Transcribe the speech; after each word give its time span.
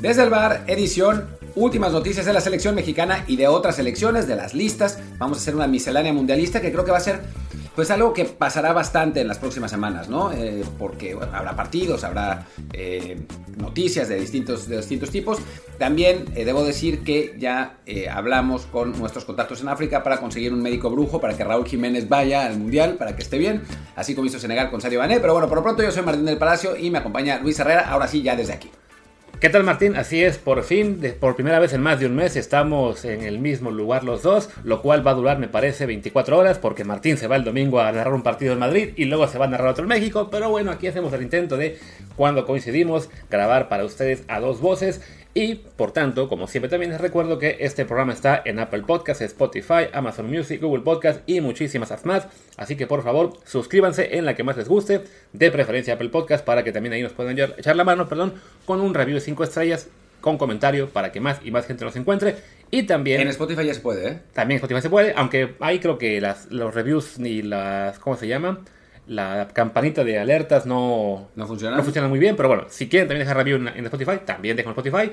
Desde 0.00 0.22
el 0.22 0.30
bar, 0.30 0.64
edición, 0.66 1.26
últimas 1.54 1.92
noticias 1.92 2.24
de 2.24 2.32
la 2.32 2.40
selección 2.40 2.74
mexicana 2.74 3.22
y 3.26 3.36
de 3.36 3.48
otras 3.48 3.76
selecciones, 3.76 4.26
de 4.26 4.34
las 4.34 4.54
listas. 4.54 4.98
Vamos 5.18 5.36
a 5.36 5.40
hacer 5.42 5.54
una 5.54 5.66
miscelánea 5.66 6.10
mundialista 6.14 6.62
que 6.62 6.72
creo 6.72 6.86
que 6.86 6.90
va 6.90 6.96
a 6.96 7.02
ser 7.02 7.20
pues 7.76 7.90
algo 7.90 8.14
que 8.14 8.24
pasará 8.24 8.72
bastante 8.72 9.20
en 9.20 9.28
las 9.28 9.36
próximas 9.36 9.70
semanas, 9.70 10.08
¿no? 10.08 10.32
Eh, 10.32 10.64
porque 10.78 11.16
habrá 11.32 11.54
partidos, 11.54 12.02
habrá 12.02 12.46
eh, 12.72 13.20
noticias 13.58 14.08
de 14.08 14.18
distintos, 14.18 14.68
de 14.68 14.78
distintos 14.78 15.10
tipos. 15.10 15.38
También 15.78 16.24
eh, 16.34 16.46
debo 16.46 16.64
decir 16.64 17.04
que 17.04 17.36
ya 17.38 17.76
hablamos 18.10 18.62
con 18.66 18.98
nuestros 18.98 19.26
contactos 19.26 19.60
en 19.60 19.68
África 19.68 20.02
para 20.02 20.18
conseguir 20.18 20.54
un 20.54 20.62
médico 20.62 20.88
brujo 20.88 21.20
para 21.20 21.36
que 21.36 21.44
Raúl 21.44 21.66
Jiménez 21.66 22.08
vaya 22.08 22.46
al 22.46 22.58
Mundial, 22.58 22.94
para 22.94 23.14
que 23.14 23.22
esté 23.22 23.36
bien, 23.36 23.62
así 23.96 24.14
como 24.14 24.26
hizo 24.26 24.38
Senegal 24.38 24.70
con 24.70 24.80
Sadio 24.80 24.98
Bané. 24.98 25.20
Pero 25.20 25.34
bueno, 25.34 25.46
por 25.46 25.58
lo 25.58 25.62
pronto 25.62 25.82
yo 25.82 25.92
soy 25.92 26.02
Martín 26.02 26.24
del 26.24 26.38
Palacio 26.38 26.74
y 26.74 26.90
me 26.90 26.98
acompaña 26.98 27.38
Luis 27.40 27.58
Herrera, 27.58 27.90
ahora 27.90 28.08
sí 28.08 28.22
ya 28.22 28.34
desde 28.34 28.54
aquí. 28.54 28.70
¿Qué 29.40 29.48
tal 29.48 29.64
Martín? 29.64 29.96
Así 29.96 30.22
es, 30.22 30.36
por 30.36 30.62
fin, 30.64 31.00
por 31.18 31.34
primera 31.34 31.58
vez 31.58 31.72
en 31.72 31.80
más 31.80 31.98
de 31.98 32.04
un 32.04 32.14
mes 32.14 32.36
estamos 32.36 33.06
en 33.06 33.22
el 33.22 33.38
mismo 33.38 33.70
lugar 33.70 34.04
los 34.04 34.22
dos, 34.22 34.50
lo 34.64 34.82
cual 34.82 35.04
va 35.06 35.12
a 35.12 35.14
durar 35.14 35.38
me 35.38 35.48
parece 35.48 35.86
24 35.86 36.36
horas 36.36 36.58
porque 36.58 36.84
Martín 36.84 37.16
se 37.16 37.26
va 37.26 37.36
el 37.36 37.44
domingo 37.44 37.80
a 37.80 37.90
narrar 37.90 38.12
un 38.12 38.22
partido 38.22 38.52
en 38.52 38.58
Madrid 38.58 38.90
y 38.96 39.06
luego 39.06 39.26
se 39.28 39.38
va 39.38 39.46
a 39.46 39.48
narrar 39.48 39.68
otro 39.68 39.84
en 39.84 39.88
México, 39.88 40.28
pero 40.30 40.50
bueno, 40.50 40.70
aquí 40.70 40.88
hacemos 40.88 41.14
el 41.14 41.22
intento 41.22 41.56
de 41.56 41.78
cuando 42.16 42.44
coincidimos 42.44 43.08
grabar 43.30 43.70
para 43.70 43.86
ustedes 43.86 44.24
a 44.28 44.40
dos 44.40 44.60
voces 44.60 45.00
y 45.32 45.54
por 45.54 45.92
tanto, 45.92 46.28
como 46.28 46.48
siempre 46.48 46.68
también 46.68 46.90
les 46.90 47.00
recuerdo 47.00 47.38
que 47.38 47.58
este 47.60 47.84
programa 47.84 48.12
está 48.12 48.42
en 48.44 48.58
Apple 48.58 48.82
Podcasts, 48.86 49.22
Spotify, 49.22 49.86
Amazon 49.92 50.28
Music, 50.28 50.60
Google 50.60 50.82
Podcasts 50.82 51.22
y 51.26 51.40
muchísimas 51.40 52.04
más. 52.04 52.26
Así 52.56 52.76
que 52.76 52.86
por 52.86 53.02
favor, 53.02 53.34
suscríbanse 53.44 54.16
en 54.16 54.24
la 54.24 54.34
que 54.34 54.42
más 54.42 54.56
les 54.56 54.68
guste, 54.68 55.02
de 55.32 55.50
preferencia 55.50 55.94
Apple 55.94 56.08
Podcasts, 56.08 56.44
para 56.44 56.64
que 56.64 56.72
también 56.72 56.94
ahí 56.94 57.02
nos 57.02 57.12
puedan 57.12 57.38
echar 57.38 57.76
la 57.76 57.84
mano, 57.84 58.08
perdón, 58.08 58.34
con 58.66 58.80
un 58.80 58.92
review 58.92 59.14
de 59.16 59.20
5 59.20 59.44
estrellas 59.44 59.88
con 60.20 60.36
comentario 60.36 60.90
para 60.90 61.12
que 61.12 61.20
más 61.20 61.40
y 61.44 61.50
más 61.50 61.66
gente 61.66 61.84
los 61.84 61.96
encuentre. 61.96 62.36
Y 62.70 62.82
también... 62.82 63.20
En 63.20 63.28
Spotify 63.28 63.64
ya 63.64 63.74
se 63.74 63.80
puede, 63.80 64.08
¿eh? 64.08 64.18
También 64.32 64.56
en 64.56 64.64
Spotify 64.64 64.82
se 64.82 64.90
puede, 64.90 65.14
aunque 65.16 65.54
ahí 65.60 65.78
creo 65.78 65.96
que 65.96 66.20
las, 66.20 66.50
los 66.50 66.74
reviews 66.74 67.18
ni 67.18 67.42
las... 67.42 67.98
¿Cómo 67.98 68.16
se 68.16 68.26
llaman? 68.26 68.58
La 69.10 69.48
campanita 69.52 70.04
de 70.04 70.20
alertas 70.20 70.66
no, 70.66 71.30
no, 71.34 71.46
funciona. 71.48 71.76
no 71.76 71.82
funciona 71.82 72.06
muy 72.06 72.20
bien, 72.20 72.36
pero 72.36 72.48
bueno, 72.48 72.66
si 72.68 72.88
quieren 72.88 73.08
también 73.08 73.26
dejar 73.26 73.38
review 73.38 73.56
en, 73.56 73.84
Spotify, 73.86 74.20
también 74.24 74.56
dejan 74.56 74.70
Spotify. 74.70 75.10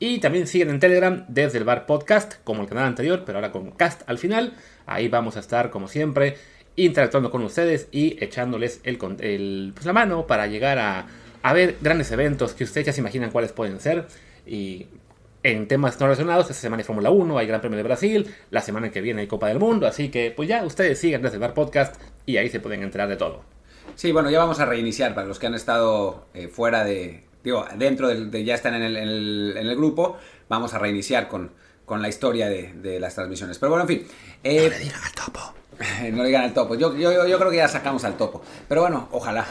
Y 0.00 0.18
también 0.18 0.48
siguen 0.48 0.68
en 0.70 0.80
Telegram 0.80 1.24
desde 1.28 1.58
el 1.58 1.64
bar 1.64 1.86
podcast, 1.86 2.42
como 2.42 2.62
el 2.62 2.68
canal 2.68 2.86
anterior, 2.86 3.22
pero 3.24 3.38
ahora 3.38 3.52
con 3.52 3.70
cast 3.70 4.02
al 4.08 4.18
final. 4.18 4.54
Ahí 4.84 5.06
vamos 5.06 5.36
a 5.36 5.40
estar, 5.40 5.70
como 5.70 5.86
siempre, 5.86 6.36
interactuando 6.74 7.30
con 7.30 7.40
ustedes 7.44 7.86
y 7.92 8.22
echándoles 8.22 8.80
el, 8.82 8.98
el 9.20 9.70
pues, 9.74 9.86
la 9.86 9.92
mano 9.92 10.26
para 10.26 10.48
llegar 10.48 10.80
a, 10.80 11.06
a 11.40 11.52
ver 11.52 11.76
grandes 11.80 12.10
eventos 12.10 12.52
que 12.52 12.64
ustedes 12.64 12.88
ya 12.88 12.92
se 12.92 13.00
imaginan 13.00 13.30
cuáles 13.30 13.52
pueden 13.52 13.78
ser. 13.78 14.08
Y 14.44 14.88
en 15.44 15.68
temas 15.68 16.00
no 16.00 16.06
relacionados, 16.06 16.50
esta 16.50 16.62
semana 16.62 16.80
hay 16.80 16.84
Fórmula 16.84 17.10
1, 17.10 17.38
hay 17.38 17.46
Gran 17.46 17.60
Premio 17.60 17.76
de 17.76 17.84
Brasil, 17.84 18.26
la 18.50 18.60
semana 18.60 18.90
que 18.90 19.00
viene 19.00 19.20
hay 19.20 19.28
Copa 19.28 19.46
del 19.46 19.60
Mundo, 19.60 19.86
así 19.86 20.08
que 20.08 20.32
pues 20.32 20.48
ya 20.48 20.64
ustedes 20.64 20.98
sigan 20.98 21.22
desde 21.22 21.36
el 21.36 21.40
Bar 21.40 21.54
Podcast 21.54 21.94
y 22.26 22.36
ahí 22.36 22.50
se 22.50 22.60
pueden 22.60 22.82
enterar 22.82 23.08
de 23.08 23.16
todo. 23.16 23.42
Sí, 23.94 24.12
bueno, 24.12 24.30
ya 24.30 24.38
vamos 24.38 24.60
a 24.60 24.66
reiniciar 24.66 25.14
para 25.14 25.26
los 25.26 25.38
que 25.38 25.46
han 25.46 25.54
estado 25.54 26.26
eh, 26.34 26.48
fuera 26.48 26.84
de, 26.84 27.24
digo, 27.42 27.64
dentro 27.76 28.08
de, 28.08 28.44
ya 28.44 28.54
están 28.54 28.74
en 28.74 28.82
el, 28.82 28.96
en, 28.96 29.66
el, 29.66 29.76
grupo, 29.76 30.16
vamos 30.48 30.74
a 30.74 30.78
reiniciar 30.78 31.28
con, 31.28 31.52
con 31.84 32.02
la 32.02 32.08
historia 32.08 32.48
de, 32.48 32.98
las 33.00 33.14
transmisiones. 33.14 33.58
Pero 33.58 33.70
bueno, 33.70 33.84
en 33.84 33.88
fin. 33.88 34.06
Eh, 34.42 34.68
no 34.68 34.76
le 34.76 34.78
digan 34.80 35.00
al 35.02 35.12
topo. 35.12 35.40
no 36.12 36.22
le 36.22 36.26
digan 36.26 36.42
al 36.42 36.52
topo. 36.52 36.74
Yo, 36.74 36.94
yo, 36.96 37.26
yo 37.26 37.38
creo 37.38 37.50
que 37.50 37.56
ya 37.58 37.68
sacamos 37.68 38.04
al 38.04 38.16
topo. 38.16 38.42
Pero 38.68 38.82
bueno, 38.82 39.08
ojalá. 39.12 39.46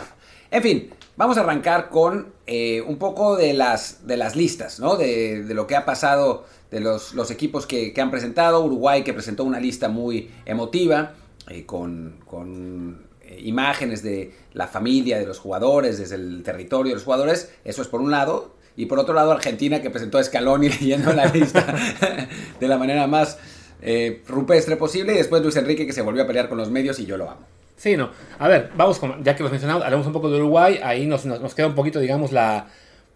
En 0.51 0.61
fin, 0.61 0.89
vamos 1.17 1.37
a 1.37 1.41
arrancar 1.41 1.89
con 1.89 2.33
eh, 2.45 2.81
un 2.81 2.97
poco 2.97 3.35
de 3.35 3.53
las, 3.53 4.05
de 4.07 4.17
las 4.17 4.35
listas, 4.35 4.79
¿no? 4.79 4.95
De, 4.95 5.43
lo 5.49 5.67
que 5.67 5.75
ha 5.75 5.85
pasado, 5.85 6.45
de 6.71 6.79
los, 6.79 7.13
los 7.13 7.31
equipos 7.31 7.65
que, 7.65 7.93
han 7.97 8.11
presentado. 8.11 8.63
Uruguay 8.63 9.03
que 9.03 9.13
presentó 9.13 9.43
una 9.43 9.59
lista 9.59 9.89
muy 9.89 10.31
emotiva, 10.45 11.13
eh, 11.49 11.65
con, 11.65 12.19
con 12.25 13.07
eh, 13.21 13.41
imágenes 13.43 14.03
de 14.03 14.33
la 14.53 14.67
familia 14.67 15.19
de 15.19 15.25
los 15.25 15.39
jugadores, 15.39 15.97
desde 15.97 16.15
el 16.15 16.43
territorio 16.43 16.91
de 16.91 16.95
los 16.95 17.03
jugadores. 17.03 17.51
Eso 17.63 17.81
es 17.81 17.87
por 17.87 18.01
un 18.01 18.11
lado. 18.11 18.55
Y 18.77 18.87
por 18.87 18.99
otro 18.99 19.13
lado, 19.13 19.31
Argentina 19.31 19.81
que 19.81 19.89
presentó 19.89 20.17
a 20.17 20.23
Scaloni 20.23 20.69
leyendo 20.81 21.13
la 21.13 21.25
lista 21.27 21.65
de 22.59 22.67
la 22.67 22.77
manera 22.77 23.07
más 23.07 23.37
rupestre 24.27 24.77
posible. 24.77 25.13
Y 25.13 25.17
después 25.17 25.41
Luis 25.41 25.55
Enrique 25.55 25.85
que 25.85 25.93
se 25.93 26.01
volvió 26.01 26.23
a 26.23 26.27
pelear 26.27 26.49
con 26.49 26.57
los 26.57 26.71
medios 26.71 26.99
y 26.99 27.05
yo 27.05 27.17
lo 27.17 27.29
amo. 27.29 27.45
Sí, 27.77 27.97
no. 27.97 28.09
A 28.39 28.47
ver, 28.47 28.71
vamos 28.75 28.99
con, 28.99 29.23
ya 29.23 29.35
que 29.35 29.43
los 29.43 29.51
mencionamos, 29.51 29.83
hablamos 29.83 30.07
un 30.07 30.13
poco 30.13 30.29
de 30.29 30.37
Uruguay, 30.37 30.79
ahí 30.81 31.05
nos, 31.05 31.25
nos, 31.25 31.53
queda 31.53 31.67
un 31.67 31.75
poquito, 31.75 31.99
digamos, 31.99 32.31
la 32.31 32.67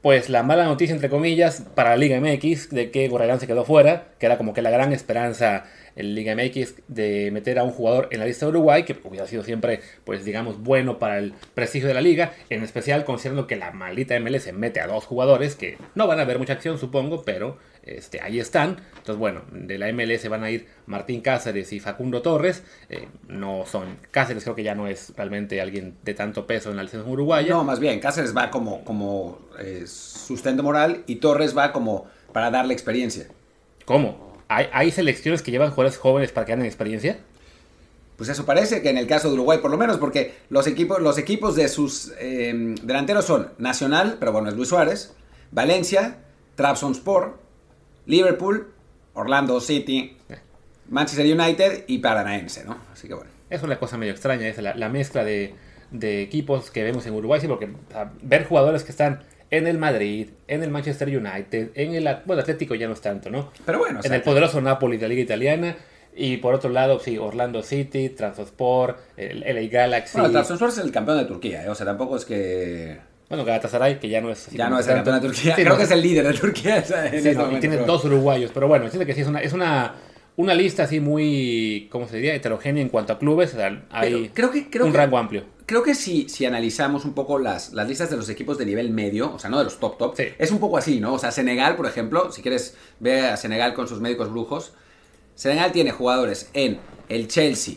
pues 0.01 0.29
la 0.29 0.43
mala 0.43 0.65
noticia, 0.65 0.93
entre 0.93 1.09
comillas, 1.09 1.63
para 1.75 1.91
la 1.91 1.97
Liga 1.97 2.19
MX, 2.19 2.69
de 2.69 2.89
que 2.89 3.07
Gorrerán 3.09 3.39
se 3.39 3.47
quedó 3.47 3.65
fuera, 3.65 4.09
que 4.17 4.25
era 4.25 4.37
como 4.37 4.53
que 4.53 4.61
la 4.61 4.69
gran 4.69 4.93
esperanza 4.93 5.65
en 5.95 6.15
Liga 6.15 6.35
MX 6.35 6.75
de 6.87 7.29
meter 7.31 7.59
a 7.59 7.63
un 7.63 7.71
jugador 7.71 8.07
en 8.11 8.19
la 8.19 8.25
lista 8.25 8.45
de 8.45 8.51
Uruguay, 8.51 8.83
que 8.83 8.97
hubiera 9.03 9.27
sido 9.27 9.43
siempre, 9.43 9.81
pues 10.05 10.23
digamos, 10.23 10.63
bueno 10.63 10.99
para 10.99 11.17
el 11.17 11.33
prestigio 11.53 11.89
de 11.89 11.93
la 11.93 12.01
liga, 12.01 12.31
en 12.49 12.63
especial 12.63 13.03
considerando 13.03 13.47
que 13.47 13.57
la 13.57 13.71
maldita 13.71 14.17
MLS 14.19 14.53
mete 14.53 14.79
a 14.79 14.87
dos 14.87 15.05
jugadores 15.05 15.55
que 15.55 15.77
no 15.95 16.07
van 16.07 16.19
a 16.19 16.25
ver 16.25 16.39
mucha 16.39 16.53
acción, 16.53 16.77
supongo, 16.77 17.23
pero 17.23 17.57
este, 17.97 18.21
ahí 18.21 18.39
están. 18.39 18.77
Entonces, 18.97 19.17
bueno, 19.17 19.41
de 19.51 19.77
la 19.77 19.91
MLS 19.91 20.27
van 20.29 20.43
a 20.43 20.51
ir 20.51 20.67
Martín 20.85 21.21
Cáceres 21.21 21.71
y 21.73 21.79
Facundo 21.79 22.21
Torres. 22.21 22.63
Eh, 22.89 23.07
no 23.27 23.65
son. 23.65 23.97
Cáceres 24.11 24.43
creo 24.43 24.55
que 24.55 24.63
ya 24.63 24.75
no 24.75 24.87
es 24.87 25.13
realmente 25.15 25.61
alguien 25.61 25.95
de 26.03 26.13
tanto 26.13 26.47
peso 26.47 26.71
en 26.71 26.77
la 26.77 26.83
licencia 26.83 27.09
uruguaya. 27.11 27.53
No, 27.53 27.63
más 27.63 27.79
bien, 27.79 27.99
Cáceres 27.99 28.35
va 28.35 28.49
como, 28.49 28.83
como 28.83 29.39
eh, 29.59 29.83
sustento 29.87 30.63
moral 30.63 31.03
y 31.07 31.17
Torres 31.17 31.57
va 31.57 31.71
como 31.71 32.07
para 32.33 32.51
darle 32.51 32.73
experiencia. 32.73 33.27
¿Cómo? 33.85 34.37
¿Hay, 34.47 34.67
¿Hay 34.71 34.91
selecciones 34.91 35.41
que 35.41 35.51
llevan 35.51 35.69
jugadores 35.71 35.97
jóvenes 35.97 36.31
para 36.31 36.45
que 36.45 36.51
ganen 36.51 36.65
experiencia? 36.65 37.19
Pues 38.19 38.27
eso 38.27 38.45
parece 38.45 38.81
que 38.81 38.89
en 38.89 38.97
el 38.97 39.07
caso 39.07 39.29
de 39.29 39.35
Uruguay, 39.35 39.59
por 39.59 39.71
lo 39.71 39.77
menos, 39.77 39.97
porque 39.97 40.35
los 40.49 40.67
equipos, 40.67 41.01
los 41.01 41.17
equipos 41.17 41.55
de 41.55 41.69
sus 41.69 42.11
eh, 42.19 42.75
delanteros 42.83 43.23
son 43.23 43.53
Nacional, 43.59 44.17
pero 44.19 44.33
bueno, 44.33 44.49
es 44.49 44.55
Luis 44.55 44.67
Suárez, 44.67 45.13
Valencia, 45.51 46.17
Trabzonspor, 46.55 47.39
Liverpool, 48.09 48.67
Orlando 49.13 49.61
City, 49.61 50.17
Manchester 50.89 51.25
United 51.25 51.83
y 51.85 51.99
Paranaense, 51.99 52.65
¿no? 52.65 52.75
Así 52.91 53.07
que 53.07 53.13
bueno. 53.13 53.29
Es 53.51 53.61
una 53.61 53.77
cosa 53.77 53.97
medio 53.97 54.11
extraña, 54.11 54.47
es 54.47 54.57
la, 54.57 54.89
mezcla 54.89 55.23
de, 55.23 55.53
equipos 55.91 56.71
que 56.71 56.83
vemos 56.83 57.05
en 57.05 57.13
Uruguay, 57.13 57.39
sí, 57.39 57.47
porque 57.47 57.69
ver 58.21 58.45
jugadores 58.45 58.83
que 58.83 58.91
están 58.91 59.21
en 59.51 59.67
el 59.67 59.77
Madrid, 59.77 60.29
en 60.47 60.63
el 60.63 60.71
Manchester 60.71 61.07
United, 61.07 61.69
en 61.75 61.93
el 61.93 62.17
bueno, 62.25 62.41
Atlético 62.41 62.73
ya 62.73 62.87
no 62.87 62.93
es 62.93 63.01
tanto, 63.01 63.29
¿no? 63.29 63.51
Pero 63.65 63.77
bueno, 63.77 63.99
en 64.03 64.13
el 64.13 64.21
poderoso 64.23 64.59
Napoli 64.59 64.97
de 64.97 65.03
la 65.03 65.09
Liga 65.09 65.21
Italiana. 65.21 65.77
Y 66.15 66.37
por 66.37 66.55
otro 66.55 66.71
lado, 66.71 66.99
sí, 66.99 67.17
Orlando 67.17 67.61
City, 67.61 68.09
Transport, 68.09 68.97
el 69.15 69.41
LA 69.41 69.69
Galaxy. 69.69 70.19
Bueno, 70.19 70.31
Transport 70.31 70.73
es 70.73 70.79
el 70.79 70.91
campeón 70.91 71.19
de 71.19 71.25
Turquía, 71.25 71.63
¿eh? 71.63 71.69
o 71.69 71.75
sea, 71.75 71.85
tampoco 71.85 72.17
es 72.17 72.25
que 72.25 72.97
bueno, 73.29 73.45
Galatasaray, 73.45 73.99
que 73.99 74.09
ya 74.09 74.21
no 74.21 74.31
es... 74.31 74.47
Ya 74.47 74.69
no 74.69 74.79
es 74.79 74.87
campeón 74.87 75.21
de 75.21 75.27
Turquía. 75.27 75.55
Creo 75.55 75.77
que 75.77 75.83
es 75.83 75.91
el 75.91 76.01
líder 76.01 76.27
de 76.27 76.33
Turquía. 76.33 76.83
sí, 76.83 76.93
este 77.11 77.59
tiene 77.59 77.77
dos 77.77 78.03
uruguayos. 78.05 78.49
Pero 78.51 78.67
bueno, 78.67 78.89
siento 78.89 79.05
que 79.05 79.13
sí, 79.13 79.21
es 79.21 79.27
una, 79.27 79.39
es 79.39 79.53
una, 79.53 79.93
una 80.35 80.55
lista 80.55 80.83
así 80.83 80.99
muy, 80.99 81.87
¿cómo 81.91 82.07
se 82.07 82.15
diría? 82.15 82.33
Heterogénea 82.33 82.81
en 82.81 82.89
cuanto 82.89 83.13
a 83.13 83.19
clubes. 83.19 83.55
hay 83.91 84.29
creo 84.29 84.49
que, 84.49 84.69
creo 84.69 84.87
un 84.87 84.93
rango 84.95 85.19
amplio. 85.19 85.43
Creo 85.67 85.83
que 85.83 85.93
si, 85.93 86.27
si 86.27 86.47
analizamos 86.47 87.05
un 87.05 87.13
poco 87.13 87.37
las, 87.37 87.73
las 87.73 87.87
listas 87.87 88.09
de 88.09 88.17
los 88.17 88.27
equipos 88.29 88.57
de 88.57 88.65
nivel 88.65 88.89
medio, 88.89 89.31
o 89.35 89.37
sea, 89.37 89.51
no 89.51 89.59
de 89.59 89.65
los 89.65 89.79
top 89.79 89.99
top, 89.99 90.19
es 90.39 90.49
un 90.49 90.59
poco 90.59 90.77
así, 90.77 90.99
¿no? 90.99 91.13
O 91.13 91.19
sea, 91.19 91.31
Senegal, 91.31 91.75
por 91.75 91.85
ejemplo, 91.85 92.31
si 92.31 92.41
quieres 92.41 92.75
ver 92.99 93.25
a 93.25 93.37
Senegal 93.37 93.75
con 93.75 93.87
sus 93.87 93.99
médicos 93.99 94.31
brujos, 94.31 94.73
Senegal 95.35 95.71
tiene 95.71 95.91
jugadores 95.91 96.49
en 96.53 96.79
el 97.09 97.27
Chelsea, 97.27 97.75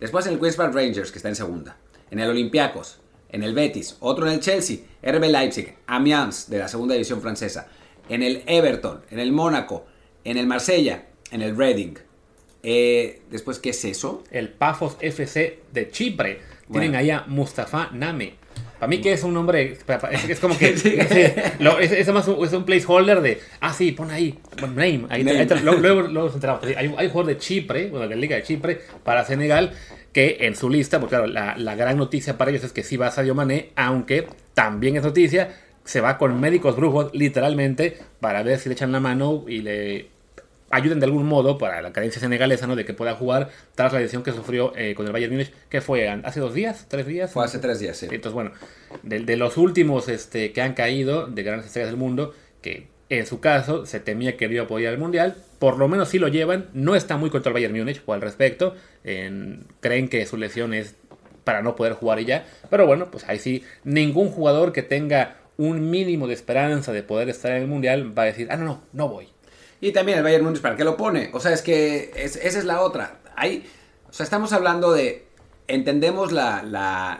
después 0.00 0.26
en 0.26 0.32
el 0.32 0.40
Queens 0.40 0.56
Park 0.56 0.74
Rangers, 0.74 1.12
que 1.12 1.18
está 1.18 1.28
en 1.28 1.36
segunda, 1.36 1.76
en 2.10 2.20
el 2.20 2.30
Olympiacos, 2.30 3.00
en 3.30 3.42
el 3.42 3.54
Betis, 3.54 3.96
otro 4.00 4.26
en 4.26 4.34
el 4.34 4.40
Chelsea, 4.40 4.78
RB 5.02 5.24
Leipzig, 5.24 5.74
Amiens 5.86 6.48
de 6.48 6.58
la 6.58 6.68
segunda 6.68 6.94
división 6.94 7.20
francesa, 7.20 7.68
en 8.08 8.22
el 8.22 8.42
Everton, 8.46 9.02
en 9.10 9.18
el 9.18 9.32
Mónaco, 9.32 9.86
en 10.24 10.36
el 10.36 10.46
Marsella, 10.46 11.06
en 11.30 11.42
el 11.42 11.56
Reading. 11.56 11.94
Eh, 12.62 13.22
después, 13.30 13.58
¿qué 13.58 13.70
es 13.70 13.84
eso? 13.84 14.24
El 14.30 14.48
Pafos 14.48 14.96
FC 15.00 15.60
de 15.72 15.90
Chipre. 15.90 16.40
Tienen 16.70 16.96
allá 16.96 17.24
Mustafa 17.28 17.90
Name. 17.92 18.34
Para 18.78 18.88
mí 18.88 19.00
que 19.00 19.12
es 19.12 19.22
un 19.22 19.32
nombre, 19.32 19.78
es, 20.28 20.38
como 20.38 20.58
que 20.58 20.68
es, 21.80 22.08
más 22.12 22.28
un, 22.28 22.44
es 22.44 22.52
un 22.52 22.64
placeholder 22.64 23.22
de, 23.22 23.40
ah 23.60 23.72
sí, 23.72 23.92
pon 23.92 24.10
ahí, 24.10 24.38
name, 24.60 25.06
ahí, 25.08 25.24
luego, 25.62 26.02
luego, 26.02 26.30
hay, 26.62 26.74
hay, 26.74 26.86
un 26.86 26.94
jugador 26.94 27.26
de 27.26 27.38
Chipre, 27.38 27.88
bueno, 27.88 28.06
de 28.06 28.14
la 28.14 28.20
Liga 28.20 28.36
de 28.36 28.42
Chipre, 28.42 28.78
para 29.02 29.24
Senegal, 29.24 29.72
que 30.16 30.46
en 30.46 30.56
su 30.56 30.70
lista, 30.70 30.98
porque 30.98 31.14
claro, 31.14 31.26
la, 31.26 31.74
gran 31.74 31.98
noticia 31.98 32.38
para 32.38 32.50
ellos 32.50 32.64
es 32.64 32.72
que 32.72 32.82
sí 32.82 32.96
va 32.96 33.08
a 33.08 33.10
Sadio 33.10 33.34
Mané, 33.34 33.72
aunque 33.76 34.26
también 34.54 34.96
es 34.96 35.02
noticia, 35.02 35.54
se 35.84 36.00
va 36.00 36.16
con 36.16 36.40
médicos 36.40 36.74
brujos 36.74 37.10
literalmente 37.12 37.98
para 38.18 38.42
ver 38.42 38.58
si 38.58 38.70
le 38.70 38.72
echan 38.72 38.92
la 38.92 39.00
mano 39.00 39.44
y 39.46 39.60
le 39.60 40.08
ayuden 40.70 41.00
de 41.00 41.04
algún 41.04 41.26
modo 41.26 41.58
para 41.58 41.82
la 41.82 41.92
cadencia 41.92 42.18
senegalesa, 42.18 42.66
¿no? 42.66 42.76
De 42.76 42.86
que 42.86 42.94
pueda 42.94 43.14
jugar 43.14 43.50
tras 43.74 43.92
la 43.92 44.00
lesión 44.00 44.22
que 44.22 44.32
sufrió 44.32 44.72
eh, 44.74 44.94
con 44.94 45.04
el 45.04 45.12
Bayern 45.12 45.34
Múnich, 45.34 45.52
que 45.68 45.82
fue 45.82 46.08
hace 46.08 46.40
dos 46.40 46.54
días, 46.54 46.86
tres 46.88 47.06
días. 47.06 47.30
Fue 47.30 47.44
hace 47.44 47.58
tres 47.58 47.78
días, 47.78 47.98
sí. 47.98 48.06
Entonces, 48.10 48.32
bueno, 48.32 48.52
de, 49.02 49.36
los 49.36 49.58
últimos 49.58 50.08
este, 50.08 50.50
que 50.52 50.62
han 50.62 50.72
caído, 50.72 51.26
de 51.26 51.42
grandes 51.42 51.66
estrellas 51.66 51.90
del 51.90 51.98
mundo, 51.98 52.32
que 52.62 52.88
En 53.08 53.26
su 53.26 53.40
caso, 53.40 53.86
se 53.86 54.00
temía 54.00 54.36
que 54.36 54.48
no 54.48 54.54
iba 54.54 54.64
a 54.64 54.66
poder 54.66 54.84
ir 54.84 54.88
al 54.88 54.98
Mundial. 54.98 55.36
Por 55.58 55.78
lo 55.78 55.88
menos 55.88 56.08
sí 56.08 56.18
lo 56.18 56.28
llevan. 56.28 56.66
No 56.72 56.96
está 56.96 57.16
muy 57.16 57.30
contra 57.30 57.50
el 57.50 57.54
Bayern 57.54 57.76
Múnich 57.76 58.02
al 58.08 58.20
respecto. 58.20 58.74
creen 59.80 60.08
que 60.08 60.26
su 60.26 60.36
lesión 60.36 60.74
es 60.74 60.96
para 61.44 61.62
no 61.62 61.76
poder 61.76 61.92
jugar 61.92 62.18
y 62.18 62.24
ya. 62.24 62.44
Pero 62.68 62.86
bueno, 62.86 63.10
pues 63.10 63.24
ahí 63.28 63.38
sí, 63.38 63.64
ningún 63.84 64.30
jugador 64.30 64.72
que 64.72 64.82
tenga 64.82 65.36
un 65.56 65.90
mínimo 65.90 66.26
de 66.26 66.34
esperanza 66.34 66.92
de 66.92 67.02
poder 67.02 67.28
estar 67.28 67.52
en 67.52 67.62
el 67.62 67.68
Mundial 67.68 68.16
va 68.16 68.24
a 68.24 68.26
decir, 68.26 68.48
ah, 68.50 68.56
no, 68.56 68.64
no, 68.64 68.82
no 68.92 69.08
voy. 69.08 69.28
Y 69.80 69.92
también 69.92 70.18
el 70.18 70.24
Bayern 70.24 70.44
Múnich, 70.44 70.60
¿para 70.60 70.76
qué 70.76 70.84
lo 70.84 70.96
pone? 70.96 71.30
O 71.32 71.40
sea, 71.40 71.52
es 71.52 71.62
que 71.62 72.10
esa 72.16 72.40
es 72.40 72.64
la 72.64 72.80
otra. 72.80 73.20
O 74.08 74.12
sea, 74.12 74.24
estamos 74.24 74.52
hablando 74.52 74.92
de 74.92 75.26
entendemos 75.68 76.32
la, 76.32 76.62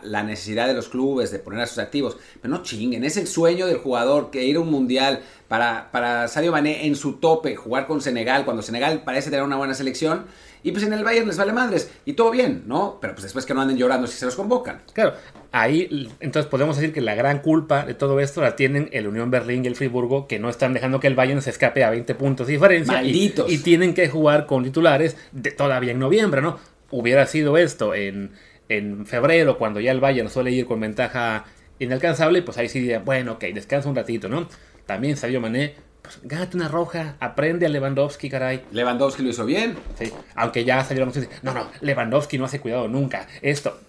la, 0.03 0.23
necesidad 0.23 0.67
de 0.67 0.75
los 0.75 0.89
clubes 0.89 1.31
de 1.31 1.39
poner 1.39 1.61
a 1.61 1.67
sus 1.67 1.79
activos, 1.79 2.17
pero 2.41 2.55
no 2.55 2.63
chinguen, 2.63 3.05
es 3.05 3.17
el 3.17 3.27
sueño 3.27 3.67
del 3.67 3.79
jugador 3.79 4.31
que 4.31 4.45
ir 4.45 4.57
a 4.57 4.61
un 4.61 4.71
mundial 4.71 5.21
para, 5.49 5.91
para 5.93 6.29
Sadio 6.29 6.53
Mané 6.53 6.87
en 6.87 6.97
su 6.97 7.15
tope, 7.15 7.57
jugar 7.57 7.87
con 7.87 8.01
Senegal, 8.01 8.45
cuando 8.45 8.63
Senegal 8.63 9.03
parece 9.05 9.31
tener 9.31 9.45
una 9.45 9.57
buena 9.57 9.75
selección, 9.75 10.27
y 10.63 10.73
pues 10.73 10.85
en 10.85 10.93
el 10.93 11.05
Bayern 11.05 11.29
les 11.29 11.37
vale 11.37 11.53
madres, 11.53 11.91
y 12.05 12.15
todo 12.15 12.31
bien, 12.31 12.65
¿no? 12.67 12.99
Pero 13.01 13.15
pues 13.15 13.25
después 13.25 13.47
que 13.47 13.55
no 13.55 13.61
anden 13.61 13.77
llorando 13.77 14.07
si 14.07 14.19
se 14.19 14.25
los 14.25 14.35
convocan. 14.35 14.83
Claro, 14.93 15.15
ahí 15.53 16.11
entonces 16.21 16.51
podemos 16.51 16.77
decir 16.77 16.93
que 16.93 17.01
la 17.01 17.15
gran 17.15 17.39
culpa 17.41 17.85
de 17.85 17.95
todo 17.95 18.19
esto 18.19 18.41
la 18.41 18.57
tienen 18.57 18.89
el 18.93 19.07
Unión 19.07 19.31
Berlín 19.31 19.65
y 19.65 19.69
el 19.69 19.77
Friburgo, 19.77 20.27
que 20.27 20.39
no 20.39 20.49
están 20.49 20.75
dejando 20.75 20.99
que 20.99 21.07
el 21.07 21.15
Bayern 21.15 21.41
se 21.41 21.51
escape 21.51 21.85
a 21.85 21.91
20 21.91 22.15
puntos 22.17 22.47
de 22.49 22.55
diferencia. 22.55 23.03
Y, 23.03 23.33
y, 23.47 23.59
tienen 23.59 23.95
que 23.95 24.09
jugar 24.09 24.47
con 24.47 24.65
titulares 24.65 25.17
de, 25.31 25.53
todavía 25.53 25.93
en 25.93 26.01
noviembre, 26.01 26.43
¿no? 26.43 26.59
Hubiera 26.91 27.27
sido 27.27 27.57
esto 27.57 27.95
en, 27.95 28.33
en 28.69 29.07
febrero, 29.07 29.59
cuando 29.59 29.81
ya 29.81 29.93
el 29.93 30.01
Bayern 30.01 30.31
suele 30.31 30.51
ir 30.51 30.67
con 30.67 30.81
ventaja 30.81 31.45
inalcanzable, 31.79 32.43
pues 32.43 32.59
ahí 32.59 32.69
sí 32.69 32.81
diría, 32.81 33.01
bueno, 33.01 33.33
ok, 33.33 33.45
descansa 33.55 33.89
un 33.89 33.97
ratito, 33.97 34.29
¿no? 34.29 34.49
También 34.87 35.17
Sadio 35.17 35.41
Mané, 35.41 35.75
pues 36.03 36.21
gánate 36.23 36.57
una 36.57 36.69
roja, 36.69 37.17
aprende 37.21 37.67
a 37.67 37.69
Lewandowski, 37.69 38.31
caray. 38.31 38.63
Lewandowski 38.71 39.23
lo 39.23 39.31
hizo 39.31 39.45
bien. 39.45 39.77
Sí, 39.99 40.13
aunque 40.35 40.65
ya 40.65 40.85
salió 40.85 41.01
la 41.01 41.07
noticia, 41.07 41.29
no, 41.43 41.53
no, 41.53 41.69
Lewandowski 41.81 42.39
no 42.39 42.45
hace 42.45 42.61
cuidado 42.61 42.89
nunca. 42.89 43.27
Esto, 43.43 43.81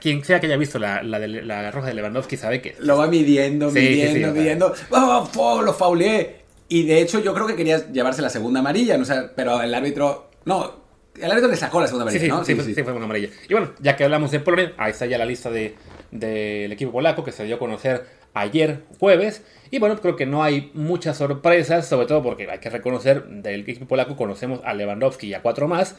quien 0.00 0.24
sea 0.24 0.40
que 0.40 0.46
haya 0.46 0.56
visto 0.56 0.78
la, 0.78 1.02
la, 1.02 1.70
roja 1.70 1.88
de 1.88 1.94
Lewandowski 1.94 2.36
sabe 2.36 2.60
que... 2.60 2.76
Lo 2.78 2.96
va 2.96 3.06
midiendo, 3.06 3.70
midiendo, 3.70 4.32
midiendo. 4.32 4.74
¡Oh, 4.90 5.62
lo 5.62 5.74
fauleé! 5.74 6.46
Y 6.68 6.84
de 6.86 7.00
hecho 7.00 7.20
yo 7.20 7.32
creo 7.34 7.46
que 7.46 7.54
quería 7.54 7.90
llevarse 7.90 8.22
la 8.22 8.30
segunda 8.30 8.60
amarilla, 8.60 8.96
¿no? 8.96 9.04
O 9.04 9.30
pero 9.34 9.60
el 9.62 9.74
árbitro... 9.74 10.30
No, 10.44 10.85
el 11.20 11.30
árbitro 11.30 11.50
le 11.50 11.56
sacó 11.56 11.80
la 11.80 11.86
segunda 11.86 12.04
amarilla, 12.04 12.24
sí, 12.24 12.28
¿no? 12.28 12.44
Sí, 12.44 12.54
sí, 12.54 12.74
sí, 12.74 12.82
fue 12.82 12.92
una 12.92 13.04
amarilla. 13.04 13.28
Y 13.48 13.52
bueno, 13.52 13.72
ya 13.80 13.96
que 13.96 14.04
hablamos 14.04 14.30
de 14.30 14.40
Polonia, 14.40 14.74
ahí 14.76 14.90
está 14.90 15.06
ya 15.06 15.18
la 15.18 15.24
lista 15.24 15.50
del 15.50 15.74
de, 16.10 16.66
equipo 16.66 16.92
polaco 16.92 17.24
que 17.24 17.32
se 17.32 17.44
dio 17.44 17.56
a 17.56 17.58
conocer 17.58 18.06
ayer 18.34 18.82
jueves. 18.98 19.42
Y 19.70 19.78
bueno, 19.78 19.96
creo 20.00 20.16
que 20.16 20.26
no 20.26 20.42
hay 20.42 20.70
muchas 20.74 21.16
sorpresas, 21.18 21.88
sobre 21.88 22.06
todo 22.06 22.22
porque 22.22 22.50
hay 22.50 22.58
que 22.58 22.70
reconocer 22.70 23.24
del 23.26 23.60
equipo 23.60 23.86
polaco 23.86 24.16
conocemos 24.16 24.60
a 24.64 24.74
Lewandowski 24.74 25.28
y 25.28 25.34
a 25.34 25.42
cuatro 25.42 25.68
más. 25.68 25.96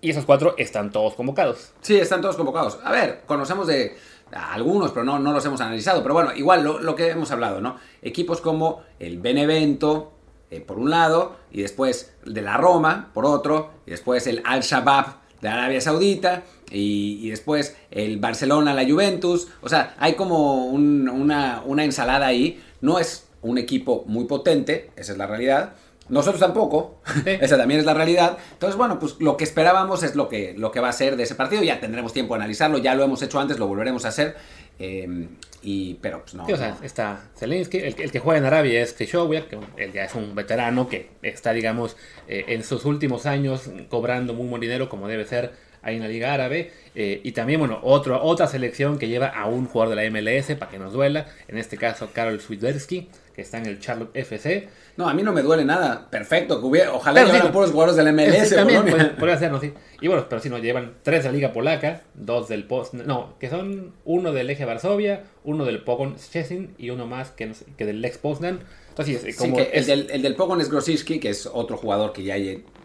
Y 0.00 0.10
esos 0.10 0.26
cuatro 0.26 0.54
están 0.58 0.90
todos 0.90 1.14
convocados. 1.14 1.72
Sí, 1.80 1.96
están 1.96 2.20
todos 2.20 2.36
convocados. 2.36 2.78
A 2.84 2.92
ver, 2.92 3.22
conocemos 3.26 3.66
de 3.66 3.96
algunos, 4.32 4.90
pero 4.92 5.04
no, 5.04 5.18
no 5.18 5.32
los 5.32 5.44
hemos 5.44 5.60
analizado. 5.60 6.02
Pero 6.02 6.14
bueno, 6.14 6.34
igual 6.34 6.64
lo, 6.64 6.80
lo 6.80 6.94
que 6.94 7.08
hemos 7.10 7.30
hablado, 7.30 7.60
¿no? 7.60 7.78
Equipos 8.02 8.40
como 8.40 8.82
el 8.98 9.18
Benevento, 9.18 10.13
eh, 10.54 10.60
por 10.60 10.78
un 10.78 10.90
lado, 10.90 11.36
y 11.50 11.62
después 11.62 12.12
de 12.24 12.42
la 12.42 12.56
Roma, 12.56 13.10
por 13.12 13.26
otro, 13.26 13.70
y 13.86 13.90
después 13.90 14.26
el 14.26 14.42
Al-Shabaab 14.44 15.16
de 15.40 15.48
Arabia 15.48 15.80
Saudita, 15.80 16.44
y, 16.70 17.28
después 17.30 17.76
el 17.90 18.18
Barcelona, 18.18 18.74
la 18.74 18.84
Juventus. 18.84 19.48
O 19.60 19.68
sea, 19.68 19.94
hay 19.98 20.14
como 20.14 20.66
una, 20.66 21.62
una 21.64 21.84
ensalada 21.84 22.26
ahí. 22.26 22.62
No 22.80 22.98
es 22.98 23.26
un 23.42 23.58
equipo 23.58 24.04
muy 24.06 24.24
potente, 24.24 24.90
esa 24.96 25.12
es 25.12 25.18
la 25.18 25.26
realidad. 25.26 25.74
Nosotros 26.08 26.40
tampoco, 26.40 27.00
esa 27.26 27.56
también 27.56 27.80
es 27.80 27.86
la 27.86 27.94
realidad. 27.94 28.38
Entonces, 28.52 28.76
bueno, 28.76 28.98
pues 28.98 29.16
lo 29.20 29.36
que 29.36 29.44
esperábamos 29.44 30.02
es 30.02 30.16
lo 30.16 30.28
que, 30.28 30.54
lo 30.56 30.70
que 30.70 30.80
va 30.80 30.88
a 30.88 30.92
ser 30.92 31.16
de 31.16 31.22
ese 31.22 31.34
partido. 31.34 31.62
Ya 31.62 31.80
tendremos 31.80 32.12
tiempo 32.12 32.34
de 32.34 32.40
analizarlo, 32.40 32.78
ya 32.78 32.94
lo 32.94 33.04
hemos 33.04 33.22
hecho 33.22 33.40
antes, 33.40 33.58
lo 33.58 33.66
volveremos 33.66 34.04
a 34.04 34.08
hacer. 34.08 34.36
Eh, 34.78 35.28
y, 35.64 35.94
pero 35.94 36.20
pues 36.20 36.34
no. 36.34 36.44
o 36.44 36.56
sea, 36.56 36.76
está 36.82 37.30
Zelensky, 37.36 37.78
el, 37.78 37.94
que 37.94 38.18
juega 38.18 38.38
en 38.38 38.44
Arabia 38.44 38.82
es 38.82 38.92
Krishowiak, 38.92 39.48
que 39.48 39.58
él 39.82 39.92
ya 39.92 40.04
es 40.04 40.14
un 40.14 40.34
veterano 40.34 40.88
que 40.88 41.10
está, 41.22 41.52
digamos, 41.52 41.96
eh, 42.28 42.44
en 42.48 42.62
sus 42.62 42.84
últimos 42.84 43.24
años 43.24 43.70
cobrando 43.88 44.34
muy 44.34 44.46
buen 44.46 44.60
dinero 44.60 44.88
como 44.88 45.08
debe 45.08 45.24
ser 45.24 45.52
ahí 45.82 45.96
en 45.96 46.02
la 46.02 46.08
Liga 46.08 46.34
Árabe. 46.34 46.72
Eh, 46.94 47.20
y 47.24 47.32
también, 47.32 47.60
bueno, 47.60 47.80
otro, 47.82 48.22
otra 48.22 48.46
selección 48.46 48.98
que 48.98 49.08
lleva 49.08 49.28
a 49.28 49.46
un 49.46 49.66
jugador 49.66 49.96
de 49.96 50.02
la 50.02 50.10
MLS, 50.10 50.54
para 50.56 50.70
que 50.70 50.78
nos 50.78 50.92
duela, 50.92 51.26
en 51.48 51.58
este 51.58 51.76
caso 51.76 52.10
Karol 52.12 52.40
Swiderski, 52.40 53.08
que 53.34 53.42
está 53.42 53.58
en 53.58 53.66
el 53.66 53.80
Charlotte 53.80 54.10
FC. 54.14 54.68
No, 54.96 55.08
a 55.08 55.14
mí 55.14 55.22
no 55.22 55.32
me 55.32 55.42
duele 55.42 55.64
nada. 55.64 56.08
Perfecto, 56.08 56.60
que 56.60 56.66
hubiera, 56.66 56.92
ojalá 56.92 57.24
llevaran 57.24 57.52
puros 57.52 57.72
jugadores 57.72 57.96
de 57.96 58.04
la 58.04 58.12
MLS. 58.12 58.54
también 58.54 58.84
podría 59.18 59.38
ser, 59.38 59.52
sí. 59.60 59.72
Y 60.00 60.08
bueno, 60.08 60.26
pero 60.28 60.40
si 60.40 60.48
no, 60.48 60.58
llevan 60.58 60.94
tres 61.02 61.24
de 61.24 61.30
la 61.30 61.34
Liga 61.34 61.52
Polaca, 61.52 62.02
dos 62.14 62.48
del 62.48 62.64
Post, 62.64 62.94
no, 62.94 63.34
que 63.40 63.50
son 63.50 63.92
uno 64.04 64.32
del 64.32 64.50
Eje 64.50 64.64
Varsovia, 64.64 65.24
uno 65.42 65.64
del 65.64 65.82
Pogon 65.82 66.18
Szczecin 66.18 66.74
y 66.78 66.90
uno 66.90 67.06
más 67.06 67.30
que, 67.30 67.52
que 67.76 67.84
del 67.84 68.00
Lex 68.00 68.18
Poznan. 68.18 68.60
Entonces, 68.90 69.36
como 69.36 69.58
el, 69.58 69.86
del, 69.86 70.08
el 70.10 70.22
del 70.22 70.36
Pogon 70.36 70.60
es 70.60 70.70
Grosicki, 70.70 71.18
que 71.18 71.30
es 71.30 71.50
otro 71.52 71.76
jugador 71.76 72.12
que 72.12 72.22
ya 72.22 72.36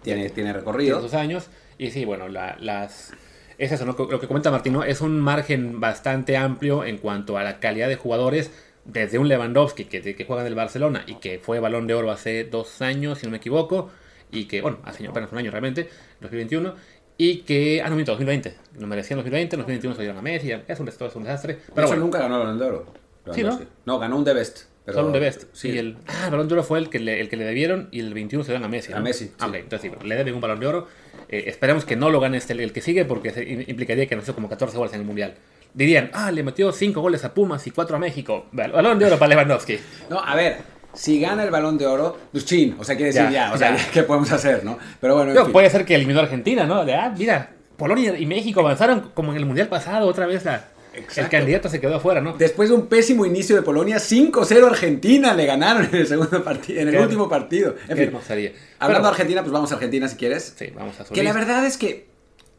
tiene, 0.01 0.29
tiene 0.29 0.53
recorrido. 0.53 0.97
Tiene 0.97 1.11
dos 1.11 1.13
años. 1.13 1.47
Y 1.77 1.91
sí, 1.91 2.05
bueno, 2.05 2.27
las... 2.27 3.13
Es 3.59 3.73
eso, 3.73 3.85
lo 3.85 3.95
que 3.95 4.27
comenta 4.27 4.51
Martino, 4.51 4.85
es 4.85 5.01
un 5.01 5.19
margen 5.19 5.81
bastante 5.81 6.37
amplio 6.37 6.85
en 6.85 6.97
cuanto 6.97 7.37
a 7.37 7.43
la 7.43 7.59
calidad 7.59 7.89
de 7.89 7.97
jugadores 7.97 8.51
desde 8.91 9.19
un 9.19 9.27
Lewandowski 9.27 9.85
que, 9.85 10.01
que 10.01 10.25
juega 10.25 10.41
en 10.41 10.47
el 10.47 10.55
Barcelona 10.55 11.03
y 11.07 11.15
que 11.15 11.39
fue 11.39 11.59
balón 11.59 11.87
de 11.87 11.93
oro 11.93 12.11
hace 12.11 12.43
dos 12.43 12.81
años, 12.81 13.19
si 13.19 13.25
no 13.25 13.31
me 13.31 13.37
equivoco, 13.37 13.89
y 14.31 14.45
que, 14.45 14.61
bueno, 14.61 14.79
hace 14.83 15.07
apenas 15.07 15.31
un 15.31 15.37
año 15.37 15.51
realmente, 15.51 15.89
2021, 16.21 16.73
y 17.17 17.41
que, 17.41 17.81
ah, 17.83 17.89
no, 17.89 17.95
miento, 17.95 18.11
2020, 18.13 18.55
no 18.79 18.87
merecía 18.87 19.15
en 19.15 19.19
2020, 19.19 19.55
en 19.55 19.59
2021 19.59 19.95
se 19.95 20.01
dieron 20.01 20.17
a 20.17 20.21
Messi, 20.21 20.51
es 20.51 20.79
un, 20.79 20.87
es 20.87 21.15
un 21.15 21.23
desastre. 21.23 21.59
Pero 21.73 21.87
bueno. 21.87 22.03
nunca 22.03 22.19
ganó 22.19 22.35
el 22.35 22.41
balón 22.41 22.59
de 22.59 22.65
oro. 22.65 22.85
Sí, 23.33 23.43
¿no? 23.43 23.59
No, 23.85 23.99
ganó 23.99 24.17
un 24.17 24.25
The 24.25 24.33
Best. 24.33 24.63
Pero... 24.85 24.97
Solo 24.97 25.07
un 25.07 25.13
The 25.13 25.19
Best. 25.19 25.43
Sí. 25.53 25.69
Y 25.69 25.77
el, 25.77 25.97
ah, 26.07 26.25
el 26.25 26.31
balón 26.31 26.47
de 26.47 26.53
oro 26.53 26.63
fue 26.63 26.79
el 26.79 26.89
que 26.89 26.99
le, 26.99 27.19
el 27.19 27.29
que 27.29 27.37
le 27.37 27.45
debieron 27.45 27.89
y 27.91 27.99
el 27.99 28.13
21 28.13 28.43
se 28.43 28.51
dieron 28.51 28.63
a 28.63 28.69
Messi. 28.69 28.93
A 28.93 28.99
Messi. 29.01 29.31
Ah, 29.39 29.47
ok, 29.47 29.55
entonces 29.55 29.91
sí, 29.91 30.07
le 30.07 30.15
deben 30.15 30.33
un 30.33 30.41
balón 30.41 30.59
de 30.59 30.67
oro. 30.67 30.87
Eh, 31.27 31.43
esperemos 31.47 31.85
que 31.85 31.95
no 31.95 32.09
lo 32.09 32.19
gane 32.19 32.37
este, 32.37 32.53
el 32.53 32.73
que 32.73 32.81
sigue 32.81 33.05
porque 33.05 33.65
implicaría 33.67 34.07
que 34.07 34.15
no 34.15 34.23
como 34.33 34.49
14 34.49 34.77
goles 34.77 34.93
en 34.93 35.01
el 35.01 35.05
Mundial 35.05 35.35
dirían, 35.73 36.11
ah, 36.13 36.31
le 36.31 36.43
metió 36.43 36.71
5 36.71 36.99
goles 37.01 37.23
a 37.25 37.33
Pumas 37.33 37.65
y 37.67 37.71
4 37.71 37.95
a 37.95 37.99
México. 37.99 38.47
Balón 38.51 38.99
de 38.99 39.05
oro 39.05 39.17
para 39.17 39.29
Lewandowski. 39.29 39.79
No, 40.09 40.19
a 40.19 40.35
ver, 40.35 40.57
si 40.93 41.19
gana 41.19 41.43
el 41.43 41.51
balón 41.51 41.77
de 41.77 41.85
oro, 41.85 42.17
pues 42.31 42.45
chin, 42.45 42.75
o 42.79 42.83
sea, 42.83 42.95
quiere 42.95 43.11
decir 43.11 43.29
ya, 43.29 43.53
o 43.53 43.57
sea, 43.57 43.75
¿qué 43.93 44.03
podemos 44.03 44.31
hacer, 44.31 44.63
no? 44.63 44.77
Pero 44.99 45.15
bueno. 45.15 45.47
Puede 45.51 45.69
ser 45.69 45.85
que 45.85 45.95
eliminó 45.95 46.19
a 46.19 46.23
Argentina, 46.23 46.65
¿no? 46.65 46.83
De, 46.85 46.93
ah, 46.95 47.13
mira, 47.17 47.51
Polonia 47.77 48.17
y 48.17 48.25
México 48.25 48.59
avanzaron 48.59 49.11
como 49.13 49.31
en 49.31 49.37
el 49.37 49.45
mundial 49.45 49.67
pasado, 49.67 50.07
otra 50.07 50.25
vez 50.25 50.43
la, 50.45 50.65
el 50.93 51.29
candidato 51.29 51.69
se 51.69 51.79
quedó 51.79 51.95
afuera, 51.95 52.21
¿no? 52.21 52.33
Después 52.33 52.69
de 52.69 52.75
un 52.75 52.87
pésimo 52.87 53.25
inicio 53.25 53.55
de 53.55 53.61
Polonia, 53.61 53.97
5-0 53.97 54.65
Argentina 54.65 55.33
le 55.33 55.45
ganaron 55.45 55.85
en 55.85 55.95
el 55.95 56.07
segundo 56.07 56.43
partido, 56.43 56.81
en 56.81 56.89
el 56.89 56.97
último 56.97 57.29
partido. 57.29 57.75
En 57.87 57.97
fin, 57.97 58.51
hablando 58.79 59.07
de 59.07 59.11
Argentina, 59.11 59.41
pues 59.41 59.51
vamos 59.51 59.71
a 59.71 59.75
Argentina 59.75 60.07
si 60.07 60.17
quieres. 60.17 60.53
Sí, 60.57 60.71
vamos 60.75 60.99
a 60.99 61.05
Que 61.05 61.23
la 61.23 61.33
verdad 61.33 61.65
es 61.65 61.77
que. 61.77 62.09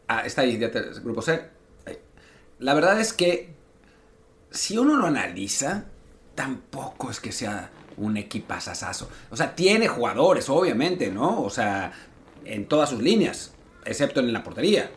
Ah, 0.08 0.22
está 0.24 0.42
ahí, 0.42 0.58
ya 0.58 0.70
te, 0.70 0.80
grupo 1.02 1.22
C 1.22 1.40
la 2.60 2.74
verdad 2.74 3.00
es 3.00 3.12
que 3.12 3.54
si 4.50 4.78
uno 4.78 4.96
lo 4.96 5.06
analiza, 5.06 5.84
tampoco 6.34 7.10
es 7.10 7.20
que 7.20 7.32
sea 7.32 7.70
un 7.96 8.16
equipazazazo. 8.16 9.08
O 9.30 9.36
sea, 9.36 9.54
tiene 9.54 9.88
jugadores, 9.88 10.48
obviamente, 10.48 11.10
¿no? 11.10 11.42
O 11.42 11.50
sea, 11.50 11.92
en 12.44 12.66
todas 12.66 12.90
sus 12.90 13.02
líneas, 13.02 13.52
excepto 13.84 14.20
en 14.20 14.32
la 14.32 14.42
portería. 14.42 14.90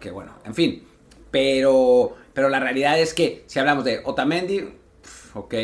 Que 0.00 0.10
bueno, 0.10 0.34
en 0.44 0.54
fin. 0.54 0.86
Pero, 1.30 2.16
pero 2.32 2.48
la 2.48 2.60
realidad 2.60 2.98
es 2.98 3.14
que 3.14 3.44
si 3.46 3.58
hablamos 3.58 3.84
de 3.84 4.00
Otamendi, 4.04 4.68
ok, 5.34 5.54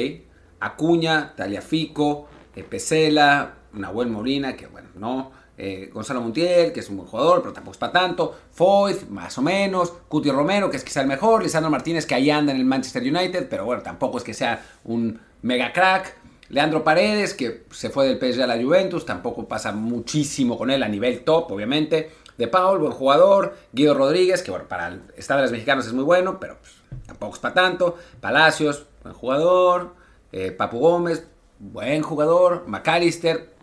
Acuña, 0.61 1.35
Taliafico, 1.37 2.29
Pesela, 2.69 3.55
Nahuel 3.73 4.09
Molina, 4.09 4.57
que 4.57 4.67
bueno, 4.67 4.89
no. 4.95 5.33
Eh, 5.57 5.91
Gonzalo 5.93 6.21
Montiel, 6.21 6.73
que 6.73 6.81
es 6.81 6.89
un 6.89 6.97
buen 6.97 7.09
jugador, 7.09 7.41
pero 7.41 7.53
tampoco 7.53 7.73
es 7.73 7.79
para 7.79 7.93
tanto. 7.93 8.37
Foyt, 8.53 9.09
más 9.09 9.37
o 9.39 9.43
menos. 9.43 9.93
Cuti 10.09 10.31
Romero, 10.31 10.71
que 10.71 10.77
es 10.77 10.85
quizá 10.85 11.01
el 11.01 11.07
mejor. 11.07 11.43
Lisandro 11.43 11.71
Martínez, 11.71 12.07
que 12.07 12.15
ahí 12.15 12.31
anda 12.31 12.53
en 12.53 12.59
el 12.59 12.65
Manchester 12.65 13.03
United, 13.03 13.49
pero 13.49 13.65
bueno, 13.65 13.83
tampoco 13.83 14.19
es 14.19 14.25
que 14.25 14.35
sea 14.35 14.65
un 14.85 15.21
mega 15.43 15.73
crack. 15.73 16.17
Leandro 16.49 16.85
Paredes, 16.85 17.35
que 17.35 17.65
se 17.71 17.91
fue 17.91 18.07
del 18.07 18.19
PSG 18.19 18.43
a 18.43 18.47
la 18.47 18.63
Juventus, 18.63 19.07
tampoco 19.07 19.47
pasa 19.47 19.73
muchísimo 19.73 20.59
con 20.59 20.71
él 20.71 20.83
a 20.83 20.89
nivel 20.89 21.25
top, 21.25 21.51
obviamente. 21.51 22.11
De 22.37 22.49
Paul, 22.49 22.81
buen 22.81 22.93
jugador. 22.93 23.57
Guido 23.73 23.95
Rodríguez, 23.95 24.43
que 24.43 24.51
bueno, 24.51 24.67
para 24.67 24.89
el 24.89 25.03
estado 25.17 25.39
de 25.39 25.45
los 25.45 25.53
mexicanos 25.53 25.87
es 25.87 25.93
muy 25.93 26.05
bueno, 26.05 26.39
pero 26.41 26.59
pues, 26.59 26.75
tampoco 27.07 27.35
es 27.35 27.41
para 27.41 27.55
tanto. 27.55 27.97
Palacios, 28.21 28.87
buen 29.03 29.15
jugador. 29.15 29.95
Eh, 30.33 30.51
Papu 30.51 30.81
Gómez, 30.81 31.27
buen 31.61 32.03
jugador. 32.03 32.65
McAllister, 32.67 33.54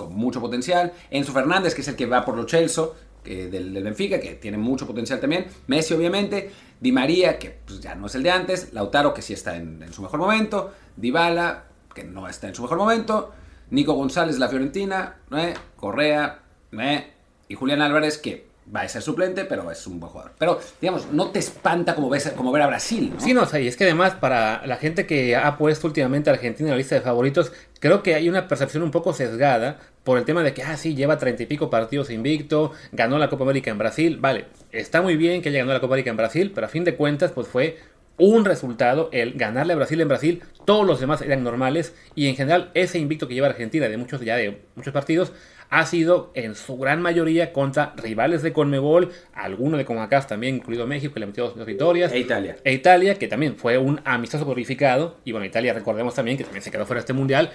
con 0.00 0.14
mucho 0.14 0.40
potencial. 0.40 0.92
Enzo 1.10 1.32
Fernández, 1.32 1.74
que 1.74 1.82
es 1.82 1.88
el 1.88 1.96
que 1.96 2.06
va 2.06 2.24
por 2.24 2.36
los 2.36 2.46
Chelsea, 2.46 2.84
del, 3.24 3.82
Benfica, 3.82 4.18
que 4.18 4.34
tiene 4.34 4.56
mucho 4.56 4.86
potencial 4.86 5.20
también. 5.20 5.46
Messi, 5.66 5.94
obviamente. 5.94 6.50
Di 6.80 6.92
María, 6.92 7.38
que 7.38 7.58
pues, 7.66 7.80
ya 7.80 7.94
no 7.94 8.06
es 8.06 8.14
el 8.14 8.22
de 8.22 8.30
antes. 8.30 8.72
Lautaro, 8.72 9.12
que 9.12 9.22
sí 9.22 9.34
está 9.34 9.56
en, 9.56 9.92
su 9.92 10.02
mejor 10.02 10.20
momento. 10.20 10.72
Dybala, 10.96 11.64
que 11.94 12.04
no 12.04 12.28
está 12.28 12.48
en 12.48 12.54
su 12.54 12.62
mejor 12.62 12.78
momento. 12.78 13.32
Nico 13.70 13.92
González 13.92 14.38
la 14.38 14.48
Fiorentina, 14.48 15.16
¿eh? 15.32 15.54
Correa, 15.76 16.40
¿eh? 16.72 17.12
y 17.48 17.54
Julián 17.54 17.82
Álvarez 17.82 18.18
que 18.18 18.50
va 18.74 18.82
a 18.82 18.88
ser 18.88 19.02
suplente, 19.02 19.44
pero 19.44 19.70
es 19.70 19.86
un 19.86 20.00
buen 20.00 20.12
jugador. 20.12 20.32
Pero, 20.38 20.60
digamos, 20.80 21.10
no 21.12 21.30
te 21.30 21.38
espanta 21.38 21.94
como, 21.94 22.08
ves, 22.08 22.32
como 22.36 22.52
ver 22.52 22.62
a 22.62 22.66
Brasil, 22.66 23.12
¿no? 23.14 23.20
Sí, 23.20 23.34
no, 23.34 23.42
o 23.42 23.46
sea, 23.46 23.60
y 23.60 23.66
es 23.66 23.76
que 23.76 23.84
además 23.84 24.14
para 24.14 24.66
la 24.66 24.76
gente 24.76 25.06
que 25.06 25.36
ha 25.36 25.56
puesto 25.56 25.86
últimamente 25.86 26.30
a 26.30 26.34
Argentina 26.34 26.68
en 26.68 26.72
la 26.72 26.78
lista 26.78 26.94
de 26.94 27.00
favoritos, 27.00 27.52
creo 27.80 28.02
que 28.02 28.14
hay 28.14 28.28
una 28.28 28.48
percepción 28.48 28.82
un 28.82 28.90
poco 28.90 29.12
sesgada 29.12 29.80
por 30.04 30.18
el 30.18 30.24
tema 30.24 30.42
de 30.42 30.54
que, 30.54 30.62
ah, 30.62 30.76
sí, 30.76 30.94
lleva 30.94 31.18
treinta 31.18 31.42
y 31.42 31.46
pico 31.46 31.70
partidos 31.70 32.10
invicto, 32.10 32.72
ganó 32.92 33.18
la 33.18 33.28
Copa 33.28 33.44
América 33.44 33.70
en 33.70 33.78
Brasil, 33.78 34.18
vale, 34.20 34.46
está 34.72 35.02
muy 35.02 35.16
bien 35.16 35.42
que 35.42 35.50
haya 35.50 35.58
ganado 35.58 35.74
la 35.74 35.80
Copa 35.80 35.94
América 35.94 36.10
en 36.10 36.16
Brasil, 36.16 36.52
pero 36.54 36.66
a 36.66 36.70
fin 36.70 36.84
de 36.84 36.94
cuentas, 36.94 37.32
pues 37.32 37.48
fue 37.48 37.78
un 38.16 38.44
resultado, 38.44 39.08
el 39.12 39.32
ganarle 39.34 39.72
a 39.72 39.76
Brasil 39.76 40.00
en 40.00 40.08
Brasil, 40.08 40.42
todos 40.66 40.86
los 40.86 41.00
demás 41.00 41.22
eran 41.22 41.42
normales 41.42 41.94
y 42.14 42.28
en 42.28 42.36
general 42.36 42.70
ese 42.74 42.98
invicto 42.98 43.26
que 43.26 43.34
lleva 43.34 43.48
Argentina 43.48 43.88
de 43.88 43.96
muchos 43.96 44.20
ya 44.20 44.36
de 44.36 44.60
muchos 44.74 44.92
partidos 44.92 45.32
ha 45.70 45.86
sido 45.86 46.32
en 46.34 46.54
su 46.54 46.76
gran 46.76 47.00
mayoría 47.00 47.52
contra 47.52 47.94
rivales 47.96 48.42
de 48.42 48.52
Conmebol, 48.52 49.12
alguno 49.32 49.78
de 49.78 49.84
CONCACAF 49.84 50.26
también, 50.26 50.56
incluido 50.56 50.86
México, 50.86 51.14
que 51.14 51.20
le 51.20 51.26
metió 51.26 51.48
dos 51.48 51.64
victorias. 51.64 52.12
E 52.12 52.18
Italia. 52.18 52.56
E 52.64 52.72
Italia, 52.72 53.14
que 53.14 53.28
también 53.28 53.56
fue 53.56 53.78
un 53.78 54.00
amistoso 54.04 54.44
glorificado. 54.44 55.18
Y 55.24 55.30
bueno, 55.30 55.46
Italia 55.46 55.72
recordemos 55.72 56.14
también 56.14 56.36
que 56.36 56.44
también 56.44 56.62
se 56.62 56.72
quedó 56.72 56.86
fuera 56.86 56.98
de 56.98 57.04
este 57.04 57.12
mundial. 57.12 57.50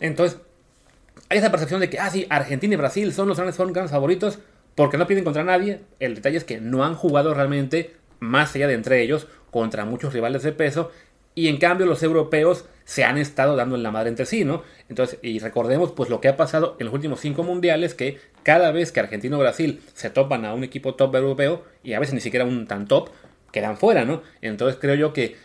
Entonces, 0.00 0.40
hay 1.30 1.38
esa 1.38 1.50
percepción 1.50 1.80
de 1.80 1.88
que, 1.88 1.98
ah, 1.98 2.10
sí, 2.10 2.26
Argentina 2.28 2.74
y 2.74 2.76
Brasil 2.76 3.12
son 3.12 3.28
los 3.28 3.38
grandes, 3.38 3.90
favoritos 3.90 4.40
porque 4.74 4.98
no 4.98 5.06
pierden 5.06 5.24
contra 5.24 5.44
nadie. 5.44 5.80
El 6.00 6.16
detalle 6.16 6.36
es 6.36 6.44
que 6.44 6.60
no 6.60 6.84
han 6.84 6.94
jugado 6.94 7.32
realmente 7.32 7.94
más 8.18 8.54
allá 8.54 8.66
de 8.66 8.74
entre 8.74 9.00
ellos 9.00 9.28
contra 9.50 9.84
muchos 9.84 10.12
rivales 10.12 10.42
de 10.42 10.52
peso 10.52 10.90
y 11.36 11.46
en 11.46 11.58
cambio 11.58 11.86
los 11.86 12.02
europeos 12.02 12.64
se 12.84 13.04
han 13.04 13.16
estado 13.16 13.54
dando 13.54 13.76
en 13.76 13.84
la 13.84 13.92
madre 13.92 14.08
entre 14.08 14.26
sí, 14.26 14.44
¿no? 14.44 14.64
Entonces, 14.88 15.20
y 15.22 15.38
recordemos 15.38 15.92
pues 15.92 16.10
lo 16.10 16.20
que 16.20 16.26
ha 16.26 16.36
pasado 16.36 16.76
en 16.80 16.86
los 16.86 16.94
últimos 16.94 17.20
cinco 17.20 17.44
mundiales, 17.44 17.94
que 17.94 18.18
cada 18.42 18.72
vez 18.72 18.90
que 18.90 18.98
Argentina 18.98 19.36
o 19.36 19.40
Brasil 19.40 19.80
se 19.94 20.10
topan 20.10 20.44
a 20.44 20.52
un 20.52 20.64
equipo 20.64 20.96
top 20.96 21.14
europeo, 21.14 21.64
y 21.84 21.92
a 21.92 22.00
veces 22.00 22.14
ni 22.14 22.20
siquiera 22.20 22.44
un 22.44 22.66
tan 22.66 22.88
top, 22.88 23.10
quedan 23.52 23.76
fuera, 23.76 24.04
¿no? 24.04 24.22
Entonces 24.42 24.78
creo 24.80 24.96
yo 24.96 25.12
que 25.12 25.36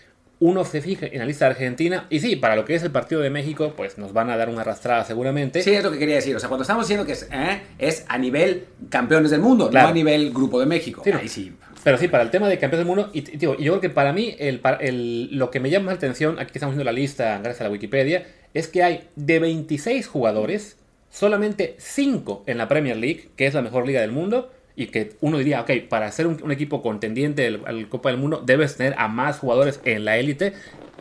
uno 0.46 0.64
se 0.64 0.82
fije 0.82 1.12
en 1.12 1.20
la 1.20 1.26
lista 1.26 1.46
de 1.46 1.52
Argentina, 1.52 2.06
y 2.10 2.20
sí, 2.20 2.36
para 2.36 2.56
lo 2.56 2.66
que 2.66 2.76
es 2.76 2.84
el 2.84 2.92
partido 2.92 3.22
de 3.22 3.30
México, 3.30 3.74
pues 3.76 3.98
nos 3.98 4.14
van 4.14 4.30
a 4.30 4.38
dar 4.38 4.50
una 4.50 4.62
arrastrada 4.62 5.04
seguramente. 5.04 5.64
Sí, 5.64 5.74
es 5.74 5.84
lo 5.84 5.92
que 5.92 5.98
quería 5.98 6.16
decir. 6.16 6.36
O 6.36 6.40
sea, 6.40 6.50
cuando 6.50 6.62
estamos 6.62 6.86
diciendo 6.86 7.06
que 7.06 7.14
es, 7.14 7.28
¿eh? 7.32 7.62
es 7.80 8.06
a 8.08 8.18
nivel 8.18 8.68
campeones 8.90 9.32
del 9.32 9.42
mundo, 9.42 9.70
no 9.72 9.80
a 9.80 9.92
nivel 9.92 10.32
grupo 10.32 10.60
de 10.60 10.68
México. 10.68 11.02
Sí, 11.04 11.12
Ahí 11.12 11.28
sí. 11.28 11.54
Pero 11.84 11.98
sí, 11.98 12.08
para 12.08 12.24
el 12.24 12.32
tema 12.32 12.48
de 12.48 12.58
campeones 12.58 12.86
del 12.86 12.96
mundo, 12.96 13.12
y, 13.14 13.20
y, 13.20 13.38
yo 13.38 13.56
creo 13.56 13.80
que 13.80 13.90
para 13.90 14.14
mí 14.14 14.36
el, 14.40 14.62
el, 14.80 15.38
lo 15.38 15.52
que 15.52 15.60
me 15.60 15.70
llama 15.70 15.86
más 15.86 15.94
la 15.96 15.98
atención, 15.98 16.40
aquí 16.40 16.52
estamos 16.56 16.76
viendo 16.76 16.84
la 16.84 16.92
lista 16.92 17.38
gracias 17.40 17.62
a 17.62 17.64
la 17.66 17.70
Wikipedia, 17.72 18.26
es 18.54 18.68
que 18.68 18.84
hay 18.84 19.08
de 19.16 19.40
26 19.40 20.08
jugadores, 20.08 20.78
solamente 21.10 21.76
5 21.78 22.44
en 22.48 22.58
la 22.58 22.68
Premier 22.68 22.98
League, 22.98 23.30
que 23.36 23.46
es 23.46 23.54
la 23.54 23.62
mejor 23.62 23.86
liga 23.86 24.02
del 24.02 24.12
mundo, 24.12 24.52
y 24.76 24.88
que 24.88 25.16
uno 25.22 25.38
diría, 25.38 25.62
ok, 25.62 25.72
para 25.90 26.12
ser 26.12 26.28
un, 26.28 26.42
un 26.44 26.52
equipo 26.52 26.82
contendiente 26.82 27.60
al 27.66 27.88
Copa 27.90 28.10
del 28.10 28.18
Mundo, 28.18 28.44
debes 28.46 28.76
tener 28.76 28.96
a 28.98 29.08
más 29.08 29.40
jugadores 29.40 29.80
en 29.86 30.06
la 30.06 30.18
élite, 30.18 30.54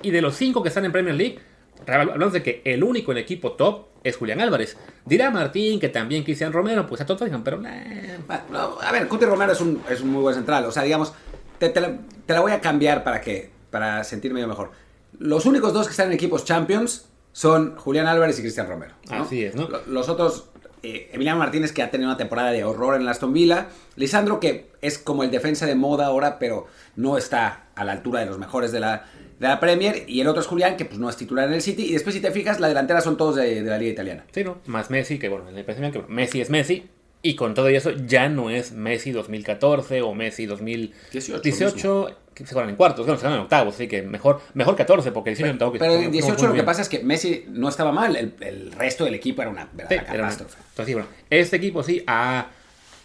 y 0.02 0.10
de 0.10 0.20
los 0.20 0.36
5 0.36 0.62
que 0.62 0.68
están 0.68 0.84
en 0.84 0.92
Premier 0.92 1.14
League, 1.14 1.38
hablamos 1.86 2.32
de 2.32 2.42
que 2.42 2.62
el 2.64 2.84
único 2.84 3.12
en 3.12 3.18
equipo 3.18 3.52
top 3.52 3.86
es 4.04 4.16
Julián 4.16 4.40
Álvarez. 4.40 4.76
Dirá 5.04 5.30
Martín 5.30 5.80
que 5.80 5.88
también 5.88 6.22
Cristian 6.22 6.52
Romero, 6.52 6.86
pues 6.86 7.00
a 7.00 7.06
todos 7.06 7.24
digan, 7.24 7.42
pero... 7.42 7.58
No, 7.58 8.78
a 8.80 8.92
ver, 8.92 9.08
Cuti 9.08 9.24
Romero 9.24 9.52
es 9.52 9.60
un, 9.60 9.82
es 9.88 10.02
un 10.02 10.10
muy 10.10 10.22
buen 10.22 10.34
central. 10.34 10.66
O 10.66 10.72
sea, 10.72 10.82
digamos, 10.82 11.14
te, 11.58 11.70
te, 11.70 11.80
la, 11.80 11.98
te, 12.26 12.34
la, 12.34 12.40
voy 12.40 12.52
a 12.52 12.60
cambiar 12.60 13.02
para 13.02 13.20
que 13.20 13.50
para 13.70 14.04
sentirme 14.04 14.40
yo 14.40 14.46
mejor. 14.46 14.72
Los 15.18 15.46
únicos 15.46 15.72
dos 15.72 15.86
que 15.86 15.92
están 15.92 16.08
en 16.08 16.12
equipos 16.12 16.44
Champions 16.44 17.08
son 17.32 17.76
Julián 17.76 18.06
Álvarez 18.06 18.38
y 18.38 18.42
Cristian 18.42 18.68
Romero. 18.68 18.94
¿no? 19.10 19.22
Así 19.22 19.44
es, 19.44 19.54
¿no? 19.54 19.68
Los 19.86 20.08
otros, 20.08 20.50
eh, 20.84 21.08
Emiliano 21.12 21.38
Martínez, 21.38 21.72
que 21.72 21.82
ha 21.82 21.90
tenido 21.90 22.10
una 22.10 22.18
temporada 22.18 22.52
de 22.52 22.62
horror 22.62 22.94
en 22.96 23.02
el 23.02 23.08
Aston 23.08 23.32
Villa. 23.32 23.68
Lisandro, 23.96 24.38
que 24.38 24.66
es 24.82 24.98
como 24.98 25.22
el 25.22 25.30
defensa 25.30 25.64
de 25.64 25.74
moda 25.74 26.06
ahora, 26.06 26.38
pero 26.38 26.66
no 26.94 27.16
está 27.16 27.68
a 27.74 27.84
la 27.84 27.92
altura 27.92 28.20
de 28.20 28.26
los 28.26 28.38
mejores 28.38 28.70
de 28.70 28.80
la, 28.80 29.06
de 29.38 29.48
la 29.48 29.60
Premier 29.60 30.04
y 30.06 30.20
el 30.20 30.28
otro 30.28 30.42
es 30.42 30.46
Julián, 30.46 30.76
que 30.76 30.84
pues 30.84 30.98
no 30.98 31.08
es 31.08 31.16
titular 31.16 31.48
en 31.48 31.54
el 31.54 31.62
City. 31.62 31.86
Y 31.86 31.92
después, 31.92 32.14
si 32.14 32.20
te 32.20 32.30
fijas, 32.32 32.60
la 32.60 32.68
delantera 32.68 33.00
son 33.00 33.16
todos 33.16 33.36
de, 33.36 33.62
la 33.62 33.78
Liga 33.78 33.92
Italiana. 33.92 34.24
Sí, 34.30 34.44
¿no? 34.44 34.58
Más 34.66 34.90
Messi, 34.90 35.18
que 35.18 35.30
bueno, 35.30 35.46
parece 35.64 35.90
que 35.90 36.02
Messi 36.08 36.42
es 36.42 36.50
Messi. 36.50 36.86
Y 37.26 37.36
con 37.36 37.54
todo 37.54 37.68
eso 37.68 37.90
ya 37.90 38.28
no 38.28 38.50
es 38.50 38.72
Messi 38.72 39.10
2014 39.10 40.02
o 40.02 40.12
Messi 40.12 40.44
2018, 40.44 41.40
18, 41.40 42.18
que 42.34 42.44
se 42.44 42.54
van 42.54 42.68
en 42.68 42.76
cuartos, 42.76 43.06
bueno, 43.06 43.18
se 43.18 43.26
van 43.26 43.36
en 43.36 43.40
octavos, 43.40 43.76
así 43.76 43.88
que 43.88 44.02
mejor, 44.02 44.42
mejor 44.52 44.76
14, 44.76 45.10
porque 45.10 45.30
18 45.30 45.56
pero, 45.58 45.72
en 45.72 45.78
Pero 45.78 45.94
en 45.94 46.12
18 46.12 46.48
lo 46.48 46.52
que 46.52 46.62
pasa 46.64 46.82
es 46.82 46.90
que 46.90 47.02
Messi 47.02 47.46
no 47.48 47.70
estaba 47.70 47.92
mal, 47.92 48.14
el, 48.14 48.34
el 48.40 48.72
resto 48.72 49.06
del 49.06 49.14
equipo 49.14 49.40
era 49.40 49.50
una 49.50 49.66
verdadera 49.72 50.02
sí, 50.02 50.12
catástrofe. 50.12 50.56
Una, 50.56 50.66
entonces, 50.68 50.94
bueno, 50.94 51.08
este 51.30 51.56
equipo 51.56 51.82
sí 51.82 52.04
ha, 52.06 52.48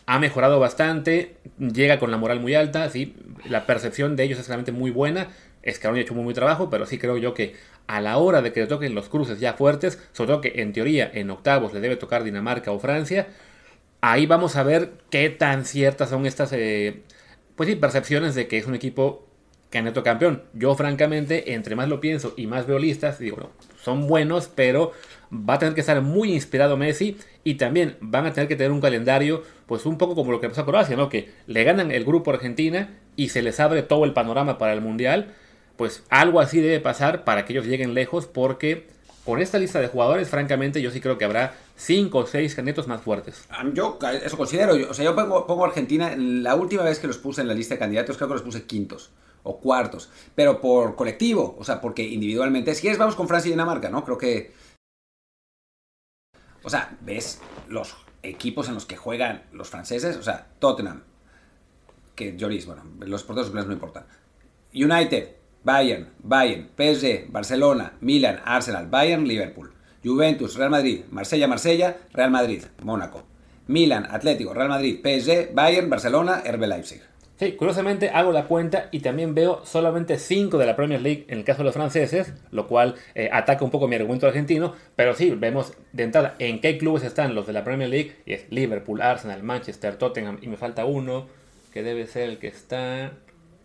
ha 0.05 0.19
mejorado 0.19 0.59
bastante, 0.59 1.37
llega 1.57 1.97
con 1.97 2.11
la 2.11 2.17
moral 2.17 2.41
muy 2.41 2.55
alta, 2.55 2.89
sí, 2.89 3.15
la 3.45 3.65
percepción 3.65 4.17
de 4.17 4.25
ellos 4.25 4.37
es 4.37 4.49
realmente 4.49 4.73
muy 4.73 4.91
buena. 4.91 5.29
Escaroni 5.63 6.01
ha 6.01 6.03
hecho 6.03 6.13
muy 6.13 6.25
buen 6.25 6.35
trabajo, 6.35 6.69
pero 6.69 6.85
sí 6.85 6.97
creo 6.97 7.17
yo 7.17 7.33
que 7.33 7.55
a 7.87 8.01
la 8.01 8.17
hora 8.17 8.41
de 8.41 8.51
que 8.51 8.59
le 8.59 8.67
toquen 8.67 8.95
los 8.95 9.07
cruces 9.07 9.39
ya 9.39 9.53
fuertes, 9.53 9.97
sobre 10.11 10.27
todo 10.27 10.41
que 10.41 10.61
en 10.61 10.73
teoría 10.73 11.09
en 11.13 11.29
octavos 11.31 11.73
le 11.73 11.79
debe 11.79 11.95
tocar 11.95 12.25
Dinamarca 12.25 12.71
o 12.73 12.79
Francia, 12.79 13.27
ahí 14.01 14.25
vamos 14.25 14.55
a 14.55 14.63
ver 14.63 14.93
qué 15.09 15.29
tan 15.29 15.65
ciertas 15.65 16.09
son 16.09 16.25
estas 16.25 16.51
eh, 16.53 17.03
pues 17.55 17.69
sí, 17.69 17.75
percepciones 17.75 18.35
de 18.35 18.47
que 18.47 18.57
es 18.57 18.65
un 18.65 18.75
equipo 18.75 19.27
candidato 19.69 20.03
campeón. 20.03 20.43
Yo 20.53 20.75
francamente, 20.75 21.53
entre 21.53 21.75
más 21.75 21.89
lo 21.89 21.99
pienso 21.99 22.33
y 22.35 22.47
más 22.47 22.65
veo 22.65 22.79
listas, 22.79 23.19
digo, 23.19 23.37
no, 23.37 23.49
son 23.81 24.07
buenos, 24.07 24.47
pero 24.47 24.93
va 25.31 25.55
a 25.55 25.59
tener 25.59 25.75
que 25.75 25.81
estar 25.81 26.01
muy 26.01 26.33
inspirado 26.33 26.75
Messi 26.77 27.17
y 27.43 27.55
también 27.55 27.97
van 28.01 28.25
a 28.25 28.33
tener 28.33 28.47
que 28.47 28.55
tener 28.55 28.71
un 28.71 28.81
calendario 28.81 29.43
pues 29.67 29.85
un 29.85 29.97
poco 29.97 30.15
como 30.15 30.31
lo 30.31 30.41
que 30.41 30.49
pasó 30.49 30.61
a 30.61 30.65
Croacia, 30.65 30.95
¿no? 30.95 31.09
Que 31.09 31.29
le 31.45 31.63
ganan 31.63 31.91
el 31.91 32.03
grupo 32.03 32.31
Argentina 32.31 32.97
y 33.15 33.29
se 33.29 33.41
les 33.41 33.59
abre 33.59 33.83
todo 33.83 34.05
el 34.05 34.13
panorama 34.13 34.57
para 34.57 34.73
el 34.73 34.81
Mundial 34.81 35.35
pues 35.79 36.03
algo 36.09 36.41
así 36.41 36.59
debe 36.59 36.81
pasar 36.81 37.23
para 37.23 37.45
que 37.45 37.53
ellos 37.53 37.65
lleguen 37.65 37.93
lejos 37.93 38.27
porque 38.27 38.87
con 39.29 39.39
esta 39.39 39.59
lista 39.59 39.79
de 39.79 39.89
jugadores, 39.89 40.27
francamente, 40.27 40.81
yo 40.81 40.89
sí 40.89 40.99
creo 40.99 41.19
que 41.19 41.23
habrá 41.23 41.53
5 41.75 42.17
o 42.17 42.25
6 42.25 42.55
candidatos 42.55 42.87
más 42.87 42.99
fuertes. 42.99 43.47
Yo 43.75 43.99
eso 44.23 44.35
considero, 44.35 44.73
o 44.89 44.93
sea, 44.95 45.05
yo 45.05 45.15
pongo, 45.15 45.45
pongo 45.45 45.65
Argentina, 45.65 46.15
la 46.17 46.55
última 46.55 46.81
vez 46.81 46.97
que 46.97 47.05
los 47.05 47.19
puse 47.19 47.41
en 47.41 47.47
la 47.47 47.53
lista 47.53 47.75
de 47.75 47.79
candidatos 47.79 48.17
creo 48.17 48.27
que 48.27 48.33
los 48.33 48.41
puse 48.41 48.63
quintos 48.63 49.11
o 49.43 49.59
cuartos, 49.59 50.09
pero 50.33 50.59
por 50.59 50.95
colectivo, 50.95 51.55
o 51.59 51.63
sea, 51.63 51.79
porque 51.79 52.01
individualmente, 52.01 52.73
si 52.73 52.81
quieres 52.81 52.97
vamos 52.97 53.15
con 53.15 53.27
Francia 53.27 53.49
y 53.49 53.51
Dinamarca, 53.51 53.89
¿no? 53.89 54.03
Creo 54.03 54.17
que... 54.17 54.51
O 56.63 56.69
sea, 56.71 56.97
ves 57.01 57.39
los 57.67 57.97
equipos 58.23 58.67
en 58.67 58.73
los 58.73 58.87
que 58.87 58.97
juegan 58.97 59.43
los 59.51 59.69
franceses, 59.69 60.17
o 60.17 60.23
sea, 60.23 60.47
Tottenham, 60.57 61.03
que 62.15 62.35
Lloris, 62.35 62.65
bueno, 62.65 62.83
los 63.01 63.21
porteros 63.21 63.53
no 63.53 63.71
importan. 63.71 64.07
United, 64.73 65.35
Bayern, 65.63 66.09
Bayern, 66.23 66.69
PSG, 66.75 67.31
Barcelona, 67.31 67.93
Milan, 68.01 68.39
Arsenal, 68.45 68.87
Bayern, 68.87 69.27
Liverpool. 69.27 69.71
Juventus, 70.03 70.55
Real 70.55 70.69
Madrid, 70.69 71.01
Marsella, 71.11 71.47
Marsella, 71.47 71.97
Real 72.13 72.31
Madrid, 72.31 72.63
Mónaco. 72.83 73.23
Milan, 73.67 74.07
Atlético, 74.09 74.53
Real 74.53 74.69
Madrid, 74.69 74.99
PSG, 75.03 75.53
Bayern, 75.53 75.89
Barcelona, 75.89 76.41
RB 76.45 76.65
Leipzig. 76.65 77.01
Sí, 77.39 77.53
curiosamente 77.53 78.09
hago 78.09 78.33
la 78.33 78.47
cuenta 78.47 78.89
y 78.91 78.99
también 78.99 79.33
veo 79.33 79.61
solamente 79.65 80.17
5 80.17 80.57
de 80.57 80.65
la 80.65 80.75
Premier 80.75 81.01
League 81.01 81.25
en 81.29 81.37
el 81.37 81.45
caso 81.45 81.59
de 81.59 81.65
los 81.65 81.73
franceses, 81.73 82.33
lo 82.51 82.67
cual 82.67 82.95
eh, 83.15 83.29
ataca 83.31 83.63
un 83.63 83.71
poco 83.71 83.87
mi 83.87 83.95
argumento 83.95 84.27
argentino, 84.27 84.75
pero 84.97 85.15
sí, 85.15 85.31
vemos 85.31 85.71
de 85.93 86.03
entrada 86.03 86.35
en 86.39 86.59
qué 86.59 86.77
clubes 86.77 87.03
están 87.03 87.35
los 87.35 87.47
de 87.47 87.53
la 87.53 87.63
Premier 87.63 87.89
League, 87.89 88.15
y 88.25 88.33
es 88.33 88.45
Liverpool, 88.49 89.01
Arsenal, 89.01 89.41
Manchester, 89.43 89.95
Tottenham, 89.95 90.39
y 90.41 90.47
me 90.47 90.57
falta 90.57 90.83
uno, 90.83 91.27
que 91.71 91.81
debe 91.81 92.07
ser 92.07 92.29
el 92.29 92.39
que 92.39 92.47
está... 92.47 93.13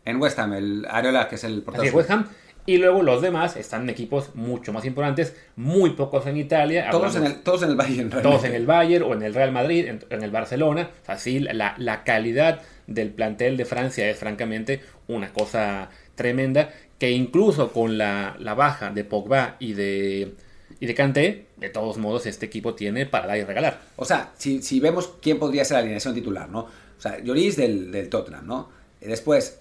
En 0.05 0.21
West 0.21 0.39
Ham, 0.39 0.53
el 0.53 0.87
Areola, 0.89 1.29
que 1.29 1.37
es 1.37 1.45
el 1.45 1.63
portero. 1.63 1.85
Así, 1.85 1.95
West 1.95 2.11
Ham. 2.11 2.29
Y 2.67 2.79
luego 2.79 3.03
los 3.03 3.21
demás 3.21 3.57
están 3.57 3.83
en 3.83 3.91
equipos 3.91 4.35
mucho 4.35 4.73
más 4.73 4.87
importantes, 4.87 5.37
muy 5.55 5.91
pocos 5.91 6.27
en 6.27 6.39
Italia. 6.39 6.89
Todos, 6.91 7.15
en 7.17 7.25
el, 7.27 7.43
todos 7.43 7.63
en 7.63 7.71
el 7.71 7.77
Bayern. 7.77 8.11
Realmente. 8.11 8.23
Todos 8.23 8.45
en 8.45 8.55
el 8.55 8.67
Bayern 8.67 9.05
o 9.05 9.13
en 9.13 9.23
el 9.23 9.35
Real 9.35 9.53
Madrid, 9.53 9.87
en, 9.87 10.01
en 10.09 10.23
el 10.23 10.31
Barcelona. 10.31 10.91
Así 11.07 11.41
la, 11.41 11.75
la, 11.77 12.05
calidad 12.05 12.63
del 12.87 13.11
plantel 13.11 13.59
de 13.59 13.67
Francia 13.67 14.09
es 14.09 14.17
francamente 14.17 14.81
una 15.09 15.31
cosa 15.31 15.91
tremenda, 16.15 16.71
que 16.99 17.11
incluso 17.11 17.71
con 17.71 17.99
la, 17.99 18.37
la 18.39 18.55
baja 18.55 18.91
de 18.91 19.05
Pogba 19.05 19.57
y 19.59 19.75
de, 19.75 20.35
y 20.81 20.87
de 20.87 20.95
Kanté, 20.95 21.47
de 21.59 21.69
todos 21.69 21.99
modos 21.99 22.25
este 22.25 22.47
equipo 22.47 22.75
tiene 22.75 23.05
para 23.05 23.27
dar 23.27 23.37
y 23.37 23.45
regalar. 23.45 23.81
O 23.97 24.07
sea, 24.07 24.33
si, 24.39 24.63
si 24.63 24.81
vemos 24.81 25.13
quién 25.21 25.39
podría 25.39 25.67
ser 25.67 25.75
la 25.75 25.81
alineación 25.81 26.15
titular, 26.15 26.49
¿no? 26.49 26.61
O 26.61 27.01
sea, 27.01 27.23
Lloris 27.23 27.57
del, 27.57 27.93
del 27.93 28.09
Tottenham, 28.09 28.47
¿no? 28.47 28.71
Después, 29.03 29.61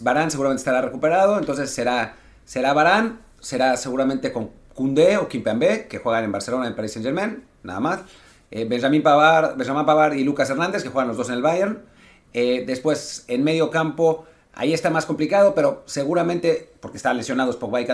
Barán 0.00 0.30
seguramente 0.30 0.60
estará 0.60 0.80
recuperado, 0.80 1.38
entonces 1.38 1.70
será, 1.70 2.16
será 2.44 2.72
Barán, 2.72 3.20
será 3.40 3.76
seguramente 3.76 4.32
con 4.32 4.50
Koundé 4.74 5.16
o 5.18 5.28
Kimpembe, 5.28 5.86
que 5.88 5.98
juegan 5.98 6.24
en 6.24 6.32
Barcelona, 6.32 6.66
en 6.66 6.74
Paris 6.74 6.92
Saint 6.92 7.04
Germain, 7.04 7.44
nada 7.62 7.80
más. 7.80 8.00
Eh, 8.50 8.64
Benjamín, 8.64 9.02
Pavard, 9.02 9.56
Benjamín 9.56 9.84
Pavard 9.84 10.14
y 10.14 10.24
Lucas 10.24 10.48
Hernández, 10.50 10.82
que 10.82 10.88
juegan 10.88 11.08
los 11.08 11.16
dos 11.16 11.28
en 11.28 11.36
el 11.36 11.42
Bayern. 11.42 11.82
Eh, 12.32 12.64
después, 12.66 13.24
en 13.28 13.44
medio 13.44 13.70
campo, 13.70 14.26
Ahí 14.58 14.72
está 14.72 14.88
más 14.88 15.04
complicado, 15.04 15.54
pero 15.54 15.82
seguramente, 15.84 16.70
porque 16.80 16.96
están 16.96 17.18
lesionados 17.18 17.56
Pogba 17.56 17.82
y 17.82 17.86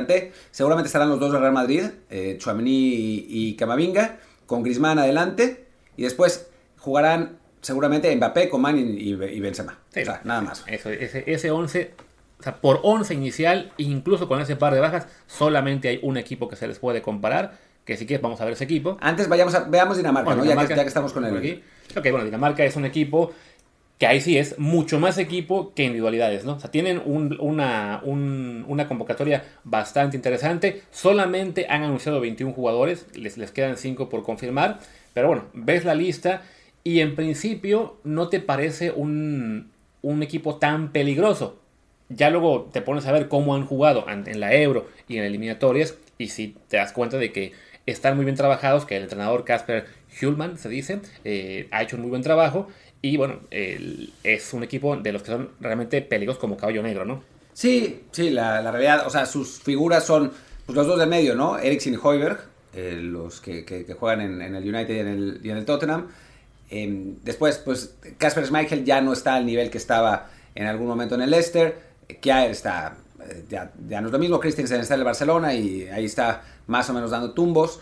seguramente 0.53 0.87
estarán 0.87 1.09
los 1.09 1.19
dos 1.19 1.33
de 1.33 1.41
Real 1.41 1.53
Madrid, 1.53 1.87
eh, 2.09 2.39
y, 2.65 3.57
Camavinga, 3.57 4.21
con 4.47 4.62
Griezmann 4.62 5.01
adelante, 5.01 5.67
y 5.97 6.05
después 6.05 6.47
jugarán 6.79 7.41
seguramente 7.62 8.14
Mbappé, 8.14 8.49
Coman 8.50 8.78
y, 8.78 8.83
y, 9.14 9.40
Benzema. 9.40 9.78
Sí. 9.95 10.02
O 10.02 10.04
sea, 10.04 10.21
nada 10.25 10.42
más. 10.42 10.62
Eso, 10.66 10.90
ese, 10.90 11.25
ese 11.26 11.50
11, 11.50 11.95
o 12.38 12.42
sea, 12.42 12.57
por 12.57 12.81
11 12.83 13.14
inicial, 13.14 13.73
incluso 13.78 14.28
con 14.28 14.40
ese 14.40 14.57
par 14.57 14.75
de 14.75 14.81
bajas, 14.81 15.07
solamente 15.26 15.88
hay 15.88 16.00
un 16.02 16.19
equipo 16.19 16.49
que 16.49 16.57
se 16.57 16.69
les 16.69 16.78
puede 16.78 17.00
comparar. 17.00 17.57
Que 17.85 17.97
si 17.97 18.07
quieres, 18.07 18.23
vamos 18.23 18.40
a 18.40 18.45
ver 18.45 18.52
ese 18.52 18.62
equipo. 18.64 18.97
Antes 19.00 19.28
vayamos 19.28 19.54
a, 19.57 19.61
veamos 19.64 19.97
Dinamarca, 19.97 20.26
Bueno, 20.26 20.42
¿no? 20.42 20.45
Ya 20.45 20.50
que- 20.50 20.52
Dinamarca, 20.52 20.76
Ya, 20.76 20.83
que, 20.83 20.88
estamos 20.88 21.12
con 21.12 21.25
el... 21.25 21.37
aquí. 21.37 21.62
Ok, 21.97 22.02
bueno, 22.12 22.25
Dinamarca 22.25 22.64
es 22.64 22.76
un 22.76 22.85
equipo 22.85 23.33
que 23.99 24.07
ahí 24.07 24.21
sí 24.21 24.38
es 24.38 24.57
mucho 24.59 25.00
más 25.00 25.19
equipo 25.19 25.73
que 25.75 25.83
individualidades, 25.85 26.45
¿no? 26.45 26.54
O 26.54 26.61
sea, 26.61 26.71
tienen 26.71 27.02
un- 27.04 27.37
una, 27.40 28.00
un- 28.04 28.64
una 28.69 28.87
convocatoria 28.87 29.45
bastante 29.64 30.16
interesante. 30.16 30.83
Solamente 30.92 31.66
han 31.69 31.83
anunciado 31.83 32.21
21 32.21 32.52
jugadores, 32.52 33.07
les, 33.14 33.37
les 33.37 33.50
quedan 33.50 33.76
5 33.76 34.09
por 34.09 34.23
confirmar. 34.23 34.78
Pero 35.12 35.26
bueno, 35.28 35.45
ves 35.52 35.85
la 35.85 35.95
lista 35.97 36.42
y 36.85 37.01
en 37.01 37.15
principio 37.15 37.97
no 38.05 38.29
te 38.29 38.41
parece 38.41 38.91
un, 38.91 39.71
un 40.03 40.23
equipo 40.23 40.57
tan 40.57 40.93
peligroso. 40.93 41.59
Ya 42.09 42.29
luego 42.31 42.69
te 42.73 42.83
pones 42.83 43.07
a 43.07 43.12
ver 43.12 43.29
cómo 43.29 43.55
han 43.55 43.65
jugado 43.65 44.05
en 44.09 44.41
la 44.41 44.55
Euro 44.55 44.89
y 45.09 45.17
en 45.17 45.25
eliminatorias 45.25 45.95
y 46.19 46.29
si 46.29 46.57
te 46.69 46.77
das 46.77 46.93
cuenta 46.93 47.17
de 47.19 47.33
que 47.33 47.53
están 47.87 48.17
muy 48.17 48.25
bien 48.25 48.37
trabajados, 48.37 48.85
que 48.85 48.97
el 48.97 49.05
entrenador 49.05 49.45
Casper 49.45 49.87
Hulman, 50.21 50.59
se 50.59 50.69
dice, 50.69 51.01
eh, 51.25 51.69
ha 51.71 51.83
hecho 51.83 51.97
un 51.97 52.03
muy 52.03 52.11
buen 52.11 52.23
trabajo 52.23 52.69
y 53.01 53.17
bueno, 53.17 53.41
es 53.51 54.53
un 54.53 54.62
equipo 54.62 54.97
de 54.97 55.12
los 55.12 55.23
que 55.23 55.33
son 55.33 55.51
realmente 55.61 56.03
peligrosos 56.03 56.41
como 56.41 56.57
caballo 56.57 56.83
negro, 56.83 57.05
¿no? 57.05 57.23
Sí, 57.55 58.03
sí, 58.12 58.31
la, 58.31 58.61
la 58.62 58.71
realidad, 58.71 59.07
o 59.07 59.11
sea, 59.11 59.27
sus 59.27 59.61
figuras 59.61 60.05
son 60.07 60.33
pues, 60.67 60.77
los 60.77 60.87
dos 60.87 60.99
del 60.99 61.09
medio, 61.09 61.35
¿no? 61.35 61.59
Eriksen 61.59 61.95
y 61.95 61.99
Hoiberg, 62.01 62.39
eh, 62.75 62.99
los 63.03 63.41
que, 63.41 63.65
que- 63.65 63.85
que 63.85 63.95
juegan 63.95 64.21
en, 64.21 64.41
en 64.43 64.55
el 64.55 64.62
United 64.75 64.95
y 64.95 64.99
en 65.01 65.09
el, 65.09 65.41
y 65.43 65.51
en 65.51 65.57
el 65.57 65.65
Tottenham. 65.65 66.09
Eh, 66.75 67.14
después, 67.23 67.59
pues, 67.59 67.95
Casper 68.17 68.47
Schmeichel 68.47 68.85
ya 68.85 69.02
no 69.02 69.12
está 69.12 69.35
al 69.35 69.45
nivel 69.45 69.69
que 69.69 69.76
estaba 69.79 70.31
en 70.55 70.67
algún 70.67 70.87
momento 70.87 71.14
en 71.17 71.21
el 71.23 71.31
Leicester. 71.31 71.79
Kjaer 72.23 72.50
está, 72.50 72.97
eh, 73.29 73.45
ya, 73.50 73.71
no 74.00 74.07
es 74.07 74.12
lo 74.12 74.19
mismo, 74.19 74.41
Christensen 74.41 74.81
está 74.81 74.95
en 74.95 75.00
el 75.00 75.05
Barcelona 75.05 75.55
y 75.55 75.87
ahí 75.88 76.07
está 76.07 76.43
más 76.67 76.88
o 76.88 76.95
menos 76.95 77.11
dando 77.11 77.33
tumbos. 77.33 77.81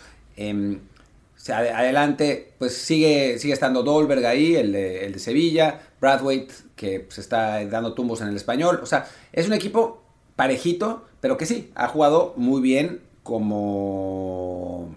Ade- 1.48 1.70
adelante, 1.72 2.52
pues 2.58 2.76
sigue, 2.76 3.38
sigue 3.38 3.54
estando 3.54 3.82
Dolberg 3.82 4.26
ahí, 4.26 4.56
el 4.56 4.72
de, 4.72 5.06
el 5.06 5.12
de 5.14 5.18
Sevilla, 5.18 5.80
Bradwaite, 6.00 6.52
que 6.76 7.06
se 7.10 7.20
está 7.20 7.64
dando 7.66 7.94
tumbos 7.94 8.20
en 8.20 8.28
el 8.28 8.36
español. 8.36 8.80
O 8.82 8.86
sea, 8.86 9.06
es 9.32 9.46
un 9.46 9.54
equipo 9.54 10.02
parejito, 10.36 11.06
pero 11.20 11.36
que 11.36 11.46
sí, 11.46 11.70
ha 11.74 11.88
jugado 11.88 12.34
muy 12.36 12.60
bien 12.60 13.00
como 13.22 14.94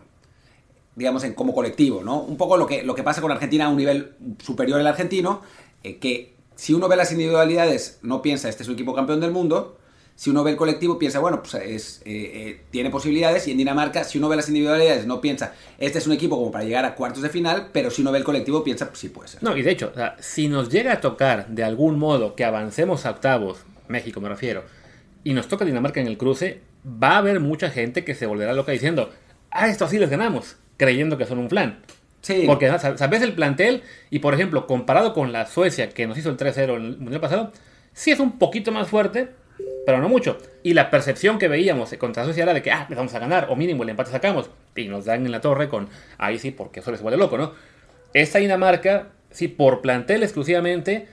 digamos, 0.95 1.23
en, 1.23 1.33
como 1.33 1.53
colectivo, 1.53 2.03
¿no? 2.03 2.21
Un 2.21 2.37
poco 2.37 2.57
lo 2.57 2.67
que, 2.67 2.83
lo 2.83 2.95
que 2.95 3.03
pasa 3.03 3.21
con 3.21 3.31
Argentina 3.31 3.65
a 3.65 3.69
un 3.69 3.77
nivel 3.77 4.13
superior 4.43 4.79
al 4.79 4.87
argentino, 4.87 5.41
eh, 5.83 5.97
que 5.97 6.35
si 6.55 6.73
uno 6.73 6.87
ve 6.87 6.95
las 6.95 7.11
individualidades 7.11 7.99
no 8.01 8.21
piensa, 8.21 8.49
este 8.49 8.63
es 8.63 8.69
un 8.69 8.75
equipo 8.75 8.93
campeón 8.93 9.19
del 9.19 9.31
mundo, 9.31 9.77
si 10.15 10.29
uno 10.29 10.43
ve 10.43 10.51
el 10.51 10.57
colectivo 10.57 10.99
piensa, 10.99 11.19
bueno, 11.19 11.41
pues 11.41 11.55
es, 11.55 12.01
eh, 12.05 12.31
eh, 12.33 12.61
tiene 12.69 12.89
posibilidades, 12.91 13.47
y 13.47 13.51
en 13.51 13.57
Dinamarca, 13.57 14.03
si 14.03 14.19
uno 14.19 14.29
ve 14.29 14.35
las 14.35 14.47
individualidades 14.47 15.07
no 15.07 15.19
piensa, 15.21 15.53
este 15.79 15.97
es 15.97 16.05
un 16.05 16.13
equipo 16.13 16.37
como 16.37 16.51
para 16.51 16.63
llegar 16.63 16.85
a 16.85 16.93
cuartos 16.95 17.23
de 17.23 17.29
final, 17.29 17.69
pero 17.73 17.89
si 17.89 18.03
uno 18.03 18.11
ve 18.11 18.19
el 18.19 18.23
colectivo 18.23 18.63
piensa, 18.63 18.87
pues 18.87 18.99
sí 18.99 19.09
puede 19.09 19.29
ser. 19.29 19.41
No, 19.41 19.57
y 19.57 19.63
de 19.63 19.71
hecho, 19.71 19.89
o 19.91 19.95
sea, 19.95 20.15
si 20.19 20.47
nos 20.47 20.69
llega 20.69 20.93
a 20.93 21.01
tocar 21.01 21.47
de 21.47 21.63
algún 21.63 21.97
modo 21.97 22.35
que 22.35 22.45
avancemos 22.45 23.05
a 23.05 23.11
octavos, 23.11 23.59
México 23.87 24.21
me 24.21 24.29
refiero, 24.29 24.63
y 25.23 25.33
nos 25.33 25.47
toca 25.47 25.65
Dinamarca 25.65 25.99
en 25.99 26.07
el 26.07 26.17
cruce, 26.17 26.61
va 26.85 27.11
a 27.11 27.17
haber 27.17 27.39
mucha 27.39 27.69
gente 27.69 28.05
que 28.05 28.13
se 28.13 28.27
volverá 28.27 28.53
loca 28.53 28.71
diciendo, 28.71 29.09
ah, 29.49 29.67
esto 29.67 29.87
sí 29.87 29.97
les 29.97 30.09
ganamos, 30.09 30.57
creyendo 30.77 31.17
que 31.17 31.25
son 31.25 31.39
un 31.39 31.49
flan. 31.49 31.79
Sí, 32.21 32.43
Porque 32.47 32.69
sabes 32.79 33.21
el 33.21 33.33
plantel 33.33 33.83
y, 34.09 34.19
por 34.19 34.33
ejemplo, 34.33 34.65
comparado 34.65 35.13
con 35.13 35.33
la 35.33 35.45
Suecia 35.45 35.89
que 35.89 36.07
nos 36.07 36.17
hizo 36.17 36.29
el 36.29 36.37
3-0 36.37 36.77
en 36.77 36.85
el 36.85 36.97
Mundial 36.97 37.19
pasado, 37.19 37.51
sí 37.91 38.11
es 38.11 38.19
un 38.21 38.39
poquito 38.39 38.71
más 38.71 38.87
fuerte, 38.87 39.27
pero 39.85 39.99
no 39.99 40.07
mucho. 40.07 40.37
Y 40.63 40.73
la 40.73 40.89
percepción 40.89 41.37
que 41.37 41.49
veíamos 41.49 41.93
contra 41.95 42.23
Suecia 42.23 42.43
era 42.43 42.53
de 42.53 42.61
que, 42.61 42.71
ah, 42.71 42.85
les 42.87 42.97
vamos 42.97 43.13
a 43.13 43.19
ganar, 43.19 43.47
o 43.49 43.57
mínimo 43.57 43.83
el 43.83 43.89
empate 43.89 44.11
sacamos. 44.11 44.49
Y 44.73 44.87
nos 44.87 45.03
dan 45.03 45.25
en 45.25 45.33
la 45.33 45.41
torre 45.41 45.67
con, 45.67 45.89
ahí 46.17 46.39
sí, 46.39 46.51
porque 46.51 46.79
eso 46.79 46.91
les 46.91 47.01
vuelve 47.01 47.17
loco, 47.17 47.37
¿no? 47.37 47.51
Esta 48.13 48.39
Dinamarca, 48.39 49.09
sí, 49.29 49.49
por 49.49 49.81
plantel 49.81 50.23
exclusivamente, 50.23 51.07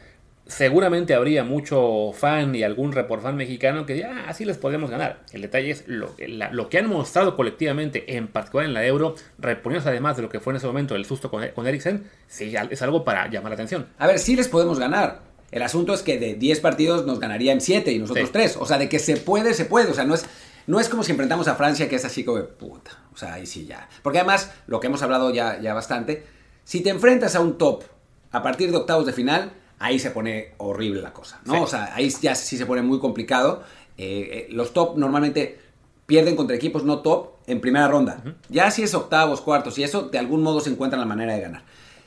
seguramente 0.51 1.15
habría 1.15 1.45
mucho 1.45 2.13
fan 2.13 2.55
y 2.55 2.63
algún 2.63 2.93
report 2.93 3.23
fan 3.23 3.37
mexicano 3.37 3.87
que 3.87 3.95
diga, 3.95 4.11
ah, 4.13 4.25
así 4.29 4.45
les 4.45 4.59
podemos 4.59 4.91
ganar. 4.91 5.21
El 5.33 5.43
detalle 5.43 5.71
es 5.71 5.85
lo, 5.87 6.15
la- 6.19 6.51
lo 6.53 6.69
que 6.69 6.79
han 6.79 6.89
mostrado 6.89 7.37
colectivamente, 7.37 8.17
en 8.17 8.27
particular 8.29 8.67
en 8.67 8.75
la 8.75 8.85
Euro, 8.85 9.15
reponiéndose 9.39 9.89
además 9.91 10.17
de 10.17 10.23
lo 10.23 10.29
que 10.29 10.41
fue 10.41 10.53
en 10.53 10.57
ese 10.59 10.67
momento 10.67 10.97
el 10.97 11.05
susto 11.05 11.31
con, 11.31 11.47
con 11.49 11.67
Eriksen, 11.67 12.11
sí, 12.27 12.53
es 12.71 12.83
algo 12.83 13.05
para 13.05 13.29
llamar 13.31 13.51
la 13.51 13.55
atención. 13.55 13.87
A 13.99 14.07
ver, 14.07 14.19
sí 14.19 14.35
les 14.37 14.49
podemos 14.49 14.79
ganar. 14.79 15.23
El 15.53 15.63
asunto 15.63 15.95
es 15.95 16.03
que 16.03 16.19
de 16.19 16.35
10 16.35 16.61
partidos 16.61 17.07
nos 17.07 17.19
ganarían 17.21 17.61
7 17.61 17.91
y 17.93 17.99
nosotros 17.99 18.27
Sí. 18.27 18.33
3. 18.33 18.57
O 18.59 18.67
sea, 18.67 18.79
de 18.79 18.89
que 18.89 18.99
se 18.99 19.17
puede, 19.17 19.55
se 19.55 19.65
puede. 19.65 19.91
O 19.91 19.95
sea, 19.95 20.05
no 20.05 20.15
es, 20.15 20.25
no 20.67 20.79
es 20.79 20.89
como 20.89 21.03
si 21.03 21.11
enfrentamos 21.13 21.49
a 21.49 21.57
Francia, 21.57 21.89
que 21.89 21.97
es 21.97 22.05
así 22.05 22.23
como 22.25 22.39
de 22.39 22.45
puta. 22.45 22.93
O 23.13 23.17
sea, 23.17 23.35
ahí 23.35 23.47
sí 23.47 23.67
ya. 23.67 23.89
Porque 24.03 24.19
además, 24.19 24.53
lo 24.69 24.79
que 24.79 24.87
hemos 24.87 25.03
hablado 25.03 25.33
ya, 25.33 25.61
ya 25.61 25.75
bastante, 25.75 26.25
si 26.65 26.83
te 26.83 26.91
enfrentas 26.91 27.35
a 27.35 27.41
un 27.41 27.59
top 27.59 27.83
a 28.31 28.43
partir 28.45 28.71
de 28.71 28.77
octavos 28.77 29.07
de 29.07 29.13
final, 29.13 29.53
ahí 29.81 29.99
se 29.99 30.13
pone 30.13 30.53
horrible 30.59 31.03
la 31.03 31.13
cosa, 31.13 31.41
¿no? 31.45 31.55
Sí. 31.55 31.61
O 31.63 31.67
sea, 31.67 31.93
ahí 31.95 32.09
ya 32.23 32.37
sí 32.37 32.57
se 32.57 32.67
pone 32.67 32.83
muy 32.83 33.01
complicado. 33.01 33.65
Eh, 33.99 34.47
eh, 34.49 34.53
los 34.53 34.73
top 34.73 34.97
normalmente 34.97 35.59
pierden 36.07 36.37
contra 36.37 36.55
equipos 36.55 36.85
no 36.85 37.01
top 37.01 37.31
en 37.49 37.61
primera 37.61 37.89
ronda. 37.89 38.23
Ya 38.49 38.71
si 38.71 38.83
es 38.85 38.95
octavos, 38.95 39.41
cuartos 39.41 39.77
y 39.79 39.83
eso, 39.83 40.03
de 40.03 40.19
algún 40.19 40.43
modo 40.43 40.61
se 40.61 40.71
encuentran 40.71 41.01
la 41.01 41.07
manera 41.07 41.35
de 41.35 41.41
ganar. 41.41 41.63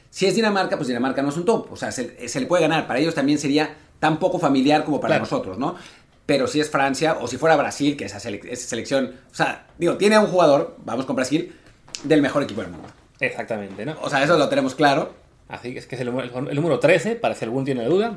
Si 0.09 0.25
es 0.25 0.35
Dinamarca, 0.35 0.77
pues 0.77 0.87
Dinamarca 0.87 1.21
no 1.21 1.29
es 1.29 1.37
un 1.37 1.45
top. 1.45 1.71
O 1.71 1.75
sea, 1.75 1.91
se, 1.91 2.27
se 2.29 2.39
le 2.39 2.45
puede 2.45 2.61
ganar. 2.61 2.87
Para 2.87 2.99
ellos 2.99 3.15
también 3.15 3.37
sería 3.39 3.75
tan 3.99 4.19
poco 4.19 4.39
familiar 4.39 4.85
como 4.85 4.99
para 5.01 5.15
Claro. 5.15 5.23
nosotros, 5.23 5.57
¿no? 5.57 5.75
Pero 6.25 6.47
si 6.47 6.59
es 6.61 6.69
Francia 6.69 7.17
o 7.19 7.27
si 7.27 7.37
fuera 7.37 7.55
Brasil, 7.57 7.97
que 7.97 8.05
esa, 8.05 8.19
sele- 8.19 8.41
esa 8.49 8.67
selección. 8.67 9.15
O 9.31 9.35
sea, 9.35 9.67
digo, 9.77 9.97
tiene 9.97 10.15
a 10.15 10.19
un 10.21 10.27
jugador, 10.27 10.77
vamos 10.85 11.05
con 11.05 11.15
Brasil, 11.15 11.55
del 12.03 12.21
mejor 12.21 12.43
equipo 12.43 12.61
del 12.61 12.71
mundo. 12.71 12.87
Exactamente, 13.19 13.85
¿no? 13.85 13.95
O 14.01 14.09
sea, 14.09 14.23
eso 14.23 14.37
lo 14.37 14.47
tenemos 14.49 14.75
claro. 14.75 15.13
Así 15.49 15.73
que 15.73 15.79
es 15.79 15.85
que 15.87 15.95
es 15.95 16.01
el, 16.01 16.07
número- 16.07 16.49
el 16.49 16.55
número 16.55 16.79
13, 16.79 17.15
para 17.15 17.35
si 17.35 17.45
algún 17.45 17.65
tiene 17.65 17.85
duda. 17.85 18.15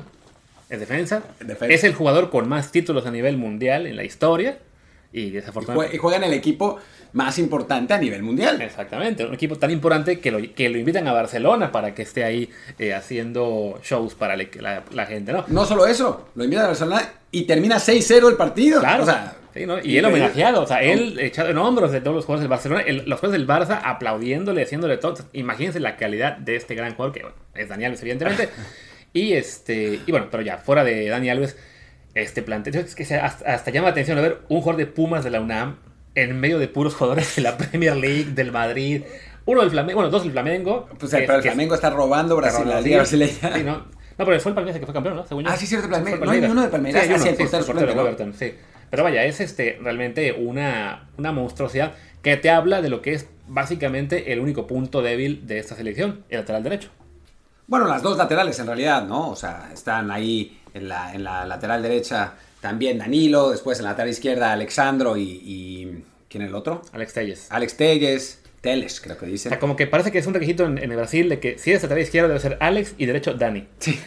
Es 0.69 0.79
defensa. 0.79 1.23
Defensa. 1.39 1.73
Es 1.73 1.83
el 1.83 1.93
jugador 1.93 2.29
con 2.29 2.47
más 2.49 2.71
títulos 2.71 3.05
a 3.05 3.11
nivel 3.11 3.37
mundial 3.37 3.85
en 3.87 3.95
la 3.95 4.03
historia. 4.03 4.57
Y 5.13 5.29
desafortunadamente. 5.31 5.95
y 5.95 5.99
juega 5.99 6.17
en 6.17 6.23
el 6.25 6.33
equipo 6.33 6.77
más 7.13 7.39
importante 7.39 7.93
a 7.93 7.97
nivel 7.97 8.21
mundial. 8.23 8.61
Exactamente, 8.61 9.25
un 9.25 9.33
equipo 9.33 9.55
tan 9.55 9.71
importante 9.71 10.19
que 10.19 10.29
lo, 10.31 10.39
que 10.53 10.67
lo 10.69 10.77
invitan 10.77 11.07
a 11.07 11.13
Barcelona 11.13 11.71
para 11.71 11.95
que 11.95 12.01
esté 12.01 12.25
ahí 12.25 12.49
eh, 12.77 12.93
haciendo 12.93 13.79
shows 13.83 14.15
para 14.15 14.35
la, 14.35 14.83
la 14.91 15.05
gente, 15.05 15.31
¿no? 15.31 15.45
No 15.47 15.65
solo 15.65 15.87
eso, 15.87 16.29
lo 16.35 16.43
invita 16.43 16.65
a 16.65 16.67
Barcelona 16.67 17.01
y 17.31 17.43
termina 17.43 17.77
6-0 17.77 18.29
el 18.29 18.35
partido. 18.35 18.81
Claro, 18.81 19.03
O 19.03 19.05
sea, 19.05 19.35
sí, 19.57 19.65
¿no? 19.65 19.79
y 19.83 19.97
él 19.97 20.05
homenajeado, 20.05 20.61
o 20.63 20.67
sea, 20.67 20.81
él 20.81 21.19
echado 21.19 21.49
en 21.49 21.57
hombros 21.57 21.91
de 21.91 22.01
todos 22.01 22.15
los 22.15 22.25
jugadores 22.25 22.41
del 22.43 22.49
Barcelona, 22.49 22.81
el- 22.81 23.03
los 23.09 23.19
jugadores 23.19 23.31
del 23.39 23.47
Barça 23.47 23.81
aplaudiéndole, 23.83 24.61
haciéndole 24.63 24.97
todo. 24.97 25.15
Imagínense 25.33 25.79
la 25.79 25.95
calidad 25.97 26.37
de 26.37 26.55
este 26.55 26.75
gran 26.75 26.93
jugador, 26.95 27.13
que 27.13 27.21
bueno, 27.21 27.35
es 27.55 27.67
Dani 27.69 27.85
Alves, 27.85 28.01
evidentemente. 28.01 28.49
y 29.13 29.33
este, 29.33 29.99
y 30.05 30.11
bueno, 30.11 30.27
pero 30.31 30.43
ya, 30.43 30.57
fuera 30.57 30.83
de 30.83 31.07
Dani 31.09 31.29
Alves, 31.29 31.57
este 32.13 32.41
plantel, 32.41 32.75
es 32.75 32.95
que 32.95 33.05
se- 33.05 33.17
hasta, 33.17 33.53
hasta 33.53 33.71
llama 33.71 33.87
la 33.87 33.91
atención 33.91 34.17
a 34.17 34.21
ver 34.21 34.39
un 34.49 34.61
jugador 34.61 34.77
de 34.77 34.87
Pumas 34.87 35.23
de 35.23 35.29
la 35.31 35.39
UNAM 35.41 35.77
en 36.15 36.39
medio 36.39 36.57
de 36.59 36.67
puros 36.67 36.95
jugadores 36.95 37.35
de 37.35 37.41
la 37.43 37.57
Premier 37.57 37.95
League, 37.95 38.31
del 38.33 38.51
Madrid, 38.51 39.03
uno 39.45 39.61
del 39.61 39.69
Flamengo, 39.69 39.97
bueno, 39.97 40.09
dos 40.09 40.23
del 40.23 40.31
Flamengo. 40.31 40.89
pues, 40.99 41.11
que- 41.11 41.19
pero 41.19 41.35
el 41.35 41.41
que- 41.43 41.49
Flamengo 41.49 41.75
está 41.75 41.89
robando 41.91 42.35
Brasil, 42.35 42.67
la 42.67 42.81
Liga 42.81 42.97
Brasileña. 42.97 43.55
Sí, 43.55 43.63
¿no? 43.63 43.85
No, 44.17 44.25
pero 44.25 44.39
fue 44.39 44.49
el 44.49 44.55
Palmeiras 44.55 44.79
que 44.79 44.85
fue 44.87 44.93
campeón, 44.95 45.15
¿no? 45.15 45.27
Según 45.27 45.43
yo. 45.43 45.51
Ah, 45.51 45.55
sí, 45.55 45.67
cierto, 45.67 45.87
Palmeiras. 45.91 46.19
No 46.21 46.31
hay 46.31 46.39
uno 46.39 46.63
de 46.63 46.69
Palmeiras. 46.69 47.03
Sí, 47.03 47.07
hay 47.09 47.15
Ah, 47.15 47.19
sí, 47.19 47.27
el 47.29 47.35
sí, 47.37 47.43
sí. 48.39 48.53
Pero 48.89 49.03
vaya, 49.03 49.23
es 49.25 49.39
este 49.41 49.77
realmente 49.81 50.31
una, 50.33 51.09
una 51.17 51.31
monstruosidad 51.31 51.93
que 52.21 52.37
te 52.37 52.49
habla 52.49 52.81
de 52.81 52.89
lo 52.89 53.01
que 53.01 53.13
es 53.13 53.27
básicamente 53.47 54.31
el 54.33 54.39
único 54.39 54.67
punto 54.67 55.01
débil 55.01 55.45
de 55.47 55.59
esta 55.59 55.75
selección, 55.75 56.23
el 56.29 56.39
lateral 56.39 56.63
derecho. 56.63 56.89
Bueno, 57.67 57.85
las 57.87 58.01
dos 58.01 58.17
laterales 58.17 58.57
en 58.59 58.67
realidad, 58.67 59.05
¿no? 59.05 59.29
O 59.29 59.35
sea, 59.35 59.69
están 59.73 60.09
ahí 60.11 60.59
en 60.73 60.87
la, 60.87 61.13
en 61.13 61.23
la 61.23 61.45
lateral 61.45 61.81
derecha 61.83 62.33
también 62.61 62.97
Danilo, 62.97 63.49
después 63.51 63.77
en 63.79 63.83
la 63.85 63.91
lateral 63.91 64.09
izquierda 64.09 64.51
Alexandro 64.53 65.17
y, 65.17 65.21
y- 65.23 66.03
¿quién 66.29 66.43
es 66.43 66.49
el 66.49 66.55
otro? 66.55 66.81
Alex 66.93 67.13
Telles. 67.13 67.47
Alex 67.51 67.77
Telles, 67.77 68.41
Teles, 68.61 68.99
creo 69.01 69.17
que 69.17 69.25
O 69.25 69.29
dicen. 69.29 69.49
sea, 69.49 69.59
como 69.59 69.75
que 69.75 69.85
parece 69.87 70.11
que 70.11 70.17
es 70.17 70.27
un 70.27 70.33
requisito 70.33 70.65
en, 70.65 70.77
en 70.77 70.89
el 70.91 70.97
Brasil 70.97 71.29
de 71.29 71.39
que 71.39 71.57
si 71.57 71.69
eres 71.71 71.83
lateral 71.83 72.03
izquierdo 72.03 72.27
debe 72.29 72.39
ser 72.39 72.57
Alex 72.59 72.95
y 72.97 73.05
derecho 73.05 73.33
Dani. 73.33 73.67
Sí. 73.79 73.99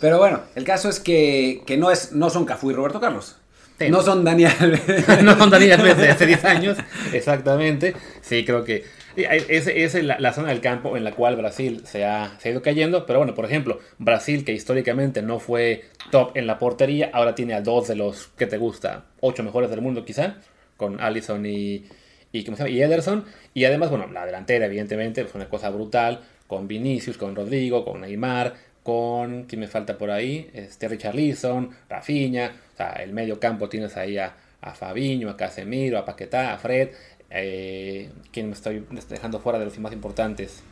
Pero 0.00 0.18
bueno, 0.18 0.42
el 0.54 0.64
caso 0.64 0.88
es 0.88 1.00
que, 1.00 1.62
que 1.66 1.76
no, 1.76 1.90
es, 1.90 2.12
no 2.12 2.30
son 2.30 2.44
Cafú 2.44 2.70
y 2.70 2.74
Roberto 2.74 3.00
Carlos. 3.00 3.36
No 3.90 4.02
son 4.02 4.24
Daniel. 4.24 4.80
no 5.22 5.38
con 5.38 5.50
Dani 5.50 5.70
Alves 5.70 5.96
de 5.96 6.08
hace 6.08 6.26
10 6.26 6.44
años, 6.44 6.78
exactamente. 7.12 7.94
Sí, 8.20 8.44
creo 8.44 8.64
que 8.64 8.84
Esa 9.16 9.70
es, 9.70 9.94
la, 10.02 10.32
zona 10.32 10.48
del 10.48 10.60
campo 10.60 10.96
en 10.96 11.04
la 11.04 11.12
cual 11.12 11.36
Brasil 11.36 11.82
se 11.84 12.04
ha, 12.04 12.36
se 12.38 12.48
ha, 12.48 12.52
ido 12.52 12.62
cayendo. 12.62 13.06
Pero 13.06 13.20
bueno, 13.20 13.34
por 13.34 13.44
ejemplo, 13.44 13.78
Brasil, 13.98 14.44
que 14.44 14.52
históricamente 14.52 15.22
no 15.22 15.38
fue 15.38 15.84
top 16.10 16.36
en 16.36 16.46
la 16.46 16.58
portería, 16.58 17.10
ahora 17.12 17.34
tiene 17.34 17.54
a 17.54 17.60
dos 17.60 17.88
de 17.88 17.96
los 17.96 18.28
que 18.36 18.46
te 18.46 18.58
gusta, 18.58 19.04
ocho 19.20 19.42
mejores 19.42 19.70
del 19.70 19.80
mundo 19.80 20.04
quizá, 20.04 20.36
con 20.76 21.00
Allison 21.00 21.44
y, 21.46 21.84
y, 22.32 22.44
¿cómo 22.44 22.56
se 22.56 22.64
llama? 22.64 22.70
y 22.70 22.82
Ederson. 22.82 23.24
Y 23.54 23.64
además, 23.64 23.90
bueno, 23.90 24.08
la 24.12 24.26
delantera, 24.26 24.66
evidentemente, 24.66 25.20
es 25.22 25.34
una 25.34 25.48
cosa 25.48 25.70
brutal, 25.70 26.20
con 26.48 26.66
Vinicius, 26.66 27.18
con 27.18 27.36
Rodrigo, 27.36 27.84
con 27.84 28.00
Neymar, 28.00 28.54
con, 28.88 29.44
¿quién 29.44 29.60
me 29.60 29.68
falta 29.68 29.98
por 29.98 30.10
ahí? 30.10 30.48
Este 30.54 30.88
Richarlison, 30.88 31.68
Rafinha, 31.90 32.52
o 32.72 32.76
sea, 32.78 32.92
el 32.92 33.12
medio 33.12 33.38
campo 33.38 33.68
tienes 33.68 33.98
ahí 33.98 34.16
a, 34.16 34.34
a 34.62 34.72
Fabiño, 34.72 35.28
a 35.28 35.36
Casemiro, 35.36 35.98
a 35.98 36.06
Paquetá, 36.06 36.54
a 36.54 36.56
Fred, 36.56 36.88
eh, 37.28 38.10
¿quién 38.32 38.46
me 38.46 38.54
estoy 38.54 38.86
dejando 39.10 39.40
fuera 39.40 39.58
de 39.58 39.66
los 39.66 39.78
más 39.78 39.92
importantes? 39.92 40.62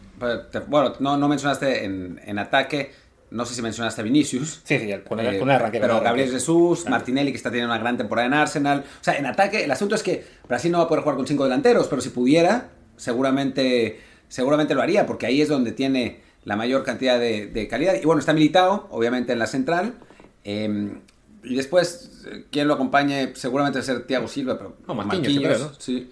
Bueno, 0.66 0.94
no, 0.98 1.18
no 1.18 1.28
mencionaste 1.28 1.84
en, 1.84 2.18
en 2.24 2.38
ataque, 2.38 2.92
no 3.30 3.44
sé 3.44 3.54
si 3.54 3.60
mencionaste 3.60 4.00
a 4.00 4.04
Vinicius. 4.04 4.62
Sí, 4.64 4.78
sí, 4.78 4.94
con 5.06 5.20
el, 5.20 5.34
eh, 5.34 5.52
arranque. 5.52 5.78
Pero 5.78 6.00
Gabriel 6.00 6.30
Jesús, 6.30 6.88
Martinelli, 6.88 7.32
que 7.32 7.36
está 7.36 7.50
teniendo 7.50 7.70
una 7.70 7.82
gran 7.82 7.98
temporada 7.98 8.26
en 8.28 8.32
Arsenal. 8.32 8.82
O 8.98 9.04
sea, 9.04 9.18
en 9.18 9.26
ataque, 9.26 9.62
el 9.62 9.70
asunto 9.70 9.94
es 9.94 10.02
que 10.02 10.24
Brasil 10.48 10.72
no 10.72 10.78
va 10.78 10.84
a 10.84 10.88
poder 10.88 11.02
jugar 11.02 11.16
con 11.16 11.26
cinco 11.26 11.44
delanteros, 11.44 11.86
pero 11.88 12.00
si 12.00 12.08
pudiera, 12.08 12.70
seguramente, 12.96 14.00
seguramente 14.28 14.74
lo 14.74 14.80
haría, 14.80 15.04
porque 15.04 15.26
ahí 15.26 15.42
es 15.42 15.48
donde 15.48 15.72
tiene 15.72 16.24
la 16.46 16.56
mayor 16.56 16.84
cantidad 16.84 17.18
de, 17.18 17.68
calidad. 17.68 17.94
Y 18.00 18.06
bueno, 18.06 18.20
está 18.20 18.32
militado, 18.32 18.86
obviamente, 18.90 19.32
en 19.32 19.40
la 19.40 19.48
central. 19.48 19.94
Em, 20.44 21.00
y 21.42 21.56
después, 21.56 22.24
eh, 22.30 22.44
quien 22.50 22.68
lo 22.68 22.74
acompañe, 22.74 23.32
seguramente 23.34 23.80
va 23.80 23.82
a 23.82 23.84
ser 23.84 24.06
Thiago 24.06 24.28
Silva, 24.28 24.56
pero 24.56 24.76
no, 24.86 24.94
Marquinhos, 24.94 25.76
sí. 25.78 26.08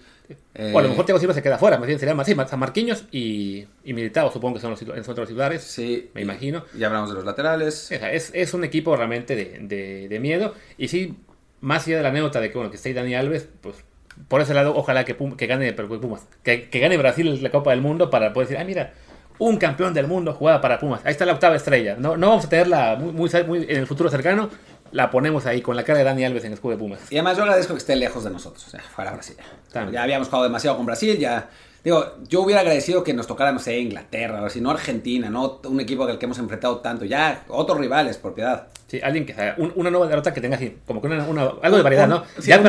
o 0.73 0.77
a 0.77 0.81
lo 0.81 0.89
mejor 0.89 1.05
Thiago 1.05 1.19
Silva 1.19 1.33
se 1.33 1.41
queda 1.41 1.57
fuera, 1.57 1.77
más 1.77 1.87
bien 1.87 1.99
sería 1.99 2.13
más, 2.13 2.27
sí, 2.27 2.35
Marquinhos 2.35 3.05
y, 3.11 3.65
y 3.85 3.93
Militao, 3.93 4.29
supongo 4.29 4.55
que 4.55 4.61
son 4.61 4.71
los, 4.71 4.79
son 4.79 5.15
los 5.15 5.27
titulares, 5.27 5.63
sí, 5.63 6.11
me 6.13 6.21
imagino. 6.21 6.65
Ya 6.77 6.87
hablamos 6.87 7.09
de 7.09 7.15
los 7.15 7.23
laterales. 7.23 7.89
Es, 7.91 8.31
es 8.33 8.53
un 8.53 8.65
equipo 8.65 8.93
realmente 8.97 9.37
de, 9.37 10.09
de, 10.09 10.19
miedo, 10.19 10.53
y 10.77 10.89
sí, 10.89 11.15
más 11.61 11.87
allá 11.87 11.97
de 11.97 12.03
la 12.03 12.09
anécdota 12.09 12.41
de 12.41 12.49
que, 12.49 12.57
bueno, 12.57 12.71
que 12.71 12.75
esté 12.75 12.93
Dani 12.93 13.15
Alves, 13.15 13.47
pues 13.61 13.77
por 14.27 14.41
ese 14.41 14.53
lado, 14.53 14.75
ojalá 14.75 15.05
que, 15.05 15.15
que 15.15 15.47
gane 15.47 15.71
Pumas, 15.73 16.27
que, 16.43 16.69
que, 16.69 16.79
gane 16.79 16.97
Brasil 16.97 17.41
la 17.41 17.51
Copa 17.51 17.71
del 17.71 17.81
Mundo 17.81 18.09
para 18.09 18.33
poder 18.33 18.49
decir, 18.49 18.61
ah, 18.61 18.65
mira, 18.65 18.93
un 19.39 19.57
campeón 19.57 19.93
del 19.93 20.07
mundo 20.07 20.33
jugaba 20.33 20.61
para 20.61 20.79
Pumas. 20.79 21.01
Ahí 21.05 21.11
está 21.11 21.25
la 21.25 21.33
octava 21.33 21.55
estrella. 21.55 21.95
No, 21.97 22.17
no 22.17 22.29
vamos 22.29 22.45
a 22.45 22.49
tenerla 22.49 22.95
muy, 22.95 23.29
muy, 23.47 23.63
en 23.63 23.77
el 23.77 23.87
futuro 23.87 24.09
cercano. 24.09 24.49
La 24.91 25.11
ponemos 25.11 25.45
ahí 25.45 25.61
con 25.61 25.75
la 25.75 25.83
cara 25.83 25.99
de 25.99 26.05
Dani 26.05 26.23
Alves 26.23 26.43
en 26.43 26.51
el 26.51 26.53
escudo 26.53 26.73
de 26.73 26.77
Pumas. 26.77 26.99
Y 27.11 27.15
además 27.15 27.37
yo 27.37 27.43
agradezco 27.43 27.73
que 27.73 27.79
esté 27.79 27.95
lejos 27.95 28.23
de 28.23 28.29
nosotros. 28.29 28.65
Fuera 28.95 29.11
Brasil. 29.11 29.35
Ya 29.91 30.03
habíamos 30.03 30.27
jugado 30.27 30.45
demasiado 30.45 30.77
con 30.77 30.85
Brasil, 30.85 31.17
ya 31.17 31.49
Digo, 31.85 32.03
yo 32.27 32.41
hubiera 32.41 32.61
agradecido 32.61 33.03
que 33.03 33.13
nos 33.13 33.27
tocara, 33.27 33.51
no 33.51 33.59
sé, 33.59 33.77
Inglaterra, 33.77 34.41
o 34.41 34.49
si 34.49 34.59
no 34.59 34.71
Argentina, 34.71 35.29
no 35.29 35.61
un 35.65 35.79
equipo 35.79 36.03
al 36.05 36.17
que 36.17 36.25
hemos 36.25 36.39
enfrentado 36.39 36.77
tanto. 36.77 37.05
Ya, 37.05 37.43
otros 37.47 37.77
rivales, 37.77 38.17
por 38.17 38.33
piedad. 38.33 38.69
Sí, 38.87 38.99
alguien 39.03 39.23
que 39.23 39.35
sea 39.35 39.55
una 39.57 39.91
nueva 39.91 40.07
derrota 40.07 40.33
que 40.33 40.41
tenga 40.41 40.55
así, 40.55 40.77
como 40.87 40.99
que 40.99 41.07
una, 41.07 41.43
algo 41.61 41.77
de 41.77 41.83
variedad, 41.83 42.07
¿no? 42.07 42.23
ya, 42.43 42.61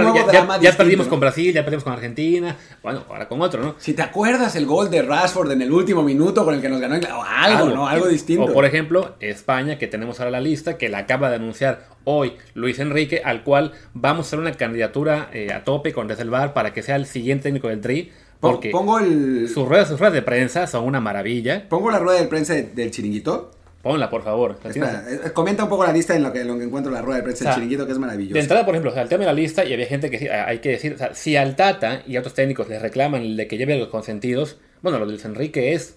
perdimos 0.77 1.07
con 1.09 1.19
Brasil, 1.19 1.53
ya 1.53 1.63
perdimos 1.63 1.85
con 1.85 1.95
Argentina, 1.95 2.57
bueno, 2.83 3.05
ahora 3.09 3.27
con 3.27 3.41
otro, 3.41 3.63
¿no? 3.63 3.75
Si 3.79 3.95
te 3.95 4.03
acuerdas 4.03 4.55
el 4.55 4.67
gol 4.67 4.91
de 4.91 5.01
Rashford 5.01 5.51
en 5.53 5.63
el 5.63 5.73
último 5.73 6.03
minuto 6.03 6.45
con 6.45 6.55
el 6.55 6.61
que 6.61 6.69
nos 6.69 6.81
ganó, 6.81 6.97
o 6.97 7.23
algo, 7.23 7.71
¿no? 7.71 7.89
Algo 7.89 8.09
distinto. 8.09 8.45
O 8.45 8.53
por 8.53 8.67
ejemplo, 8.67 9.15
España, 9.21 9.79
que 9.79 9.87
tenemos 9.87 10.21
ahora 10.21 10.31
la 10.31 10.41
lista, 10.41 10.77
que 10.77 10.91
la 10.91 10.99
acaba 10.99 11.31
de 11.31 11.37
anunciar 11.37 11.87
hoy 12.05 12.35
Luis 12.55 12.79
Enrique, 12.79 13.23
al 13.25 13.45
cual 13.45 13.73
vamos 13.95 14.27
a 14.27 14.29
hacer 14.29 14.39
una 14.39 14.53
candidatura 14.53 15.31
eh, 15.33 15.53
a 15.53 15.65
tope 15.65 15.93
con 15.93 16.09
Reservar 16.09 16.53
para 16.53 16.73
que 16.73 16.83
sea 16.83 16.97
el 16.97 17.07
siguiente 17.07 17.45
técnico 17.45 17.69
del 17.69 17.81
Tri 17.81 18.13
porque 18.41 18.71
pongo 18.71 18.99
el... 18.99 19.49
sus 19.49 19.67
ruedas, 19.67 19.89
sus 19.89 19.99
ruedas 19.99 20.15
de 20.15 20.23
prensa 20.23 20.67
son 20.67 20.85
una 20.85 21.01
maravilla. 21.01 21.69
Pongo 21.69 21.91
la 21.91 21.99
rueda 21.99 22.21
de 22.21 22.27
prensa 22.27 22.55
del 22.55 22.91
chiringuito. 22.91 23.51
Ponla, 23.83 24.11
por 24.11 24.25
favor. 24.25 24.59
Eh, 24.65 25.31
comenta 25.33 25.63
un 25.63 25.69
poco 25.69 25.87
la 25.87 25.93
lista 25.93 26.17
en 26.17 26.25
lo 26.25 26.33
que, 26.33 26.43
lo 26.43 26.59
que 26.59 26.65
encuentro 26.65 26.91
la 26.91 27.03
rueda 27.03 27.19
de 27.19 27.23
prensa 27.23 27.45
del 27.45 27.55
chiringuito, 27.55 27.87
que 27.87 27.93
es 27.93 27.99
maravilloso. 27.99 28.35
De 28.35 28.41
entrada, 28.41 28.65
por 28.65 28.75
ejemplo, 28.75 28.93
o 28.93 29.19
la 29.19 29.33
lista, 29.33 29.65
y 29.65 29.73
había 29.73 29.87
gente 29.87 30.11
que 30.11 30.29
hay 30.29 30.59
que 30.59 30.71
decir, 30.71 30.95
o 30.95 30.99
sea, 30.99 31.15
si 31.15 31.37
al 31.37 31.55
Tata 31.55 32.03
y 32.05 32.17
a 32.17 32.19
otros 32.19 32.35
técnicos 32.35 32.69
les 32.69 32.83
reclaman 32.83 33.23
el 33.23 33.37
de 33.37 33.47
que 33.47 33.59
lleve 33.59 33.79
los 33.79 33.87
consentidos, 33.87 34.59
bueno, 34.83 34.99
lo 34.99 35.07
de 35.07 35.13
Luis 35.13 35.25
Enrique 35.25 35.73
es 35.73 35.95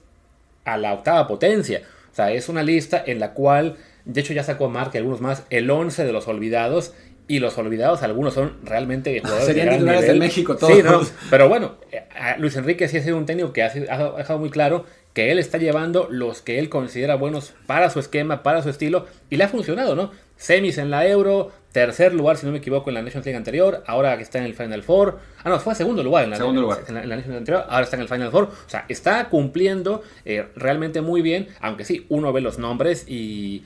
a 0.66 0.78
la 0.78 0.94
octava 0.94 1.28
potencia. 1.28 1.82
O 2.12 2.16
sea, 2.16 2.32
es 2.32 2.48
una 2.48 2.62
lista 2.62 3.04
en 3.04 3.20
la 3.20 3.34
cual, 3.34 3.78
de 4.06 4.22
hecho 4.22 4.34
ya 4.34 4.44
sacó 4.44 4.70
Mark 4.70 4.92
y 4.94 4.98
algunos 4.98 5.20
más, 5.20 5.44
el 5.50 5.70
11 5.70 6.06
de 6.06 6.14
los 6.14 6.28
olvidados 6.28 6.94
y 7.30 7.38
los 7.38 7.58
olvidados, 7.60 8.02
algunos 8.02 8.34
son 8.34 8.58
realmente 8.64 9.20
jugadores 9.20 9.46
Serían 9.46 9.70
titulares 9.70 10.08
de 10.08 10.16
México 10.16 10.58
todos. 10.58 10.74
Sí, 10.74 10.82
no, 10.84 11.00
pero 11.30 11.48
bueno, 11.48 11.76
eh, 11.92 12.02
Luis 12.40 12.58
Enrique 12.58 12.88
sí 12.88 12.98
ha 12.98 13.04
sido 13.04 13.18
un 13.18 13.28
técnico 13.28 13.54
que 13.54 13.62
ha, 13.62 13.70
dejado 13.70 14.40
muy 14.40 14.50
claro 14.50 14.86
que 15.14 15.32
él 15.32 15.38
está 15.38 15.60
llevando 15.60 16.08
los 16.10 16.42
que 16.42 16.58
él 16.58 16.70
considera 16.70 17.16
buenos 17.16 17.54
para 17.68 17.92
su 17.92 18.00
esquema, 18.00 18.42
para 18.42 18.64
su 18.64 18.70
estilo, 18.70 19.06
y 19.30 19.38
le 19.38 19.44
ha 19.44 19.48
funcionado, 19.48 19.96
¿no? 19.96 20.12
Semis 20.38 20.80
en 20.80 20.90
la 20.90 21.06
Euro, 21.08 21.52
tercer 21.72 22.16
lugar, 22.16 22.38
si 22.38 22.48
no 22.48 22.52
me 22.52 22.58
equivoco, 22.58 22.90
en 22.90 22.96
la 22.96 23.04
Nations 23.04 23.26
League 23.26 23.38
anterior, 23.38 23.84
ahora 23.86 24.18
que 24.18 24.24
está 24.24 24.40
en 24.40 24.46
el 24.46 24.56
Final 24.56 24.82
Four. 24.82 25.20
Ah, 25.44 25.50
no, 25.50 25.60
fue 25.60 25.76
segundo 25.76 26.02
lugar 26.02 26.24
en 26.24 26.32
la, 26.32 26.38
segundo 26.38 26.62
lugar. 26.62 26.80
En 26.88 26.96
la, 26.96 27.02
Nations 27.02 27.28
League 27.28 27.38
anterior, 27.38 27.66
ahora 27.70 27.84
está 27.84 27.96
en 27.96 28.02
el 28.02 28.08
Final 28.08 28.32
Four. 28.32 28.46
O 28.46 28.70
sea, 28.70 28.86
está 28.90 29.30
cumpliendo 29.30 30.02
eh, 30.26 30.48
realmente 30.56 31.02
muy 31.02 31.22
bien, 31.22 31.50
aunque 31.62 31.86
sí, 31.86 32.08
uno 32.10 32.34
ve 32.34 32.42
los 32.42 32.58
nombres 32.58 33.06
y 33.08 33.64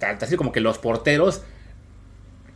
así 0.00 0.36
como 0.36 0.52
que 0.52 0.60
los 0.60 0.78
porteros 0.78 1.42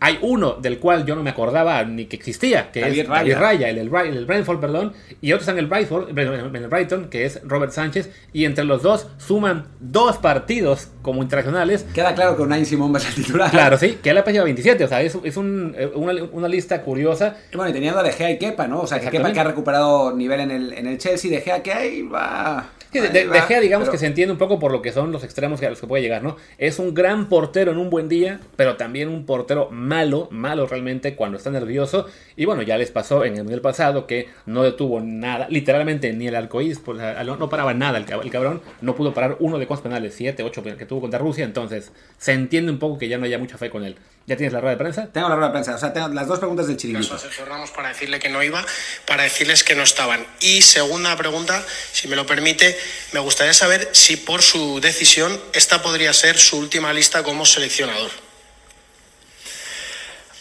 hay 0.01 0.19
uno 0.23 0.55
del 0.55 0.79
cual 0.79 1.05
yo 1.05 1.15
no 1.15 1.23
me 1.23 1.31
acordaba 1.31 1.85
ni 1.85 2.07
que 2.07 2.17
existía, 2.17 2.73
que 2.73 2.81
es 2.81 3.07
Raya, 3.07 3.39
Raya 3.39 3.69
el, 3.69 3.79
el, 3.79 3.95
el, 3.95 4.27
Brentford, 4.27 4.59
perdón, 4.59 4.95
y 5.21 5.33
otros 5.33 5.49
en 5.49 5.59
el, 5.59 5.67
Brightford, 5.67 6.19
en 6.19 6.57
el 6.57 6.69
Brighton, 6.69 7.11
que 7.11 7.27
es 7.27 7.41
Robert 7.45 7.73
Sánchez, 7.73 8.11
y 8.33 8.47
entre 8.47 8.65
los 8.65 8.83
dos 8.83 9.09
suman 9.19 9.67
dos 9.79 10.17
partidos 10.17 10.89
como 11.03 11.23
internacionales. 11.23 11.87
Queda 11.95 12.15
claro 12.15 12.35
que 12.35 12.43
Unai 12.43 12.65
Simón 12.65 12.95
va 12.95 12.97
a 12.97 13.01
ser 13.01 13.15
titular. 13.15 13.51
Claro, 13.51 13.77
sí, 13.77 13.99
que 14.03 14.11
él 14.11 14.19
ha 14.19 14.25
lleva 14.25 14.45
27, 14.45 14.85
o 14.85 14.89
sea, 14.89 15.03
es, 15.03 15.17
es 15.23 15.37
un, 15.37 15.75
eh, 15.77 15.91
una, 15.95 16.13
una, 16.33 16.49
lista 16.49 16.81
curiosa. 16.83 17.37
Y 17.53 17.57
bueno, 17.57 17.71
y 17.71 17.75
teniendo 17.75 18.01
a 18.01 18.03
De 18.03 18.13
Gea 18.13 18.31
y 18.31 18.39
Kepa, 18.39 18.67
¿no? 18.67 18.81
O 18.81 18.87
sea, 18.87 19.01
que 19.01 19.11
Kepa 19.11 19.33
que 19.33 19.41
ha 19.41 19.45
recuperado 19.45 20.17
nivel 20.17 20.41
en 20.41 20.51
el, 20.51 20.73
en 20.73 20.87
el 20.87 20.99
Chelsea, 20.99 21.31
De 21.31 21.41
Gea 21.41 21.63
que 21.63 21.73
ahí 21.73 22.03
va 22.03 22.71
de, 22.93 23.43
Gea, 23.47 23.61
digamos 23.61 23.89
que 23.89 23.99
se 23.99 24.07
entiende 24.07 24.33
un 24.33 24.39
poco 24.39 24.59
por 24.59 24.73
lo 24.73 24.83
que 24.83 24.93
son 24.93 25.13
los 25.13 25.23
extremos 25.23 25.63
a 25.63 25.71
los 25.71 25.81
que 25.81 25.87
puede 25.87 26.03
llegar, 26.03 26.23
¿no? 26.23 26.37
Es 26.59 26.79
un 26.79 26.95
gran 26.95 27.29
portero 27.29 27.71
en 27.73 27.79
un 27.79 27.91
buen 27.91 28.09
día, 28.09 28.41
pero 28.57 28.77
también 28.77 29.09
un 29.09 29.27
portero 29.27 29.69
malo, 29.71 30.29
malo 30.31 30.67
realmente 30.67 31.15
cuando 31.15 31.39
está 31.39 31.51
nervioso. 31.51 32.07
Y 32.37 32.45
bueno, 32.47 32.63
ya 32.63 32.77
les 32.79 32.91
pasó 32.91 33.25
en 33.25 33.35
el 33.35 33.43
mundial 33.43 33.61
pasado 33.61 34.07
que 34.07 34.29
no 34.47 34.63
detuvo 34.63 35.01
nada, 35.01 35.47
literalmente 35.49 36.13
ni 36.13 36.27
el 36.27 36.35
arcoíris, 36.35 36.81
pues, 36.81 36.99
no 36.99 37.49
paraba 37.49 37.75
nada 37.75 37.99
el, 37.99 38.31
cabrón, 38.31 38.61
no 38.81 38.95
pudo 38.95 39.15
parar 39.15 39.37
uno 39.41 39.59
de 39.59 39.67
cosas 39.67 39.83
penales, 39.83 40.15
7, 40.15 40.43
8 40.43 40.63
que 40.79 40.87
tuvo 40.87 41.01
contra 41.03 41.19
Rusia, 41.19 41.45
entonces 41.45 41.93
se 42.19 42.33
entiende 42.33 42.73
un 42.73 42.79
poco 42.79 42.99
que 42.99 43.09
ya 43.09 43.19
no 43.19 43.25
haya 43.25 43.39
mucha 43.39 43.59
fe 43.59 43.71
con 43.71 43.85
él. 43.85 43.97
¿Ya 44.31 44.37
tienes 44.37 44.53
la 44.53 44.61
rueda 44.61 44.77
de 44.77 44.79
prensa? 44.79 45.09
Tengo 45.13 45.29
la 45.29 45.35
rueda 45.35 45.49
de 45.49 45.55
prensa, 45.55 45.75
o 45.75 45.79
sea, 45.79 45.93
tengo 45.93 46.07
las 46.07 46.29
dos 46.29 46.39
preguntas 46.39 46.69
del 46.69 46.77
chiringuito. 46.77 47.19
Sergio 47.19 47.45
Ramos 47.47 47.73
para 47.73 47.89
decirle 47.89 48.21
que 48.21 48.29
no 48.29 48.41
iba, 48.45 48.65
para 49.05 49.25
decirles 49.25 49.65
que 49.65 49.75
no 49.75 49.83
estaban. 49.83 50.25
Y 50.39 50.63
segunda 50.63 51.17
pregunta, 51.17 51.67
si 51.91 52.07
me 52.07 52.15
lo 52.15 52.27
permite, 52.27 52.79
me 53.11 53.19
gustaría 53.19 53.53
saber 53.53 53.91
si 53.91 54.17
por 54.17 54.41
su 54.43 54.81
decisión 54.81 55.43
esta 55.53 55.83
podría 55.83 56.13
ser 56.13 56.39
su 56.39 56.59
última 56.59 56.93
lista 56.93 57.25
como 57.25 57.45
seleccionador. 57.45 58.13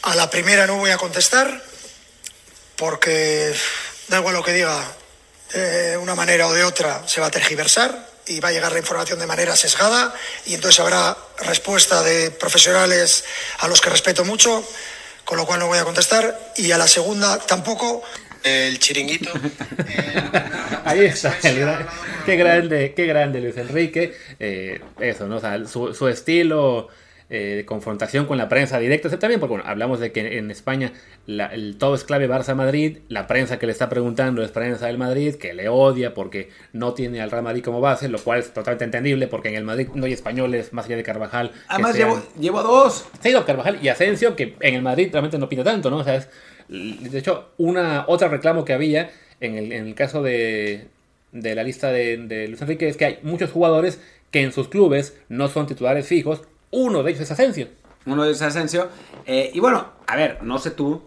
A 0.04 0.14
la 0.14 0.30
primera 0.30 0.68
no 0.68 0.76
voy 0.76 0.92
a 0.92 0.98
contestar 0.98 1.64
porque 2.76 3.56
da 4.08 4.20
igual 4.20 4.36
lo 4.36 4.44
que 4.44 4.54
diga, 4.54 4.86
de 5.52 5.98
una 5.98 6.14
manera 6.14 6.46
o 6.46 6.54
de 6.54 6.64
otra 6.64 7.08
se 7.08 7.22
va 7.22 7.26
a 7.26 7.32
tergiversar 7.32 8.09
y 8.30 8.40
va 8.40 8.50
a 8.50 8.52
llegar 8.52 8.72
la 8.72 8.80
información 8.80 9.20
de 9.20 9.28
manera 9.28 9.56
sesgada 9.56 10.14
y 10.46 10.54
entonces 10.54 10.80
habrá 10.80 11.18
respuesta 11.40 12.02
de 12.04 12.32
profesionales 12.32 13.26
a 13.60 13.68
los 13.68 13.82
que 13.82 13.90
respeto 13.90 14.24
mucho, 14.24 14.64
con 15.26 15.38
lo 15.38 15.46
cual 15.46 15.60
no 15.60 15.68
voy 15.68 15.80
a 15.80 15.84
contestar. 15.84 16.54
Y 16.56 16.72
a 16.72 16.78
la 16.78 16.88
segunda 16.88 17.40
tampoco 17.40 18.04
el 18.44 18.80
chiringuito. 18.80 19.32
Ahí 20.86 21.06
está, 21.06 21.38
qué 21.40 22.36
grande, 22.36 22.94
qué 22.96 23.06
grande 23.06 23.42
Luis 23.42 23.58
Enrique. 23.58 24.16
Eh, 24.40 24.80
eso, 25.00 25.28
¿no? 25.28 25.40
su, 25.68 25.94
su 25.94 26.08
estilo 26.08 26.90
eh, 27.32 27.58
de 27.58 27.66
confrontación 27.66 28.26
con 28.26 28.40
la 28.40 28.50
prensa 28.50 28.80
directa, 28.80 29.08
también 29.20 29.40
porque 29.40 29.54
bueno, 29.54 29.70
hablamos 29.70 30.00
de 30.00 30.12
que 30.12 30.40
en 30.40 30.50
España 30.50 30.94
el, 31.28 31.76
todo 31.78 31.94
es 31.94 32.04
clave 32.04 32.28
Barça-Madrid, 32.28 33.00
la 33.08 33.28
prensa 33.28 33.60
que 33.60 33.68
le 33.68 33.72
está 33.72 33.88
preguntando 33.88 34.42
es 34.42 34.50
prensa 34.50 34.88
del 34.88 34.98
Madrid, 34.98 35.36
que 35.36 35.54
le 35.54 35.70
odia 35.70 36.16
porque 36.16 36.50
no 36.74 36.96
tiene 36.96 37.22
al 37.22 37.30
Real 37.30 37.44
Madrid 37.44 37.64
como 37.64 37.82
base, 37.82 38.10
lo 38.10 38.18
cual 38.18 38.40
es 38.40 38.52
totalmente 38.52 38.86
entendible 38.86 39.28
porque 39.28 39.50
en 39.50 39.56
el 39.56 39.64
Madrid 39.64 39.90
no 39.94 40.08
hay 40.08 40.14
españoles 40.14 40.74
más 40.74 40.88
allá 40.88 40.96
de 40.96 41.04
Carvajal. 41.04 41.52
Además 41.68 41.96
llevo, 41.96 42.20
llevo, 42.40 42.64
dos. 42.64 43.06
Sí, 43.22 43.32
Carvajal 43.46 43.78
y 43.80 43.90
Asensio, 43.90 44.36
que 44.36 44.56
en 44.60 44.74
el 44.74 44.82
Madrid 44.82 45.10
realmente 45.12 45.38
no 45.38 45.48
pinta 45.48 45.64
tanto, 45.64 45.92
¿no? 45.92 45.98
O 45.98 46.04
sea, 46.04 46.16
es, 46.16 46.30
de 46.68 47.20
hecho, 47.20 47.50
una 47.58 48.06
otra 48.08 48.28
reclamo 48.28 48.66
que 48.66 48.74
había 48.74 49.12
en 49.40 49.56
el, 49.56 49.72
en 49.72 49.86
el 49.86 49.94
caso 49.94 50.24
de, 50.24 50.88
de 51.32 51.54
la 51.54 51.64
lista 51.64 51.92
de, 51.92 52.18
de 52.18 52.48
Luis 52.48 52.60
Enrique 52.64 52.90
es 52.90 52.98
que 52.98 53.06
hay 53.06 53.20
muchos 53.22 53.52
jugadores 53.52 54.02
que 54.32 54.42
en 54.42 54.52
sus 54.52 54.68
clubes 54.68 55.16
no 55.30 55.48
son 55.48 55.68
titulares 55.68 56.08
fijos 56.08 56.42
uno 56.72 57.04
de 57.04 57.12
ellos 57.12 57.22
es 57.24 57.32
Asensio. 57.32 57.68
Uno 58.06 58.24
de 58.24 58.30
ellos 58.30 58.42
es 58.42 58.48
Asensio. 58.48 58.90
Eh, 59.26 59.52
y 59.54 59.60
bueno, 59.60 59.86
a 60.08 60.16
ver, 60.16 60.40
no 60.44 60.58
sé 60.60 60.72
tú, 60.72 61.02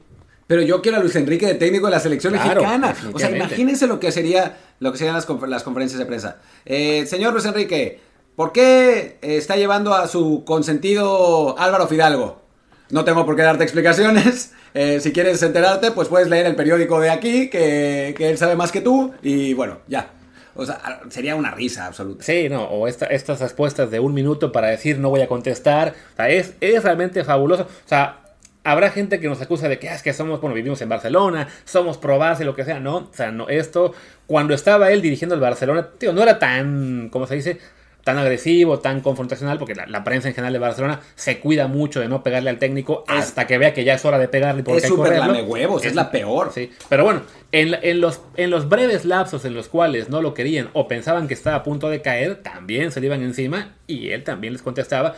pero 0.46 0.62
yo 0.62 0.82
quiero 0.82 0.98
a 0.98 1.00
Luis 1.00 1.16
Enrique 1.16 1.46
de 1.46 1.54
técnico 1.54 1.86
de 1.86 1.92
la 1.92 2.00
selección 2.00 2.32
mexicana. 2.34 2.94
O 3.14 3.18
sea, 3.18 3.28
imagínense 3.36 3.86
lo 3.86 3.98
que 4.00 4.12
sería 4.12 4.56
lo 4.80 4.92
que 4.92 4.98
serían 4.98 5.14
las, 5.14 5.26
confer- 5.28 5.48
las 5.48 5.62
conferencias 5.62 5.98
de 5.98 6.06
prensa. 6.06 6.38
Eh, 6.64 7.06
señor 7.06 7.32
Luis 7.32 7.44
Enrique, 7.46 8.00
¿por 8.36 8.52
qué 8.52 9.18
eh, 9.22 9.36
está 9.36 9.56
llevando 9.56 9.94
a 9.94 10.08
su 10.08 10.44
consentido 10.44 11.56
Álvaro 11.58 11.86
Fidalgo? 11.86 12.42
No 12.90 13.04
tengo 13.04 13.24
por 13.24 13.36
qué 13.36 13.42
darte 13.42 13.64
explicaciones. 13.64 14.52
Eh, 14.74 15.00
si 15.00 15.12
quieres 15.12 15.42
enterarte, 15.42 15.90
pues 15.90 16.08
puedes 16.08 16.28
leer 16.30 16.46
el 16.46 16.56
periódico 16.56 16.98
de 16.98 17.10
aquí, 17.10 17.50
que, 17.50 18.14
que 18.16 18.30
él 18.30 18.38
sabe 18.38 18.56
más 18.56 18.72
que 18.72 18.80
tú, 18.80 19.12
y 19.22 19.52
bueno, 19.52 19.80
ya. 19.86 20.08
O 20.54 20.66
sea, 20.66 21.00
sería 21.08 21.34
una 21.34 21.50
risa 21.50 21.86
absoluta. 21.86 22.22
Sí, 22.24 22.48
no, 22.48 22.64
o 22.64 22.86
esta- 22.88 23.06
estas 23.06 23.40
respuestas 23.40 23.90
de 23.90 24.00
un 24.00 24.12
minuto 24.14 24.52
para 24.52 24.68
decir 24.68 24.98
no 24.98 25.08
voy 25.10 25.20
a 25.22 25.26
contestar. 25.28 25.94
O 26.12 26.16
sea, 26.16 26.28
es, 26.28 26.54
es 26.60 26.82
realmente 26.84 27.24
fabuloso. 27.24 27.62
O 27.64 27.88
sea, 27.88 28.18
habrá 28.64 28.90
gente 28.90 29.18
que 29.18 29.28
nos 29.28 29.40
acusa 29.40 29.68
de 29.68 29.78
que 29.78 29.88
"Ah, 29.88 29.94
es 29.94 30.02
que 30.02 30.12
somos, 30.12 30.40
bueno, 30.40 30.54
vivimos 30.54 30.80
en 30.82 30.88
Barcelona, 30.88 31.48
somos 31.64 31.98
pro 31.98 32.20
y 32.40 32.44
lo 32.44 32.54
que 32.54 32.64
sea. 32.64 32.80
No, 32.80 32.96
o 32.96 33.10
sea, 33.12 33.30
no, 33.32 33.48
esto, 33.48 33.92
cuando 34.26 34.54
estaba 34.54 34.90
él 34.92 35.02
dirigiendo 35.02 35.34
el 35.34 35.40
Barcelona, 35.40 35.88
tío, 35.98 36.12
no 36.12 36.22
era 36.22 36.38
tan, 36.38 37.08
¿cómo 37.10 37.26
se 37.26 37.34
dice? 37.34 37.58
Tan 38.04 38.18
agresivo, 38.18 38.80
tan 38.80 39.00
confrontacional, 39.00 39.58
porque 39.58 39.74
la, 39.76 39.86
la 39.86 40.02
prensa 40.02 40.26
en 40.28 40.34
general 40.34 40.52
de 40.52 40.58
Barcelona 40.58 41.00
se 41.14 41.38
cuida 41.38 41.68
mucho 41.68 42.00
de 42.00 42.08
no 42.08 42.22
pegarle 42.24 42.50
al 42.50 42.58
técnico 42.58 43.04
Es- 43.08 43.14
hasta 43.14 43.46
que 43.46 43.58
vea 43.58 43.72
que 43.72 43.84
ya 43.84 43.94
es 43.94 44.04
hora 44.04 44.18
de 44.18 44.26
pegarle 44.28 44.62
porque 44.64 44.78
Es 44.78 44.84
hay 44.84 44.90
que 44.90 44.96
correrlo. 44.96 45.44
huevos, 45.44 45.84
es 45.84 45.94
la 45.94 46.10
peor. 46.10 46.50
Sí, 46.52 46.70
pero 46.88 47.04
bueno, 47.04 47.22
en, 47.52 48.00
los, 48.00 48.68
breves 48.68 49.04
lapsos 49.04 49.44
en 49.44 49.54
los 49.54 49.68
cuales 49.68 50.08
no 50.08 50.22
lo 50.22 50.32
querían 50.32 50.70
o 50.72 50.88
pensaban 50.88 51.28
que 51.28 51.34
estaba 51.34 51.56
a 51.56 51.62
punto 51.62 51.90
de 51.90 52.00
caer, 52.00 52.42
también 52.42 52.90
se 52.90 53.00
le 53.00 53.06
iban 53.06 53.22
encima 53.22 53.76
y 53.86 54.08
él 54.08 54.24
también 54.24 54.54
les 54.54 54.62
contestaba. 54.62 55.14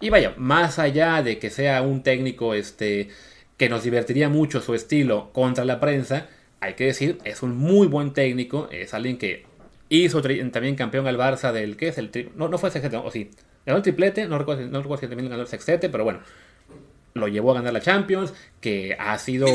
Y 0.00 0.10
vaya, 0.10 0.34
más 0.36 0.78
allá 0.78 1.22
de 1.22 1.38
que 1.38 1.48
sea 1.48 1.80
un 1.80 2.02
técnico 2.02 2.52
este, 2.52 3.08
que 3.56 3.70
nos 3.70 3.84
divertiría 3.84 4.28
mucho 4.28 4.60
su 4.60 4.74
estilo 4.74 5.32
contra 5.32 5.64
la 5.64 5.80
prensa, 5.80 6.28
hay 6.60 6.74
que 6.74 6.84
decir, 6.84 7.18
es 7.24 7.42
un 7.42 7.56
muy 7.56 7.86
buen 7.86 8.12
técnico, 8.12 8.68
es 8.70 8.92
alguien 8.92 9.16
que 9.16 9.46
hizo 9.88 10.20
también 10.20 10.76
campeón 10.76 11.06
al 11.06 11.16
Barça 11.16 11.52
del, 11.52 11.78
¿qué 11.78 11.88
es? 11.88 11.96
El 11.96 12.10
no, 12.36 12.48
no 12.48 12.58
fue 12.58 12.70
sextete, 12.70 12.98
o 12.98 13.10
sí, 13.10 13.30
ganó 13.64 13.78
el 13.78 13.82
triplete, 13.82 14.28
no 14.28 14.38
recuerdo, 14.38 14.68
no 14.68 14.82
recuerdo 14.82 15.00
si 15.00 15.08
también 15.08 15.30
ganó 15.30 15.42
el 15.42 15.48
sextete, 15.48 15.88
pero 15.88 16.04
bueno, 16.04 16.20
lo 17.14 17.28
llevó 17.28 17.50
a 17.52 17.54
ganar 17.54 17.72
la 17.72 17.80
Champions, 17.80 18.32
que 18.60 18.96
ha 18.98 19.18
sido 19.18 19.46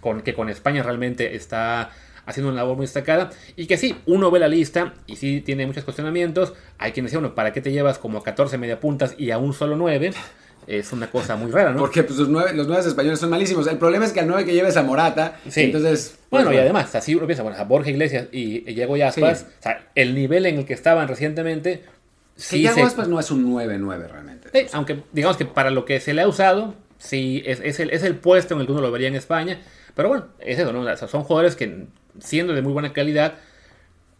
con, 0.00 0.20
que 0.22 0.34
con 0.34 0.48
España 0.48 0.82
realmente 0.82 1.34
está 1.36 1.90
haciendo 2.26 2.52
una 2.52 2.60
labor 2.60 2.76
muy 2.76 2.84
destacada 2.84 3.30
y 3.56 3.66
que 3.66 3.78
sí, 3.78 3.96
uno 4.06 4.30
ve 4.30 4.38
la 4.38 4.48
lista 4.48 4.92
y 5.06 5.16
sí 5.16 5.40
tiene 5.40 5.66
muchos 5.66 5.84
cuestionamientos. 5.84 6.52
Hay 6.78 6.92
quien 6.92 7.06
dice, 7.06 7.16
bueno, 7.16 7.34
¿para 7.34 7.52
qué 7.52 7.60
te 7.62 7.72
llevas 7.72 7.98
como 7.98 8.22
14 8.22 8.58
media 8.58 8.78
puntas 8.80 9.14
y 9.18 9.30
a 9.30 9.38
un 9.38 9.54
solo 9.54 9.76
9? 9.76 10.12
Es 10.66 10.92
una 10.92 11.10
cosa 11.10 11.34
muy 11.36 11.50
rara, 11.50 11.72
¿no? 11.72 11.78
Porque 11.78 12.02
pues, 12.02 12.18
los, 12.18 12.28
nueve, 12.28 12.52
los 12.52 12.66
nueve 12.68 12.86
españoles 12.86 13.18
son 13.18 13.30
malísimos. 13.30 13.66
El 13.68 13.78
problema 13.78 14.04
es 14.04 14.12
que 14.12 14.20
al 14.20 14.26
nueve 14.26 14.44
que 14.44 14.52
lleves 14.52 14.76
a 14.76 14.82
Morata, 14.82 15.40
Sí. 15.48 15.62
entonces... 15.62 16.18
pues, 16.28 16.44
bueno, 16.44 16.54
y 16.54 16.60
además, 16.60 16.94
así 16.94 17.14
uno 17.14 17.24
piensa, 17.26 17.42
bueno, 17.42 17.56
a 17.58 17.64
Borja 17.64 17.88
Iglesias 17.88 18.26
y, 18.30 18.68
y 18.70 18.74
Diego 18.74 18.94
Aspas, 18.96 19.38
Sí. 19.38 19.44
o 19.60 19.62
sea, 19.62 19.86
el 19.94 20.14
nivel 20.14 20.44
en 20.44 20.58
el 20.58 20.66
que 20.66 20.74
estaban 20.74 21.08
recientemente, 21.08 21.84
sí 22.36 22.66
se- 22.68 22.82
Aspas 22.82 23.08
no 23.08 23.18
es 23.18 23.30
un 23.30 23.50
9-9 23.50 24.08
realmente. 24.08 24.50
Sí, 24.52 24.66
aunque 24.74 24.98
digamos 25.12 25.38
que 25.38 25.46
para 25.46 25.70
lo 25.70 25.86
que 25.86 26.00
se 26.00 26.12
le 26.12 26.20
ha 26.20 26.28
usado, 26.28 26.74
sí, 26.98 27.42
es, 27.46 27.60
es 27.60 27.80
el, 27.80 27.90
es 27.90 28.02
el 28.02 28.16
puesto 28.16 28.54
en 28.54 28.60
el 28.60 28.66
que 28.66 28.72
uno 28.72 28.80
lo 28.82 28.90
vería 28.92 29.08
en 29.08 29.14
España. 29.14 29.60
Pero 29.94 30.08
bueno, 30.08 30.26
es 30.38 30.58
eso, 30.58 30.72
¿no? 30.72 30.80
O 30.82 30.96
sea, 30.96 31.08
son 31.08 31.24
jugadores 31.24 31.56
que, 31.56 31.86
siendo 32.20 32.52
de 32.54 32.62
muy 32.62 32.72
buena 32.72 32.92
calidad, 32.92 33.34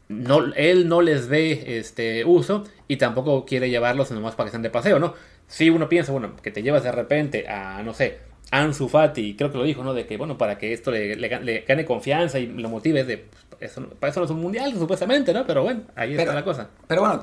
no, 0.09 0.53
él 0.57 0.89
no 0.89 1.03
les 1.03 1.29
ve 1.29 1.79
este 1.79 2.25
uso 2.25 2.65
y 2.89 2.97
tampoco 2.97 3.45
quiere 3.45 3.69
llevarlos 3.71 4.11
nomás 4.11 4.35
para 4.35 4.47
que 4.47 4.49
estén 4.49 4.63
de 4.63 4.71
paseo, 4.71 4.99
¿no? 4.99 5.15
Si 5.47 5.71
uno 5.71 5.89
piensa, 5.89 6.13
bueno, 6.13 6.35
que 6.43 6.51
te 6.51 6.63
llevas 6.63 6.83
de 6.83 6.93
repente 6.93 7.47
a, 7.49 7.83
no 7.83 7.95
sé, 7.95 8.19
Ansu 8.51 8.89
Fati, 8.89 9.37
creo 9.37 9.53
que 9.53 9.59
lo 9.59 9.65
dijo, 9.65 9.85
¿no? 9.85 9.93
De 9.95 10.07
que, 10.07 10.17
bueno, 10.17 10.39
para 10.39 10.57
que 10.59 10.73
esto 10.73 10.91
le, 10.91 11.15
le 11.17 11.41
le 11.41 11.61
gane 11.61 11.85
confianza 11.85 12.39
y 12.39 12.47
lo 12.47 12.69
motive, 12.71 13.05
de, 13.05 13.19
pues, 13.51 13.71
eso, 13.71 13.87
para 14.01 14.11
eso 14.11 14.21
no 14.21 14.25
es 14.27 14.31
un 14.33 14.41
mundial, 14.41 14.73
supuestamente, 14.79 15.33
¿no? 15.35 15.47
Pero 15.47 15.63
bueno, 15.63 15.83
ahí 15.95 16.11
Pero- 16.11 16.23
está 16.23 16.35
la 16.35 16.45
cosa. 16.45 16.71
Pero 16.87 17.03
bueno, 17.03 17.23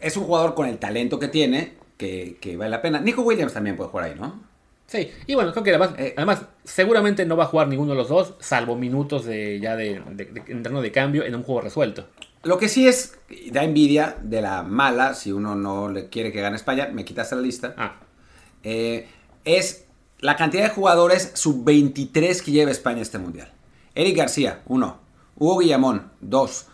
es 0.00 0.16
un 0.16 0.24
jugador 0.24 0.54
con 0.54 0.68
el 0.68 0.78
talento 0.78 1.18
que 1.18 1.28
tiene, 1.28 1.72
que, 1.96 2.36
que 2.40 2.56
vale 2.58 2.70
la 2.70 2.82
pena. 2.82 3.00
Nico 3.00 3.22
Williams 3.22 3.54
también 3.54 3.76
puede 3.76 3.88
jugar 3.90 4.06
ahí, 4.06 4.14
¿no? 4.18 4.42
Sí, 4.88 5.10
y 5.26 5.34
bueno, 5.34 5.52
creo 5.52 5.62
que 5.62 5.70
además, 5.70 5.90
Eh, 5.98 6.14
además 6.16 6.46
seguramente 6.64 7.26
no 7.26 7.36
va 7.36 7.44
a 7.44 7.48
jugar 7.48 7.68
ninguno 7.68 7.90
de 7.92 7.98
los 7.98 8.08
dos, 8.08 8.34
salvo 8.40 8.74
minutos 8.74 9.26
de 9.26 9.60
ya 9.60 9.76
de, 9.76 10.00
de, 10.12 10.24
de- 10.24 10.80
de 10.82 10.92
cambio 10.92 11.24
en 11.24 11.34
un 11.34 11.42
juego 11.42 11.60
resuelto. 11.60 12.08
Lo 12.42 12.56
que 12.56 12.68
sí 12.68 12.88
es, 12.88 13.18
da 13.52 13.64
envidia 13.64 14.16
de 14.22 14.40
la 14.40 14.62
mala, 14.62 15.12
si 15.14 15.30
uno 15.30 15.54
no 15.54 15.90
le 15.90 16.08
quiere 16.08 16.32
que 16.32 16.40
gane 16.40 16.56
España, 16.56 16.88
me 16.92 17.04
quitaste 17.04 17.36
la 17.36 17.42
lista, 17.42 17.74
Ah, 17.76 17.96
eh, 18.62 19.06
es 19.44 19.84
la 20.20 20.36
cantidad 20.36 20.62
de 20.64 20.70
jugadores 20.70 21.32
sub-23 21.34 22.40
que 22.42 22.50
lleva 22.52 22.70
España 22.70 23.02
este 23.02 23.18
mundial. 23.18 23.52
Eric 23.94 24.16
García, 24.16 24.62
1. 24.66 25.00
Hugo 25.36 25.58
Guillamón, 25.58 26.10
2. 26.22 26.66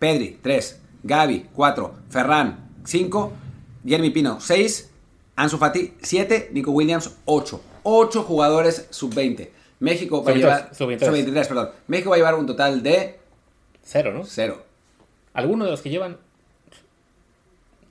Pedri, 0.00 0.38
3. 0.42 0.80
Gaby, 1.04 1.46
4. 1.54 1.94
Ferran, 2.08 2.68
5. 2.84 3.32
Jeremy 3.86 4.10
Pino, 4.10 4.40
6. 4.40 4.89
Ansu 5.40 5.56
Fati, 5.56 5.94
7. 6.02 6.50
Nico 6.52 6.70
Williams, 6.70 7.16
8. 7.24 7.62
8 7.82 8.22
jugadores 8.24 8.86
sub-20. 8.90 9.48
México 9.78 10.22
va 10.22 10.32
a 10.32 10.34
Sub-23, 10.34 10.38
llevar... 10.38 10.74
sub-23. 10.74 11.06
Sub-23, 11.06 11.48
perdón. 11.48 11.70
México 11.86 12.10
va 12.10 12.16
a 12.16 12.18
llevar 12.18 12.34
un 12.34 12.46
total 12.46 12.82
de 12.82 13.18
cero, 13.82 14.12
¿no? 14.12 14.26
0. 14.26 14.62
¿Alguno 15.32 15.64
de 15.64 15.70
los 15.70 15.80
que 15.80 15.88
llevan? 15.88 16.18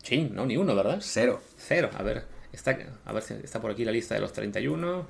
Sí, 0.04 0.30
no, 0.32 0.46
ni 0.46 0.58
uno, 0.58 0.76
¿verdad? 0.76 1.00
0. 1.02 1.42
Cero, 1.58 1.90
a 1.98 2.04
ver, 2.04 2.26
está, 2.54 2.78
a 3.06 3.14
ver 3.14 3.24
si 3.24 3.34
está 3.34 3.60
por 3.60 3.72
aquí 3.72 3.84
la 3.84 3.92
lista 3.92 4.14
de 4.14 4.22
los 4.22 4.32
31. 4.32 5.08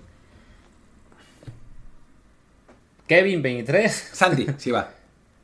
Kevin, 3.06 3.42
23. 3.42 3.92
Santi, 4.14 4.48
sí 4.58 4.72
va. 4.72 4.94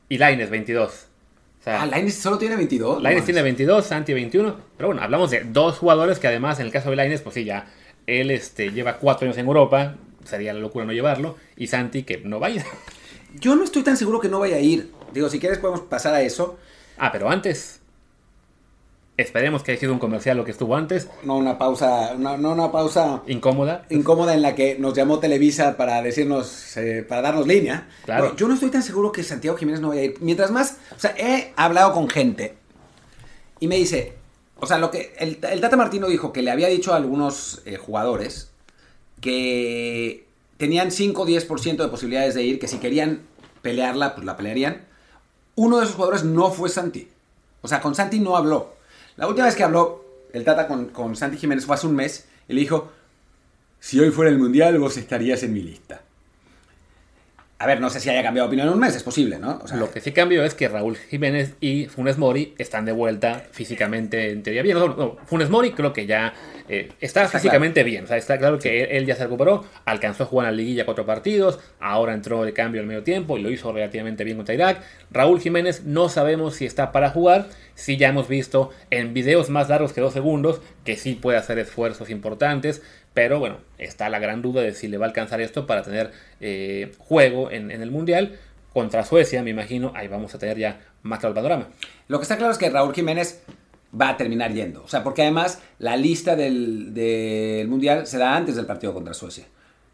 Y 0.07 0.17
Laines, 0.17 0.49
22. 0.49 1.07
Sea, 1.65 1.81
Ah, 1.81 1.85
Lainez 1.87 2.13
solo 2.13 2.37
tiene 2.37 2.55
22. 2.55 3.01
Laines 3.01 3.23
No, 3.23 3.25
tiene 3.25 3.41
22, 3.41 3.83
Santi 3.83 4.13
21. 4.13 4.55
Pero 4.77 4.89
bueno, 4.89 5.01
hablamos 5.01 5.31
de 5.31 5.45
dos 5.45 5.79
jugadores 5.79 6.19
que 6.19 6.27
además, 6.27 6.59
en 6.59 6.67
el 6.67 6.71
caso 6.71 6.91
de 6.91 6.95
Laines, 6.95 7.21
pues 7.21 7.33
sí, 7.33 7.43
ya 7.43 7.65
él 8.05 8.29
este, 8.29 8.71
lleva 8.71 8.97
cuatro 8.97 9.25
años 9.25 9.37
en 9.39 9.47
Europa. 9.47 9.95
Sería 10.23 10.53
la 10.53 10.59
locura 10.59 10.85
no 10.85 10.93
llevarlo. 10.93 11.37
Y 11.57 11.65
Santi, 11.65 12.03
que 12.03 12.19
no 12.19 12.39
vaya. 12.39 12.63
Yo 13.39 13.55
no 13.55 13.63
estoy 13.63 13.81
tan 13.81 13.97
seguro 13.97 14.19
que 14.19 14.29
no 14.29 14.39
vaya 14.39 14.57
a 14.57 14.59
ir. 14.59 14.91
Digo, 15.11 15.27
si 15.27 15.39
quieres 15.39 15.57
podemos 15.57 15.81
pasar 15.81 16.13
a 16.13 16.21
eso. 16.21 16.57
Ah, 16.97 17.11
pero 17.11 17.29
antes. 17.31 17.81
Esperemos 19.17 19.63
que 19.63 19.71
haya 19.71 19.79
sido 19.79 19.93
un 19.93 19.99
comercial 19.99 20.35
lo 20.35 20.43
que 20.43 20.51
estuvo 20.51 20.75
antes. 20.75 21.07
No 21.23 21.37
una 21.37 21.57
pausa, 21.57 22.15
no, 22.17 22.37
no 22.37 22.51
una 22.51 22.69
pausa 22.71 23.21
Incómoda. 23.27 23.85
incómoda 23.89 24.33
en 24.33 24.41
la 24.41 24.55
que 24.55 24.77
nos 24.77 24.93
llamó 24.93 25.19
Televisa 25.19 25.77
para 25.77 26.01
decirnos, 26.01 26.75
eh, 26.75 27.05
para 27.07 27.21
darnos 27.21 27.47
línea. 27.47 27.87
Claro. 28.03 28.35
Yo 28.35 28.47
no 28.49 28.55
estoy 28.55 28.71
tan 28.71 28.83
seguro 28.83 29.13
que 29.13 29.23
Santiago 29.23 29.57
Jiménez 29.57 29.79
no 29.79 29.89
vaya 29.89 30.01
a 30.01 30.03
ir. 30.05 30.15
Mientras 30.19 30.51
más, 30.51 30.79
o 30.95 30.99
sea, 30.99 31.15
he 31.17 31.53
hablado 31.55 31.93
con 31.93 32.09
gente 32.09 32.55
y 33.61 33.67
me 33.69 33.77
dice, 33.77 34.13
o 34.59 34.67
sea, 34.67 34.79
lo 34.79 34.91
que 34.91 35.13
el, 35.17 35.39
el 35.49 35.61
Tata 35.61 35.77
Martino 35.77 36.07
dijo 36.07 36.33
que 36.33 36.41
le 36.41 36.51
había 36.51 36.67
dicho 36.67 36.93
a 36.93 36.97
algunos 36.97 37.61
eh, 37.65 37.77
jugadores 37.77 38.51
que 39.21 40.25
tenían 40.57 40.91
5 40.91 41.21
o 41.21 41.25
10% 41.25 41.77
de 41.77 41.87
posibilidades 41.87 42.35
de 42.35 42.43
ir, 42.43 42.59
que 42.59 42.67
si 42.67 42.77
querían 42.79 43.21
pelearla, 43.61 44.13
pues 44.13 44.25
la 44.25 44.35
pelearían. 44.37 44.85
Uno 45.55 45.77
de 45.77 45.83
esos 45.85 45.95
jugadores 45.95 46.23
no 46.25 46.51
fue 46.51 46.69
Santi. 46.69 47.07
O 47.61 47.67
sea, 47.67 47.81
con 47.81 47.95
Santi 47.95 48.19
no 48.19 48.35
habló. 48.35 48.74
La 49.17 49.27
última 49.27 49.45
vez 49.45 49.55
que 49.55 49.63
habló 49.63 50.03
el 50.33 50.43
Tata 50.43 50.67
con, 50.67 50.87
con 50.87 51.15
Santi 51.15 51.37
Jiménez 51.37 51.65
fue 51.65 51.75
hace 51.75 51.87
un 51.87 51.95
mes 51.95 52.27
y 52.47 52.53
le 52.53 52.61
dijo, 52.61 52.91
si 53.79 53.99
hoy 53.99 54.11
fuera 54.11 54.31
el 54.31 54.37
Mundial 54.37 54.77
vos 54.79 54.97
estarías 54.97 55.43
en 55.43 55.53
mi 55.53 55.61
lista. 55.61 56.01
A 57.57 57.67
ver, 57.67 57.79
no 57.79 57.89
sé 57.89 58.01
si 58.01 58.09
haya 58.09 58.21
cambiado 58.21 58.47
de 58.47 58.49
opinión 58.49 58.67
en 58.67 58.73
un 58.73 58.79
mes, 58.81 58.97
es 58.97 59.03
posible, 59.03 59.39
¿no? 59.39 59.61
O 59.63 59.67
sea, 59.67 59.77
Lo 59.77 59.89
que 59.89 60.01
sí 60.01 60.11
cambió 60.11 60.43
es 60.43 60.53
que 60.53 60.67
Raúl 60.67 60.97
Jiménez 60.97 61.55
y 61.61 61.85
Funes 61.85 62.17
Mori 62.17 62.53
están 62.57 62.83
de 62.83 62.91
vuelta 62.91 63.43
físicamente 63.51 64.31
en 64.31 64.43
teoría 64.43 64.61
bien. 64.61 64.77
No, 64.77 64.89
no, 64.89 65.15
Funes 65.25 65.49
Mori 65.49 65.71
creo 65.71 65.93
que 65.93 66.05
ya 66.05 66.33
eh, 66.67 66.91
está, 66.99 67.23
Está 67.23 67.39
físicamente 67.39 67.83
bien. 67.83 68.03
O 68.03 68.07
sea, 68.07 68.17
está 68.17 68.37
claro 68.37 68.59
que 68.59 68.83
él, 68.83 68.87
él 68.91 69.05
ya 69.05 69.15
se 69.15 69.23
recuperó, 69.23 69.63
alcanzó 69.85 70.23
a 70.23 70.25
jugar 70.25 70.49
en 70.49 70.51
la 70.51 70.57
liguilla 70.57 70.83
cuatro 70.83 71.05
partidos, 71.05 71.59
ahora 71.79 72.13
entró 72.13 72.43
de 72.43 72.51
cambio 72.51 72.81
al 72.81 72.87
medio 72.87 73.03
tiempo 73.03 73.37
y 73.37 73.41
lo 73.41 73.49
hizo 73.49 73.71
relativamente 73.71 74.25
bien 74.25 74.35
contra 74.35 74.53
Irak. 74.53 74.81
Raúl 75.09 75.39
Jiménez 75.39 75.85
no 75.85 76.09
sabemos 76.09 76.55
si 76.55 76.65
está 76.65 76.91
para 76.91 77.09
jugar. 77.09 77.47
Sí 77.73 77.95
ya 77.95 78.09
hemos 78.09 78.27
visto 78.27 78.71
en 78.89 79.13
videos 79.13 79.49
más 79.49 79.69
largos 79.69 79.93
que 79.93 80.01
dos 80.01 80.13
segundos 80.13 80.61
que 80.83 80.97
sí 80.97 81.15
puede 81.15 81.37
hacer 81.37 81.57
esfuerzos 81.59 82.09
importantes. 82.09 82.81
Pero 83.15 83.39
bueno, 83.39 83.59
está 83.77 84.09
la 84.09 84.19
gran 84.19 84.41
duda 84.41 84.61
de 84.61 84.73
si 84.73 84.89
le 84.89 84.97
va 84.97 85.05
a 85.05 85.07
alcanzar 85.07 85.39
esto 85.39 85.65
para 85.65 85.83
tener 85.83 86.11
eh, 86.41 86.93
juego 86.99 87.49
en, 87.49 87.71
el 87.71 87.89
Mundial. 87.89 88.37
Contra 88.73 89.05
Suecia, 89.05 89.41
me 89.41 89.51
imagino, 89.51 89.93
ahí 89.95 90.09
vamos 90.09 90.35
a 90.35 90.37
tener 90.37 90.57
ya 90.57 90.81
más 91.01 91.19
claro 91.19 91.31
el 91.31 91.35
panorama. 91.35 91.69
Lo 92.09 92.19
que 92.19 92.23
está 92.23 92.35
claro 92.35 92.51
es 92.51 92.57
que 92.57 92.69
Raúl 92.69 92.93
Jiménez 92.93 93.41
va 93.99 94.09
a 94.09 94.17
terminar 94.17 94.51
yendo. 94.51 94.83
O 94.83 94.89
sea, 94.89 95.01
porque 95.01 95.21
además 95.21 95.61
la 95.79 95.95
lista 95.95 96.35
del, 96.35 96.93
del 96.93 97.69
Mundial 97.69 98.05
se 98.05 98.17
da 98.17 98.35
antes 98.35 98.57
del 98.57 98.65
partido 98.65 98.93
contra 98.93 99.13
Suecia. 99.13 99.45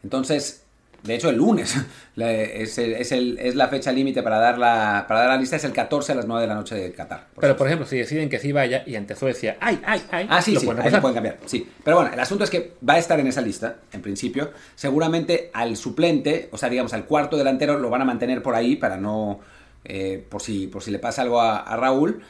Entonces, 0.04 0.61
de 1.04 1.16
hecho, 1.16 1.30
el 1.30 1.38
lunes 1.38 1.76
la- 2.16 2.32
es, 2.32 2.78
el- 2.78 2.94
es, 2.94 3.12
el- 3.12 3.38
es 3.40 3.56
la 3.56 3.68
fecha 3.70 3.92
límite 3.92 4.22
para, 4.24 4.38
dar 4.40 4.58
la, 4.58 5.06
para 5.08 5.22
dar 5.22 5.30
la 5.30 5.38
lista, 5.38 5.56
es 5.56 5.64
el 5.64 5.72
14 5.74 6.12
a 6.12 6.16
las 6.16 6.26
9 6.28 6.42
de 6.42 6.48
la 6.48 6.56
noche 6.56 6.76
de 6.76 6.92
Qatar. 6.94 7.28
por 7.34 7.42
Pero 7.42 7.56
por 7.58 7.68
ejemplo, 7.68 7.88
si 7.88 7.98
deciden 7.98 8.30
que 8.30 8.40
sí 8.40 8.52
vaya 8.52 8.84
y 8.86 8.96
ante 8.96 9.16
Suecia, 9.16 9.58
¡ay, 9.60 9.80
ay, 9.86 10.02
ay! 10.12 10.28
Ah, 10.30 10.42
sí, 10.42 10.54
lo 10.54 10.60
sí, 10.60 10.66
pueden 10.68 10.82
ahí 10.84 10.92
lo 10.92 11.02
pueden 11.02 11.16
cambiar. 11.16 11.38
Sí. 11.46 11.68
Pero 11.84 11.98
bueno, 11.98 12.14
el 12.14 12.20
asunto 12.20 12.44
es 12.44 12.50
que 12.50 12.74
va 12.88 12.94
a 12.94 12.98
estar 13.00 13.20
en 13.20 13.28
esa 13.28 13.42
lista, 13.42 13.78
en 13.92 14.02
principio. 14.02 14.52
Seguramente 14.76 15.50
al 15.54 15.76
suplente, 15.78 16.50
o 16.52 16.58
sea, 16.58 16.70
digamos, 16.70 16.94
al 16.94 17.06
cuarto 17.06 17.38
delantero, 17.38 17.80
lo 17.80 17.90
van 17.90 18.02
a 18.02 18.06
mantener 18.06 18.42
por 18.44 18.56
ahí 18.56 18.76
para 18.76 18.98
no, 18.98 19.40
eh, 19.86 20.24
por, 20.30 20.42
si, 20.42 20.68
por 20.68 20.84
si 20.84 20.92
le 20.92 21.00
pasa 21.00 21.22
algo 21.24 21.42
a, 21.42 21.58
a 21.60 21.78
Raúl. 21.78 22.22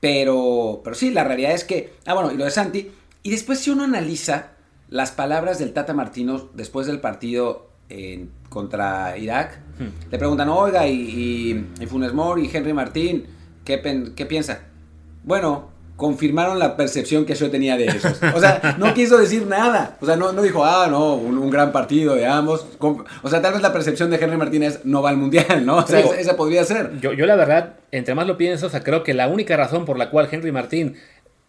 Pero, 0.00 0.80
pero 0.82 0.96
sí, 0.96 1.10
la 1.10 1.24
realidad 1.24 1.52
es 1.52 1.64
que. 1.64 1.92
Ah, 2.06 2.14
bueno, 2.14 2.32
y 2.32 2.36
lo 2.36 2.44
de 2.44 2.50
Santi. 2.50 2.90
Y 3.22 3.30
después, 3.30 3.58
si 3.60 3.70
uno 3.70 3.84
analiza 3.84 4.52
las 4.88 5.12
palabras 5.12 5.58
del 5.58 5.72
Tata 5.72 5.92
Martino 5.92 6.48
después 6.54 6.86
del 6.86 7.00
partido 7.00 7.69
contra 8.48 9.16
Irak, 9.18 9.58
le 10.10 10.18
preguntan, 10.18 10.48
oiga, 10.48 10.86
y, 10.86 10.92
y, 10.94 11.82
y 11.82 11.86
Funes 11.86 12.12
Mori 12.12 12.46
y 12.52 12.56
Henry 12.56 12.72
Martín, 12.72 13.26
¿qué, 13.64 13.78
pen- 13.78 14.12
¿qué 14.16 14.26
piensa? 14.26 14.60
Bueno, 15.24 15.70
confirmaron 15.96 16.58
la 16.58 16.76
percepción 16.76 17.26
que 17.26 17.34
yo 17.34 17.50
tenía 17.50 17.76
de 17.76 17.86
esos. 17.86 18.20
O 18.34 18.40
sea, 18.40 18.76
no 18.78 18.94
quiso 18.94 19.18
decir 19.18 19.46
nada. 19.46 19.96
O 20.00 20.06
sea, 20.06 20.16
no, 20.16 20.32
no 20.32 20.40
dijo, 20.42 20.64
ah, 20.64 20.86
no, 20.90 21.14
un, 21.14 21.36
un 21.38 21.50
gran 21.50 21.72
partido 21.72 22.14
de 22.14 22.26
ambos. 22.26 22.66
O 23.22 23.28
sea, 23.28 23.42
tal 23.42 23.52
vez 23.52 23.62
la 23.62 23.72
percepción 23.72 24.10
de 24.10 24.16
Henry 24.16 24.36
Martínez 24.36 24.80
no 24.84 25.02
va 25.02 25.10
al 25.10 25.16
mundial, 25.18 25.64
¿no? 25.66 25.76
O 25.78 25.86
sea, 25.86 25.98
Digo, 25.98 26.14
esa, 26.14 26.36
podría 26.36 26.64
ser. 26.64 26.98
Yo, 27.00 27.12
yo 27.12 27.26
la 27.26 27.36
verdad, 27.36 27.74
entre 27.92 28.14
más 28.14 28.26
lo 28.26 28.36
pienso, 28.38 28.66
o 28.66 28.70
sea, 28.70 28.82
creo 28.82 29.02
que 29.02 29.12
la 29.14 29.28
única 29.28 29.56
razón 29.56 29.84
por 29.84 29.98
la 29.98 30.10
cual 30.10 30.28
Henry 30.30 30.52
Martín 30.52 30.96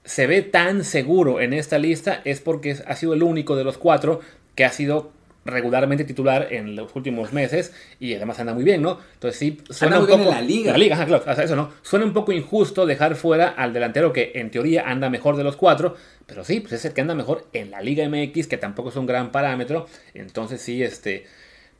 se 0.03 0.27
ve 0.27 0.41
tan 0.41 0.83
seguro 0.83 1.39
en 1.41 1.53
esta 1.53 1.77
lista 1.77 2.21
es 2.25 2.41
porque 2.41 2.75
ha 2.85 2.95
sido 2.95 3.13
el 3.13 3.23
único 3.23 3.55
de 3.55 3.63
los 3.63 3.77
cuatro 3.77 4.19
que 4.55 4.65
ha 4.65 4.71
sido 4.71 5.11
regularmente 5.43 6.03
titular 6.03 6.47
en 6.51 6.75
los 6.75 6.95
últimos 6.95 7.33
meses 7.33 7.73
y 7.99 8.13
además 8.13 8.39
anda 8.39 8.53
muy 8.53 8.63
bien, 8.63 8.81
¿no? 8.81 8.99
Entonces 9.13 9.39
sí, 9.39 9.57
suena 9.69 9.95
muy 9.95 10.03
un 10.03 10.07
bien 10.07 10.19
poco... 10.19 10.31
en 10.31 10.35
la 10.35 10.41
liga. 10.41 10.71
La 10.71 10.77
liga, 10.77 10.95
ajá, 10.95 11.05
claro, 11.05 11.23
o 11.27 11.35
sea, 11.35 11.43
eso 11.43 11.55
no. 11.55 11.71
Suena 11.81 12.05
un 12.05 12.13
poco 12.13 12.31
injusto 12.31 12.85
dejar 12.85 13.15
fuera 13.15 13.49
al 13.49 13.73
delantero 13.73 14.13
que 14.13 14.31
en 14.35 14.51
teoría 14.51 14.89
anda 14.89 15.09
mejor 15.09 15.37
de 15.37 15.43
los 15.43 15.55
cuatro, 15.55 15.95
pero 16.25 16.43
sí, 16.43 16.59
pues 16.59 16.73
es 16.73 16.85
el 16.85 16.93
que 16.93 17.01
anda 17.01 17.15
mejor 17.15 17.47
en 17.53 17.71
la 17.71 17.81
Liga 17.81 18.07
MX, 18.07 18.47
que 18.47 18.57
tampoco 18.57 18.89
es 18.89 18.95
un 18.95 19.05
gran 19.05 19.31
parámetro. 19.31 19.87
Entonces 20.13 20.61
sí, 20.61 20.83
este 20.83 21.25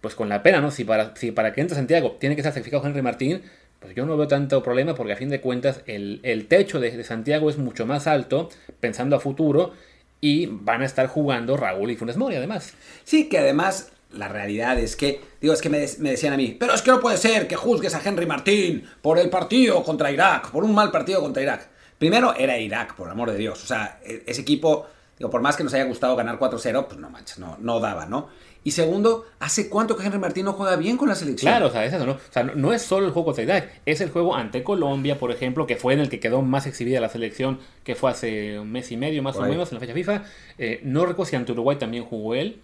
pues 0.02 0.16
con 0.16 0.30
la 0.30 0.42
pena, 0.42 0.62
¿no? 0.62 0.72
Si 0.72 0.84
para, 0.84 1.16
si 1.16 1.32
para 1.32 1.54
que 1.54 1.62
entre 1.62 1.76
Santiago 1.76 2.18
tiene 2.20 2.36
que 2.36 2.42
ser 2.42 2.52
sacrificado 2.52 2.86
Henry 2.86 3.04
Martín, 3.04 3.44
pues 3.80 3.96
yo 3.96 4.06
no 4.06 4.18
veo 4.18 4.28
tanto 4.28 4.62
problema 4.64 4.96
porque 4.96 5.14
a 5.14 5.16
fin 5.16 5.30
de 5.30 5.42
cuentas 5.42 5.82
el, 5.86 6.20
el 6.24 6.48
techo 6.48 6.80
de, 6.80 6.92
de 6.92 7.04
Santiago 7.04 7.50
es 7.50 7.58
mucho 7.58 7.86
más 7.86 8.08
alto, 8.08 8.50
pensando 8.80 9.16
a 9.16 9.20
futuro, 9.20 9.74
y 10.22 10.46
van 10.46 10.84
a 10.84 10.86
estar 10.86 11.08
jugando 11.08 11.58
Raúl 11.58 11.90
y 11.90 11.98
Funes 11.98 12.16
Mori 12.16 12.36
además. 12.36 12.74
Sí, 13.04 13.28
que 13.28 13.40
además 13.40 13.92
la 14.14 14.28
realidad 14.28 14.78
es 14.78 14.96
que, 14.96 15.22
digo, 15.42 15.54
es 15.54 15.62
que 15.62 15.70
me, 15.70 15.80
decían 15.80 16.34
a 16.34 16.38
mí, 16.38 16.56
pero 16.60 16.74
es 16.74 16.82
que 16.82 16.92
no 16.92 17.00
puede 17.00 17.18
ser 17.18 17.48
que 17.48 17.56
juzgues 17.56 17.96
a 17.96 18.02
Henry 18.04 18.26
Martín 18.26 18.88
por 19.02 19.18
el 19.18 19.30
partido 19.30 19.84
contra 19.84 20.12
Irak, 20.12 20.52
por 20.52 20.64
un 20.64 20.76
mal 20.76 20.92
partido 20.92 21.22
contra 21.22 21.42
Irak. 21.42 21.70
Primero 21.98 22.34
era 22.36 22.58
Irak, 22.58 22.96
por 22.96 23.10
amor 23.10 23.32
de 23.32 23.38
Dios. 23.38 23.64
O 23.64 23.68
sea, 23.68 24.00
e- 24.04 24.24
ese 24.26 24.42
equipo, 24.42 24.88
digo, 25.18 25.30
por 25.30 25.42
más 25.42 25.56
que 25.56 25.64
nos 25.64 25.74
haya 25.74 25.86
gustado 25.86 26.16
ganar 26.16 26.38
4-0, 26.38 26.88
pues 26.88 27.00
no 27.00 27.10
manches, 27.10 27.40
no, 27.40 27.58
no 27.60 27.80
daba, 27.80 28.06
¿no? 28.06 28.30
Y 28.64 28.72
segundo, 28.72 29.26
¿hace 29.40 29.70
cuánto 29.70 29.96
que 29.98 30.06
Henry 30.06 30.20
Martín 30.20 30.46
no 30.46 30.54
juega 30.54 30.76
bien 30.76 30.96
con 30.96 31.10
la 31.10 31.16
selección? 31.16 31.52
Claro, 31.52 31.68
o 31.68 31.72
sea, 31.72 31.84
es 31.84 31.94
eso, 31.94 32.06
¿no? 32.06 32.12
O 32.14 32.20
sea, 32.30 32.44
no, 32.44 32.54
no 32.54 32.74
es 32.74 32.84
solo 32.84 33.08
el 33.08 33.12
juego 33.12 33.26
contra 33.26 33.44
Irak, 33.44 33.70
es 33.88 34.02
el 34.02 34.12
juego 34.12 34.36
ante 34.36 34.64
Colombia, 34.64 35.18
por 35.18 35.32
ejemplo, 35.32 35.66
que 35.66 35.78
fue 35.78 35.94
en 35.94 36.00
el 36.00 36.10
que 36.10 36.20
quedó 36.20 36.44
más 36.44 36.68
exhibida 36.68 37.00
la 37.00 37.10
selección, 37.10 37.60
que 37.84 37.96
fue 37.96 38.12
hace 38.12 38.60
un 38.60 38.72
mes 38.72 38.92
y 38.92 38.98
medio 38.98 39.24
más 39.24 39.36
o 39.38 39.42
menos 39.42 39.70
en 39.72 39.76
la 39.76 39.80
fecha 39.80 39.94
FIFA. 39.94 40.24
Eh, 40.60 40.80
no 40.84 41.06
recuerdo 41.08 41.30
si 41.32 41.36
ante 41.38 41.52
Uruguay 41.54 41.78
también 41.80 42.04
jugó 42.06 42.36
él, 42.36 42.62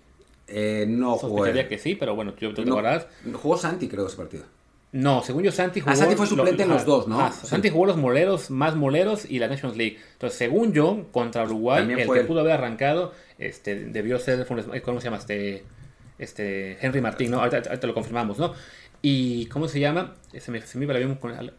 Eh, 0.47 0.85
no 0.87 1.17
jugó. 1.17 1.45
él. 1.47 1.67
que 1.67 1.77
sí, 1.79 1.95
pero 1.95 2.15
bueno, 2.15 2.33
tú 2.33 2.53
te 2.53 2.63
No, 2.63 2.73
acordarás. 2.73 3.07
jugó 3.33 3.57
Santi, 3.57 3.87
creo, 3.87 4.05
ese 4.05 4.17
partido. 4.17 4.43
No, 4.93 5.21
según 5.21 5.43
yo, 5.43 5.51
Santi 5.51 5.81
jugó. 5.81 5.91
Ah, 5.91 5.95
Santi 5.97 6.15
fue 6.15 6.27
suplente 6.27 6.63
en 6.63 6.69
los 6.69 6.85
dos, 6.85 7.07
¿no? 7.09 7.29
Sí. 7.33 7.45
Santi 7.47 7.69
jugó 7.69 7.85
los 7.87 7.97
moleros, 7.97 8.49
más 8.49 8.75
moleros 8.75 9.25
y 9.29 9.37
la 9.39 9.47
Nations 9.49 9.75
League. 9.75 9.97
Entonces, 10.13 10.37
según 10.39 10.71
yo, 10.71 11.07
contra 11.11 11.43
Uruguay, 11.43 11.79
También 11.79 11.99
el 11.99 12.09
que 12.09 12.19
él. 12.19 12.25
pudo 12.27 12.39
haber 12.39 12.53
arrancado 12.53 13.11
este, 13.37 13.75
debió 13.75 14.17
ser. 14.19 14.47
Funes- 14.47 14.81
¿Cómo 14.83 15.01
se 15.01 15.05
llama? 15.05 15.17
Este, 15.17 15.63
este 16.19 16.77
Henry 16.85 17.01
Martín, 17.01 17.31
¿no? 17.31 17.39
Ahorita, 17.39 17.57
ahorita 17.69 17.87
lo 17.87 17.93
confirmamos, 17.93 18.37
¿no? 18.39 18.53
Y, 19.01 19.45
¿cómo 19.47 19.67
se 19.67 19.79
llama? 19.79 20.15
Se 20.39 20.51
me, 20.51 20.61
se 20.61 20.77
me 20.77 20.85
iba 20.85 20.93
el 20.93 21.03
avión 21.03 21.15
con- 21.17 21.31
al, 21.33 21.53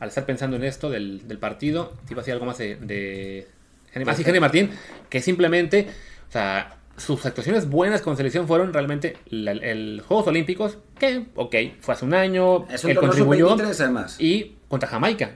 al 0.00 0.08
estar 0.08 0.26
pensando 0.26 0.56
en 0.56 0.64
esto 0.64 0.90
del, 0.90 1.26
del 1.26 1.38
partido. 1.38 1.94
Te 2.06 2.12
iba 2.12 2.20
a 2.20 2.22
decir 2.22 2.34
algo 2.34 2.46
más 2.46 2.58
de. 2.58 2.76
de 2.76 3.48
Henry, 3.92 4.08
ah, 4.10 4.14
sí, 4.14 4.22
Henry 4.26 4.40
Martín, 4.40 4.70
que 5.08 5.20
simplemente. 5.20 5.88
O 6.28 6.32
sea. 6.32 6.76
Sus 6.96 7.26
actuaciones 7.26 7.68
buenas 7.68 8.02
con 8.02 8.16
selección 8.16 8.46
fueron 8.46 8.72
realmente 8.72 9.16
la- 9.26 9.50
el 9.50 10.00
Juegos 10.06 10.28
Olímpicos, 10.28 10.78
que, 10.96 11.26
ok, 11.34 11.52
fue 11.80 11.92
hace 11.94 12.04
un 12.04 12.14
año, 12.14 12.68
Es 12.68 12.84
un 12.84 12.90
él 12.92 12.98
contribuyó, 12.98 13.48
sub-23 13.48 13.80
además. 13.80 14.16
y 14.20 14.54
contra 14.68 14.88
Jamaica. 14.88 15.32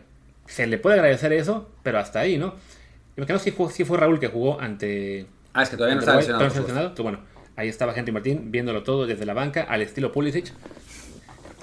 Se 0.46 0.68
le 0.68 0.78
puede 0.78 0.94
agradecer 0.94 1.32
eso, 1.32 1.68
pero 1.82 1.98
hasta 1.98 2.20
ahí, 2.20 2.38
¿no? 2.38 2.54
Y 3.16 3.20
me 3.22 3.38
si 3.40 3.50
fue, 3.50 3.72
sí 3.72 3.84
fue 3.84 3.98
Raúl 3.98 4.20
que 4.20 4.28
jugó 4.28 4.60
ante. 4.60 5.26
Ah, 5.52 5.64
es 5.64 5.70
que 5.70 5.76
todavía 5.76 5.96
no 5.96 6.14
lesionado. 6.14 6.44
Entonces, 6.44 7.02
bueno, 7.02 7.18
ahí 7.58 7.68
estaba 7.68 7.92
Henry 7.94 8.12
Martín 8.12 8.50
viéndolo 8.52 8.84
todo 8.84 9.04
desde 9.04 9.26
la 9.26 9.34
banca 9.34 9.66
al 9.68 9.82
estilo 9.82 10.12
Pulisic. 10.12 10.52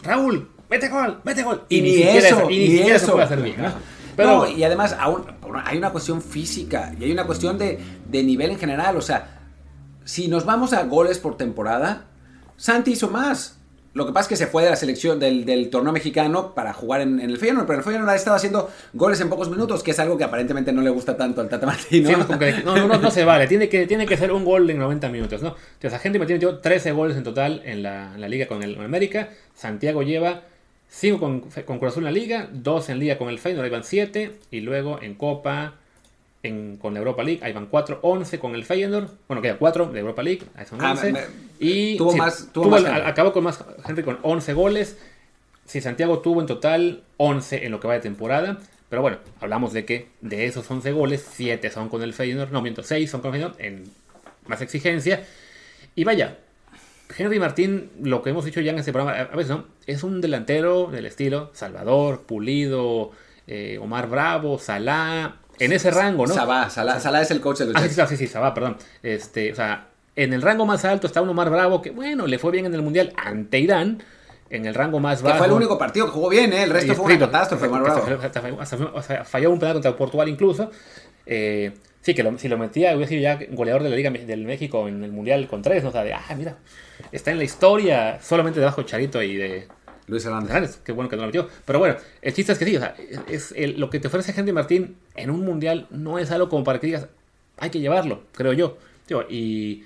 Raúl, 0.03 0.49
vete 0.69 0.89
gol, 0.89 1.21
vete 1.23 1.41
gol. 1.41 1.63
Y, 1.69 1.81
ni, 1.81 1.93
siquiera 1.95 2.27
eso, 2.27 2.49
y 2.51 2.59
ni 2.59 2.67
siquiera 2.67 2.95
eso. 2.97 3.05
se 3.05 3.11
puede 3.13 3.23
hacer 3.23 3.41
bien, 3.41 3.61
¿no? 3.61 3.71
Pero 4.15 4.41
Pero 4.43 4.57
y 4.57 4.63
además 4.63 4.95
aún, 4.99 5.25
hay 5.63 5.77
una 5.77 5.91
cuestión 5.91 6.21
física 6.21 6.93
y 6.99 7.05
hay 7.05 7.11
una 7.11 7.25
cuestión 7.25 7.57
de, 7.57 7.79
de 8.09 8.23
nivel 8.23 8.51
en 8.51 8.59
general. 8.59 8.97
O 8.97 9.01
sea, 9.01 9.39
si 10.03 10.27
nos 10.27 10.45
vamos 10.45 10.73
a 10.73 10.83
goles 10.83 11.17
por 11.17 11.37
temporada, 11.37 12.07
Santi 12.57 12.91
hizo 12.91 13.09
más. 13.09 13.54
Lo 13.95 14.05
que 14.05 14.11
pasa 14.11 14.23
es 14.23 14.27
que 14.27 14.35
se 14.35 14.47
fue 14.47 14.61
de 14.61 14.69
la 14.69 14.75
selección 14.75 15.21
del, 15.21 15.45
del 15.45 15.69
torneo 15.69 15.93
mexicano 15.93 16.53
para 16.53 16.73
jugar 16.73 16.99
en, 16.99 17.21
el 17.21 17.37
Feyenoord, 17.37 17.65
pero 17.65 17.79
el 17.79 17.85
Feyenoord 17.85 18.09
ha 18.09 18.15
estado 18.15 18.35
haciendo 18.35 18.69
goles 18.91 19.21
en 19.21 19.29
pocos 19.29 19.49
minutos, 19.49 19.83
que 19.83 19.91
es 19.91 19.99
algo 19.99 20.17
que 20.17 20.25
aparentemente 20.25 20.73
no 20.73 20.81
le 20.81 20.89
gusta 20.89 21.15
tanto 21.15 21.39
al 21.39 21.47
Tata 21.47 21.65
Martino. 21.65 22.11
No, 22.11 22.75
no, 22.75 22.87
no, 22.89 22.97
no, 22.97 23.09
se 23.09 23.23
vale. 23.23 23.47
Tiene 23.47 23.69
que, 23.69 23.87
tiene 23.87 24.05
que 24.05 24.17
ser 24.17 24.33
un 24.33 24.43
gol 24.43 24.69
en 24.69 24.79
90 24.79 25.07
minutos, 25.07 25.41
¿no? 25.41 25.55
Sea, 25.79 26.01
Henry 26.03 26.19
Martín 26.19 26.35
metió 26.35 26.57
13 26.59 26.91
goles 26.91 27.15
en 27.15 27.23
total 27.23 27.61
en 27.63 27.83
la, 27.83 28.17
la 28.17 28.27
liga 28.27 28.47
con 28.47 28.63
el 28.63 28.77
América. 28.81 29.29
Santiago 29.53 30.03
lleva 30.03 30.41
5 30.89 31.17
con, 31.17 31.39
con 31.39 31.79
Cruz 31.79 31.93
Azul 31.93 32.05
en 32.05 32.13
la 32.13 32.19
liga, 32.19 32.49
2 32.51 32.89
en 32.89 32.99
liga 32.99 33.17
con 33.17 33.29
el 33.29 33.39
Feyenoord, 33.39 33.63
ahí 33.63 33.71
van 33.71 33.85
7. 33.85 34.33
Y 34.51 34.59
luego 34.59 35.01
en 35.01 35.15
Copa, 35.15 35.75
en, 36.45 36.77
con 36.77 36.93
la 36.93 36.99
Europa 36.99 37.23
League, 37.23 37.39
ahí 37.43 37.53
van 37.53 37.65
4, 37.67 37.99
11 38.01 38.39
con 38.39 38.55
el 38.55 38.65
Feyenoord. 38.65 39.09
Bueno, 39.27 39.41
queda 39.41 39.57
4 39.57 39.87
de 39.87 39.99
Europa 39.99 40.23
League, 40.23 40.41
ahí 40.55 40.65
son 40.65 40.79
Ah, 40.81 40.91
11. 40.91 41.11
me- 41.11 41.21
y 41.59 41.97
tuvo 41.97 42.11
sí, 42.11 42.17
más- 42.17 42.49
tuvo 42.53 42.65
tuvo 42.65 42.79
más 42.81 42.85
acabó 43.05 43.31
con 43.33 43.43
más 43.43 43.63
Henry 43.87 44.03
con 44.03 44.19
11 44.21 44.53
goles. 44.53 44.97
Si 45.65 45.81
Santiago 45.81 46.19
tuvo 46.19 46.41
en 46.41 46.47
total 46.47 47.03
11 47.17 47.65
en 47.65 47.71
lo 47.71 47.79
que 47.79 47.87
va 47.87 47.95
de 47.95 47.99
temporada. 48.01 48.57
Pero 48.87 49.01
bueno, 49.01 49.17
hablamos 49.41 49.73
de 49.73 49.83
que 49.83 50.09
de 50.21 50.45
esos 50.45 50.69
11 50.69 50.91
goles, 50.91 51.27
7 51.33 51.71
son 51.71 51.89
con 51.89 52.03
el 52.03 52.13
Feyenoord. 52.13 52.51
No, 52.51 52.61
miento, 52.61 52.83
6 52.83 53.09
son 53.09 53.21
con 53.21 53.29
el 53.33 53.41
Feyenoord 53.41 53.59
en 53.61 53.83
más 54.47 54.61
exigencia. 54.61 55.25
Y 55.95 56.03
vaya, 56.03 56.37
Henry 57.17 57.39
Martín, 57.39 57.89
lo 58.01 58.21
que 58.21 58.29
hemos 58.29 58.45
dicho 58.45 58.61
ya 58.61 58.71
en 58.71 58.79
este 58.79 58.91
programa, 58.93 59.17
a 59.19 59.23
a 59.23 59.35
veces 59.35 59.49
no, 59.49 59.65
es 59.87 60.03
un 60.03 60.21
delantero 60.21 60.87
del 60.91 61.05
estilo 61.07 61.49
Salvador, 61.53 62.21
Pulido, 62.27 63.11
eh, 63.47 63.79
Omar 63.81 64.07
Bravo, 64.07 64.59
Salah, 64.59 65.35
en 65.59 65.71
ese 65.73 65.91
rango, 65.91 66.25
¿no? 66.27 66.33
Sabá, 66.33 66.69
Salah, 66.69 66.99
Salah 66.99 67.21
es 67.21 67.31
el 67.31 67.41
coach 67.41 67.59
de 67.59 67.65
los 67.67 67.75
Ah, 67.75 67.87
sí, 67.87 67.95
sí, 68.07 68.17
sí, 68.17 68.27
Sabá, 68.27 68.53
perdón. 68.53 68.77
Este, 69.03 69.51
o 69.51 69.55
sea, 69.55 69.87
en 70.15 70.33
el 70.33 70.41
rango 70.41 70.65
más 70.65 70.85
alto 70.85 71.07
está 71.07 71.21
un 71.21 71.29
Omar 71.29 71.49
Bravo 71.49 71.81
que, 71.81 71.91
bueno, 71.91 72.27
le 72.27 72.39
fue 72.39 72.51
bien 72.51 72.65
en 72.65 72.73
el 72.73 72.81
Mundial 72.81 73.13
ante 73.17 73.59
Irán. 73.59 74.03
En 74.47 74.65
el 74.67 74.75
rango 74.75 74.99
más 74.99 75.19
Que 75.21 75.27
bajo. 75.27 75.37
fue 75.39 75.47
el 75.47 75.53
único 75.53 75.75
partido 75.77 76.05
que 76.05 76.11
jugó 76.11 76.29
bien, 76.29 76.53
¿eh? 76.53 76.63
El 76.63 76.69
resto 76.69 76.93
fue 76.93 77.05
una 77.05 77.19
catástrofe, 77.19 77.65
que- 77.65 77.73
que 77.73 77.79
Bravo. 77.79 77.99
hasta- 77.99 78.25
hasta 78.27 78.41
falló- 78.41 78.61
hasta- 78.61 78.75
o 78.77 79.01
sea, 79.01 79.25
falló 79.25 79.51
un 79.51 79.57
penal 79.59 79.73
contra 79.73 79.95
Portugal 79.95 80.29
incluso. 80.29 80.69
Eh, 81.25 81.71
sí, 82.01 82.13
que 82.13 82.21
lo- 82.21 82.37
si 82.37 82.47
lo 82.47 82.55
metía 82.57 82.95
hubiera 82.95 83.09
sido 83.09 83.21
ya 83.21 83.39
goleador 83.51 83.81
de 83.81 83.89
la 83.89 83.95
Liga 83.95 84.11
del 84.11 84.45
México 84.45 84.87
en 84.87 85.03
el 85.03 85.11
Mundial 85.11 85.47
con 85.47 85.63
tres. 85.63 85.81
¿no? 85.83 85.89
O 85.89 85.91
sea, 85.91 86.03
de, 86.03 86.13
ah, 86.13 86.21
mira, 86.37 86.57
está 87.11 87.31
en 87.31 87.39
la 87.39 87.43
historia 87.43 88.19
solamente 88.21 88.59
debajo 88.59 88.81
de 88.81 88.87
Charito 88.87 89.21
y 89.23 89.35
de 89.35 89.67
Luis 90.07 90.25
Hernández. 90.25 90.49
Hernández. 90.51 90.79
Qué 90.83 90.91
bueno 90.91 91.09
que 91.09 91.15
no 91.15 91.23
lo 91.23 91.27
metió. 91.27 91.47
Pero 91.65 91.79
bueno, 91.79 91.95
el 92.21 92.33
chiste 92.33 92.51
es 92.51 92.59
que 92.59 92.65
sí, 92.65 92.75
o 92.75 92.79
sea, 92.79 92.95
es 93.27 93.51
el- 93.55 93.79
lo 93.79 93.89
que 93.89 93.99
te 93.99 94.07
ofrece 94.07 94.33
Henry 94.39 94.51
Martín 94.53 94.97
en 95.15 95.29
un 95.29 95.41
Mundial 95.45 95.87
no 95.89 96.19
es 96.19 96.31
algo 96.31 96.49
como 96.49 96.63
para 96.63 96.79
que 96.79 96.87
digas, 96.87 97.07
hay 97.57 97.69
que 97.69 97.79
llevarlo, 97.79 98.23
creo 98.33 98.53
yo. 98.53 98.77
Y, 99.29 99.83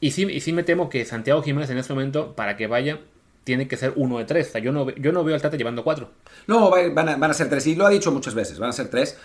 y, 0.00 0.10
sí, 0.12 0.24
y 0.30 0.40
sí 0.40 0.52
me 0.52 0.62
temo 0.62 0.88
que 0.88 1.04
Santiago 1.04 1.42
Jiménez 1.42 1.70
en 1.70 1.78
este 1.78 1.92
momento, 1.92 2.34
para 2.36 2.56
que 2.56 2.66
vaya, 2.66 3.00
tiene 3.44 3.66
que 3.68 3.76
ser 3.76 3.92
uno 3.96 4.18
de 4.18 4.24
tres. 4.24 4.48
O 4.48 4.52
sea, 4.52 4.60
yo 4.60 4.72
no, 4.72 4.90
yo 4.90 5.12
no 5.12 5.24
veo 5.24 5.34
al 5.34 5.42
Tata 5.42 5.56
llevando 5.56 5.82
cuatro. 5.84 6.10
No, 6.46 6.70
va- 6.70 6.88
van 6.90 7.08
a, 7.08 7.16
van 7.16 7.30
a 7.30 7.34
ser 7.34 7.48
tres. 7.48 7.66
Y 7.66 7.74
lo 7.74 7.86
ha 7.86 7.90
dicho 7.90 8.12
muchas 8.12 8.34
veces, 8.34 8.58
van 8.58 8.70
a 8.70 8.72
ser 8.72 8.88
tres. 8.88 9.18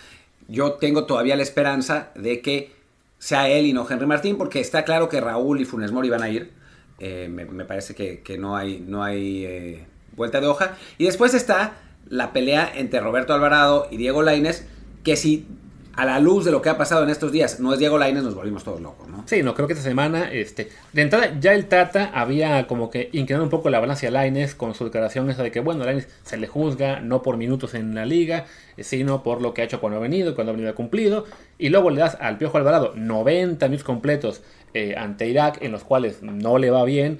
Yo 0.47 0.73
tengo 0.73 1.05
todavía 1.05 1.35
la 1.35 1.43
esperanza 1.43 2.11
de 2.15 2.41
que 2.41 2.71
sea 3.17 3.49
él 3.49 3.65
y 3.65 3.73
no 3.73 3.87
Henry 3.89 4.05
Martín, 4.05 4.37
porque 4.37 4.59
está 4.59 4.83
claro 4.83 5.09
que 5.09 5.19
Raúl 5.21 5.61
y 5.61 5.65
Funes 5.65 5.91
Mori 5.91 6.09
van 6.09 6.23
a 6.23 6.29
ir. 6.29 6.51
Eh, 6.99 7.27
me, 7.29 7.45
me 7.45 7.65
parece 7.65 7.93
que, 7.95 8.21
que 8.21 8.37
no 8.37 8.55
hay, 8.55 8.79
no 8.79 9.03
hay 9.03 9.45
eh, 9.45 9.85
vuelta 10.15 10.41
de 10.41 10.47
hoja. 10.47 10.77
Y 10.97 11.05
después 11.05 11.33
está 11.33 11.73
la 12.07 12.33
pelea 12.33 12.71
entre 12.75 12.99
Roberto 12.99 13.33
Alvarado 13.33 13.87
y 13.91 13.97
Diego 13.97 14.21
Lainez, 14.21 14.67
que 15.03 15.15
si 15.15 15.47
a 15.95 16.05
la 16.05 16.19
luz 16.19 16.43
de 16.43 16.51
lo 16.51 16.61
que 16.61 16.69
ha 16.69 16.77
pasado 16.77 17.03
en 17.03 17.09
estos 17.09 17.31
días 17.31 17.59
no 17.59 17.71
es 17.73 17.79
Diego 17.79 17.97
Lainez, 17.97 18.23
nos 18.23 18.35
volvimos 18.35 18.63
todos 18.63 18.81
locos, 18.81 19.07
¿no? 19.07 19.23
Sí, 19.27 19.43
no, 19.43 19.55
creo 19.55 19.67
que 19.67 19.73
esta 19.73 19.83
semana, 19.83 20.29
este, 20.31 20.69
de 20.91 21.01
entrada 21.01 21.39
ya 21.39 21.53
el 21.53 21.67
Tata 21.67 22.11
había 22.13 22.67
como 22.67 22.89
que 22.89 23.09
inclinado 23.13 23.43
un 23.45 23.49
poco 23.49 23.69
la 23.69 23.79
balanza 23.79 24.07
a 24.07 24.11
Laines 24.11 24.55
con 24.55 24.75
su 24.75 24.83
declaración 24.83 25.29
esa 25.29 25.41
de 25.41 25.51
que, 25.51 25.61
bueno, 25.61 25.85
Laines 25.85 26.09
se 26.23 26.37
le 26.37 26.47
juzga 26.47 26.99
no 26.99 27.21
por 27.21 27.37
minutos 27.37 27.73
en 27.75 27.95
la 27.95 28.05
liga, 28.05 28.45
sino 28.77 29.23
por 29.23 29.41
lo 29.41 29.53
que 29.53 29.61
ha 29.61 29.65
hecho 29.65 29.79
cuando 29.79 29.97
ha 29.97 30.01
venido, 30.01 30.35
cuando 30.35 30.51
ha 30.51 30.55
venido 30.55 30.75
cumplido, 30.75 31.25
y 31.57 31.69
luego 31.69 31.89
le 31.89 32.01
das 32.01 32.17
al 32.19 32.37
Piojo 32.37 32.57
Alvarado 32.57 32.93
90 32.95 33.65
minutos 33.67 33.85
completos 33.85 34.41
eh, 34.73 34.95
ante 34.97 35.27
Irak, 35.27 35.59
en 35.61 35.71
los 35.71 35.85
cuales 35.85 36.21
no 36.21 36.57
le 36.57 36.71
va 36.71 36.83
bien, 36.83 37.19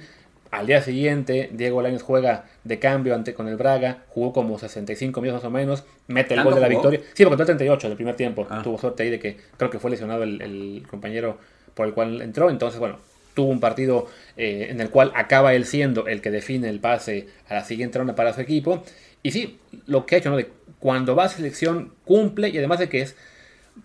Al 0.50 0.66
día 0.66 0.82
siguiente, 0.82 1.50
Diego 1.52 1.82
Lainez 1.82 2.02
juega 2.02 2.44
de 2.64 2.78
cambio 2.78 3.14
ante 3.14 3.34
con 3.34 3.48
el 3.48 3.56
Braga, 3.56 4.04
jugó 4.08 4.32
como 4.32 4.58
65 4.58 5.20
minutos 5.20 5.42
más 5.42 5.48
o 5.48 5.50
menos, 5.50 5.84
mete 6.06 6.34
el 6.34 6.44
gol 6.44 6.54
de 6.54 6.60
la 6.60 6.66
jugó? 6.68 6.88
victoria. 6.88 7.00
Sí, 7.14 7.24
porque 7.24 7.34
entró 7.34 7.46
38 7.46 7.88
del 7.88 7.96
primer 7.96 8.16
tiempo. 8.16 8.46
Ah. 8.48 8.60
Tuvo 8.62 8.78
suerte 8.78 9.02
ahí 9.02 9.10
de 9.10 9.18
que 9.18 9.36
creo 9.56 9.70
que 9.70 9.78
fue 9.78 9.90
lesionado 9.90 10.22
el, 10.22 10.40
el 10.40 10.86
compañero 10.88 11.38
por 11.74 11.86
el 11.86 11.94
cual 11.94 12.22
entró. 12.22 12.48
Entonces, 12.50 12.80
bueno, 12.80 12.98
tuvo 13.36 13.50
un 13.50 13.60
partido 13.60 14.06
eh, 14.36 14.68
en 14.70 14.80
el 14.80 14.90
cual 14.90 15.12
acaba 15.14 15.54
él 15.54 15.66
siendo 15.66 16.08
el 16.08 16.20
que 16.22 16.30
define 16.30 16.68
el 16.68 16.80
pase 16.80 17.28
a 17.48 17.54
la 17.54 17.64
siguiente 17.64 17.98
ronda 17.98 18.14
para 18.16 18.32
su 18.32 18.40
equipo. 18.40 18.82
Y 19.22 19.30
sí, 19.30 19.60
lo 19.86 20.06
que 20.06 20.16
ha 20.16 20.18
hecho, 20.18 20.30
¿no? 20.30 20.36
De 20.36 20.50
cuando 20.80 21.14
va 21.14 21.24
a 21.24 21.28
selección 21.28 21.92
cumple 22.04 22.48
y 22.48 22.58
además 22.58 22.78
de 22.78 22.88
que 22.88 23.02
es, 23.02 23.14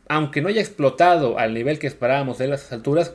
aunque 0.07 0.41
no 0.41 0.47
haya 0.47 0.61
explotado 0.61 1.37
al 1.37 1.53
nivel 1.53 1.79
que 1.79 1.87
esperábamos 1.87 2.37
de 2.37 2.45
esas 2.45 2.71
alturas, 2.71 3.13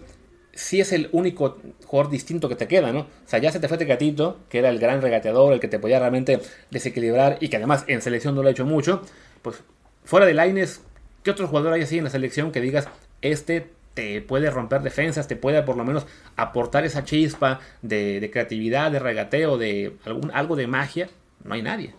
sí 0.56 0.80
es 0.80 0.92
el 0.92 1.08
único 1.12 1.58
jugador 1.84 2.10
distinto 2.10 2.48
que 2.48 2.56
te 2.56 2.66
queda, 2.66 2.90
¿no? 2.90 3.00
O 3.00 3.06
sea, 3.26 3.38
ya 3.38 3.52
se 3.52 3.60
te 3.60 3.68
fue 3.68 3.78
Tecatito, 3.78 4.38
que 4.48 4.58
era 4.58 4.70
el 4.70 4.78
gran 4.78 5.02
regateador, 5.02 5.52
el 5.52 5.60
que 5.60 5.68
te 5.68 5.78
podía 5.78 5.98
realmente 5.98 6.40
desequilibrar 6.70 7.36
y 7.40 7.48
que 7.48 7.56
además 7.56 7.84
en 7.86 8.02
selección 8.02 8.34
no 8.34 8.42
lo 8.42 8.48
ha 8.48 8.52
hecho 8.52 8.64
mucho. 8.64 9.02
Pues 9.42 9.62
fuera 10.02 10.26
de 10.26 10.34
Laines, 10.34 10.80
¿qué 11.22 11.30
otro 11.30 11.46
jugador 11.46 11.74
hay 11.74 11.82
así 11.82 11.98
en 11.98 12.04
la 12.04 12.10
selección 12.10 12.52
que 12.52 12.60
digas, 12.60 12.88
este 13.22 13.70
te 13.94 14.20
puede 14.20 14.50
romper 14.50 14.82
defensas, 14.82 15.28
te 15.28 15.36
puede 15.36 15.62
por 15.62 15.76
lo 15.76 15.84
menos 15.84 16.06
aportar 16.36 16.84
esa 16.84 17.04
chispa 17.04 17.60
de, 17.82 18.20
de 18.20 18.30
creatividad, 18.30 18.90
de 18.90 18.98
regateo, 18.98 19.58
de 19.58 19.96
algún, 20.04 20.30
algo 20.34 20.56
de 20.56 20.66
magia? 20.66 21.08
No 21.44 21.54
hay 21.54 21.62
nadie. 21.62 21.94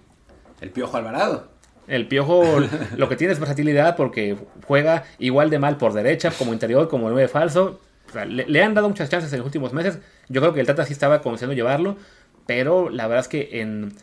El 0.62 0.72
Piojo 0.72 0.98
Alvarado. 0.98 1.48
El 1.88 2.08
Piojo 2.08 2.44
lo 2.98 3.10
que 3.10 3.16
tiene 3.16 3.34
es 3.34 3.40
versatilidad 3.40 3.96
porque 3.96 4.36
juega 4.66 5.06
igual 5.20 5.50
de 5.50 5.60
mal 5.60 5.78
por 5.78 5.94
derecha 5.94 6.32
como 6.32 6.54
interior, 6.54 6.88
como 6.88 7.10
nueve 7.10 7.28
falso. 7.28 7.80
Sea, 8.18 8.26
le, 8.26 8.64
han 8.64 8.74
dado 8.74 8.90
muchas 8.90 9.10
chances 9.10 9.32
en 9.34 9.40
los 9.40 9.46
últimos 9.46 9.74
meses. 9.74 10.00
Yo 10.30 10.42
creo 10.42 10.54
que 10.54 10.60
el 10.60 10.68
Tata 10.68 10.86
sí 10.86 10.94
estaba 10.94 11.22
comenzando 11.22 11.54
a 11.54 11.56
llevarlo, 11.56 11.98
pero 12.46 12.90
la 12.90 13.08
verdad 13.08 13.22
es 13.22 13.28
que 13.28 13.62
en, 13.62 13.94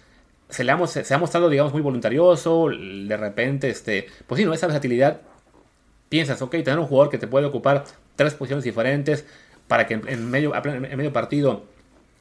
se, 0.48 0.64
le 0.64 0.72
ha, 0.72 0.76
mostrado, 0.76 1.48
digamos, 1.48 1.72
muy 1.72 1.82
voluntarioso. 1.82 2.68
De 2.68 3.16
repente, 3.16 3.68
este, 3.68 4.06
pues 4.26 4.38
sí, 4.38 4.44
no, 4.44 4.54
esa 4.54 4.66
versatilidad. 4.66 5.20
Piensas, 6.08 6.40
ok, 6.42 6.50
tener 6.50 6.78
un 6.78 6.86
jugador 6.86 7.10
que 7.10 7.18
te 7.18 7.26
puede 7.26 7.46
ocupar 7.46 7.84
tres 8.14 8.34
posiciones 8.34 8.64
diferentes 8.64 9.26
para 9.66 9.86
que 9.86 9.94
en, 9.94 10.30
medio, 10.30 10.52
en 10.54 10.96
medio 10.96 11.12
partido 11.12 11.64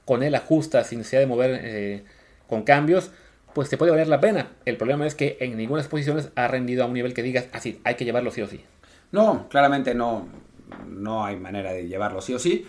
con 0.05 0.23
él 0.23 0.33
ajustas 0.35 0.87
sin 0.87 0.99
necesidad 0.99 1.21
de 1.21 1.27
mover 1.27 1.59
eh, 1.63 2.03
con 2.47 2.63
cambios, 2.63 3.11
pues 3.53 3.69
te 3.69 3.77
puede 3.77 3.91
valer 3.91 4.07
la 4.07 4.19
pena. 4.19 4.51
El 4.65 4.77
problema 4.77 5.05
es 5.05 5.15
que 5.15 5.37
en 5.39 5.57
ninguna 5.57 5.77
de 5.77 5.83
las 5.83 5.89
posiciones 5.89 6.29
ha 6.35 6.47
rendido 6.47 6.83
a 6.83 6.87
un 6.87 6.93
nivel 6.93 7.13
que 7.13 7.21
digas, 7.21 7.47
así, 7.51 7.79
hay 7.83 7.95
que 7.95 8.05
llevarlo 8.05 8.31
sí 8.31 8.41
o 8.41 8.47
sí. 8.47 8.63
No, 9.11 9.47
claramente 9.49 9.93
no, 9.93 10.27
no 10.87 11.25
hay 11.25 11.35
manera 11.37 11.71
de 11.71 11.87
llevarlo 11.87 12.21
sí 12.21 12.33
o 12.33 12.39
sí. 12.39 12.67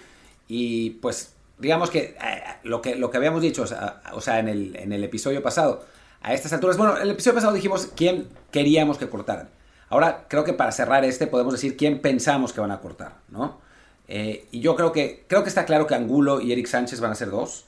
Y 0.49 0.91
pues, 0.91 1.35
digamos 1.59 1.91
que 1.91 2.17
eh, 2.23 2.43
lo 2.65 2.83
que, 2.83 2.97
lo 2.97 3.11
que 3.11 3.17
habíamos 3.17 3.43
dicho, 3.43 3.63
o 3.63 3.67
sea, 3.67 4.03
o 4.13 4.21
sea, 4.21 4.39
en, 4.39 4.49
el, 4.49 4.77
en 4.77 4.93
el 4.93 5.03
episodio 5.05 5.43
pasado, 5.43 5.85
a 6.23 6.33
estas 6.35 6.53
alturas, 6.53 6.77
bueno, 6.77 6.97
en 6.97 7.03
el 7.03 7.11
episodio 7.11 7.35
pasado 7.35 7.53
dijimos 7.53 7.89
quién 7.97 8.29
queríamos 8.51 8.99
que 8.99 9.09
cortaran. 9.09 9.49
Ahora 9.91 10.25
creo 10.29 10.45
que 10.45 10.53
para 10.55 10.73
cerrar 10.73 11.05
este 11.05 11.27
podemos 11.27 11.53
decir 11.53 11.77
quién 11.77 12.01
pensamos 12.01 12.53
que 12.53 12.61
van 12.61 12.71
a 12.71 12.81
cortar, 12.81 13.17
¿no? 13.29 13.61
Eh, 14.09 14.47
y 14.51 14.61
yo 14.61 14.75
creo 14.77 14.93
que, 14.93 15.25
creo 15.29 15.43
que 15.43 15.49
está 15.49 15.65
claro 15.65 15.87
que 15.87 15.95
Angulo 15.95 16.41
y 16.41 16.53
Eric 16.53 16.67
Sánchez 16.67 17.01
van 17.01 17.13
a 17.13 17.15
ser 17.15 17.31
dos. 17.31 17.67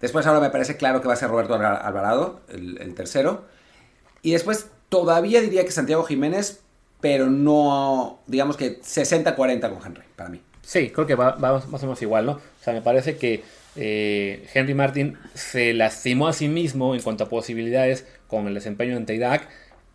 Después 0.00 0.26
ahora 0.26 0.40
me 0.40 0.50
parece 0.50 0.76
claro 0.76 1.00
que 1.00 1.08
va 1.08 1.14
a 1.14 1.16
ser 1.16 1.28
Roberto 1.30 1.54
Alva- 1.54 1.76
Alvarado, 1.76 2.40
el, 2.48 2.78
el 2.80 2.94
tercero. 2.94 3.44
Y 4.22 4.32
después 4.32 4.68
todavía 4.88 5.40
diría 5.40 5.64
que 5.64 5.70
Santiago 5.70 6.04
Jiménez, 6.04 6.62
pero 7.02 7.28
no, 7.28 8.20
digamos 8.26 8.56
que 8.56 8.80
60-40 8.80 9.60
con 9.68 9.84
Henry, 9.84 10.04
para 10.16 10.30
mí. 10.30 10.40
Sí, 10.62 10.90
creo 10.90 11.06
que 11.06 11.16
va, 11.16 11.32
va 11.32 11.54
más 11.66 11.82
o 11.82 11.86
menos 11.86 12.00
igual, 12.00 12.24
¿no? 12.24 12.32
O 12.32 12.64
sea, 12.64 12.72
me 12.72 12.80
parece 12.80 13.16
que 13.18 13.42
eh, 13.74 14.46
Henry 14.54 14.72
Martin 14.74 15.18
se 15.34 15.74
lastimó 15.74 16.28
a 16.28 16.32
sí 16.32 16.48
mismo 16.48 16.94
en 16.94 17.02
cuanto 17.02 17.24
a 17.24 17.28
posibilidades 17.28 18.06
con 18.28 18.46
el 18.46 18.54
desempeño 18.54 18.96
ante 18.96 19.16
Irak, 19.16 19.48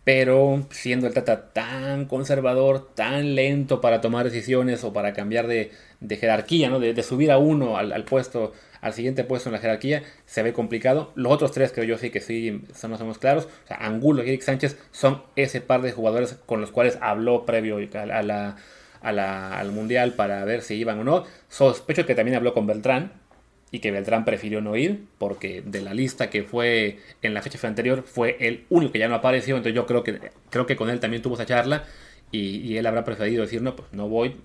pero 0.04 0.66
siendo 0.70 1.06
el 1.06 1.14
Tata 1.14 1.52
tan 1.52 2.04
conservador, 2.04 2.94
tan 2.94 3.34
lento 3.34 3.80
para 3.80 4.02
tomar 4.02 4.24
decisiones 4.24 4.84
o 4.84 4.92
para 4.92 5.14
cambiar 5.14 5.46
de, 5.46 5.72
jerarquía, 6.08 6.68
¿no? 6.68 6.78
De, 6.78 7.02
subir 7.02 7.30
a 7.30 7.38
uno 7.38 7.78
al 7.78 8.04
puesto, 8.04 8.52
al 8.80 8.92
siguiente 8.92 9.24
puesto 9.24 9.48
en 9.48 9.54
la 9.54 9.58
jerarquía, 9.60 10.02
se 10.26 10.42
ve 10.42 10.52
complicado. 10.52 11.12
Los 11.14 11.32
otros 11.32 11.52
tres 11.52 11.72
creo 11.72 11.84
yo 11.84 11.98
sí 11.98 12.10
que 12.10 12.20
sí 12.20 12.62
son 12.74 12.90
más 12.92 13.00
o 13.00 13.04
menos 13.04 13.18
claros. 13.18 13.46
O 13.64 13.66
sea, 13.68 13.78
Angulo 13.78 14.22
y 14.24 14.28
Eric 14.28 14.42
Sánchez 14.42 14.78
son 14.92 15.22
ese 15.36 15.60
par 15.60 15.82
de 15.82 15.92
jugadores 15.92 16.38
con 16.46 16.60
los 16.60 16.70
cuales 16.70 16.98
habló 17.00 17.44
previo 17.46 17.78
a 19.00 19.12
la- 19.12 19.58
al 19.58 19.72
Mundial 19.72 20.14
para 20.14 20.44
ver 20.44 20.62
si 20.62 20.74
iban 20.76 20.98
o 21.00 21.04
no. 21.04 21.24
Sospecho 21.48 22.06
que 22.06 22.14
también 22.14 22.36
habló 22.36 22.54
con 22.54 22.66
Beltrán 22.66 23.12
y 23.70 23.80
que 23.80 23.90
Beltrán 23.90 24.24
prefirió 24.24 24.60
no 24.60 24.76
ir 24.76 25.04
porque 25.18 25.62
de 25.64 25.80
la 25.82 25.92
lista 25.94 26.30
que 26.30 26.42
fue 26.42 26.98
en 27.22 27.34
la 27.34 27.42
fecha 27.42 27.66
anterior 27.68 28.02
fue 28.06 28.36
el 28.40 28.64
único 28.70 28.92
que 28.92 28.98
ya 28.98 29.08
no 29.08 29.14
apareció. 29.14 29.56
Entonces 29.56 29.74
yo 29.74 29.86
creo 29.86 30.02
que, 30.04 30.18
creo 30.50 30.66
que 30.66 30.76
con 30.76 30.90
él 30.90 31.00
también 31.00 31.22
tuvo 31.22 31.34
esa 31.34 31.46
charla 31.46 31.84
y, 32.30 32.58
y 32.58 32.76
él 32.78 32.86
habrá 32.86 33.04
preferido 33.04 33.42
decir 33.42 33.62
no, 33.62 33.76
pues 33.76 33.88
no 33.92 34.08
voy. 34.08 34.36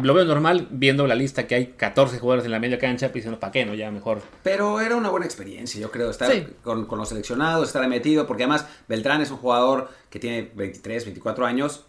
Lo 0.00 0.12
veo 0.14 0.24
normal 0.24 0.68
viendo 0.70 1.06
la 1.06 1.14
lista 1.14 1.46
que 1.46 1.54
hay 1.54 1.66
14 1.68 2.18
jugadores 2.18 2.44
en 2.44 2.50
la 2.52 2.58
media 2.60 2.78
cancha, 2.78 3.06
pues 3.08 3.14
diciendo, 3.16 3.40
¿para 3.40 3.50
qué? 3.52 3.64
No, 3.64 3.74
ya 3.74 3.90
mejor. 3.90 4.20
Pero 4.42 4.80
era 4.80 4.94
una 4.96 5.08
buena 5.08 5.24
experiencia, 5.26 5.80
yo 5.80 5.90
creo, 5.90 6.10
estar 6.10 6.30
Sí. 6.30 6.46
con, 6.62 6.84
con 6.86 6.98
los 6.98 7.08
seleccionados, 7.08 7.66
estar 7.68 7.86
metido, 7.88 8.26
porque 8.26 8.42
además 8.44 8.66
Beltrán 8.88 9.22
es 9.22 9.30
un 9.30 9.38
jugador 9.38 9.88
que 10.10 10.18
tiene 10.18 10.50
23, 10.54 11.04
24 11.06 11.46
años, 11.46 11.84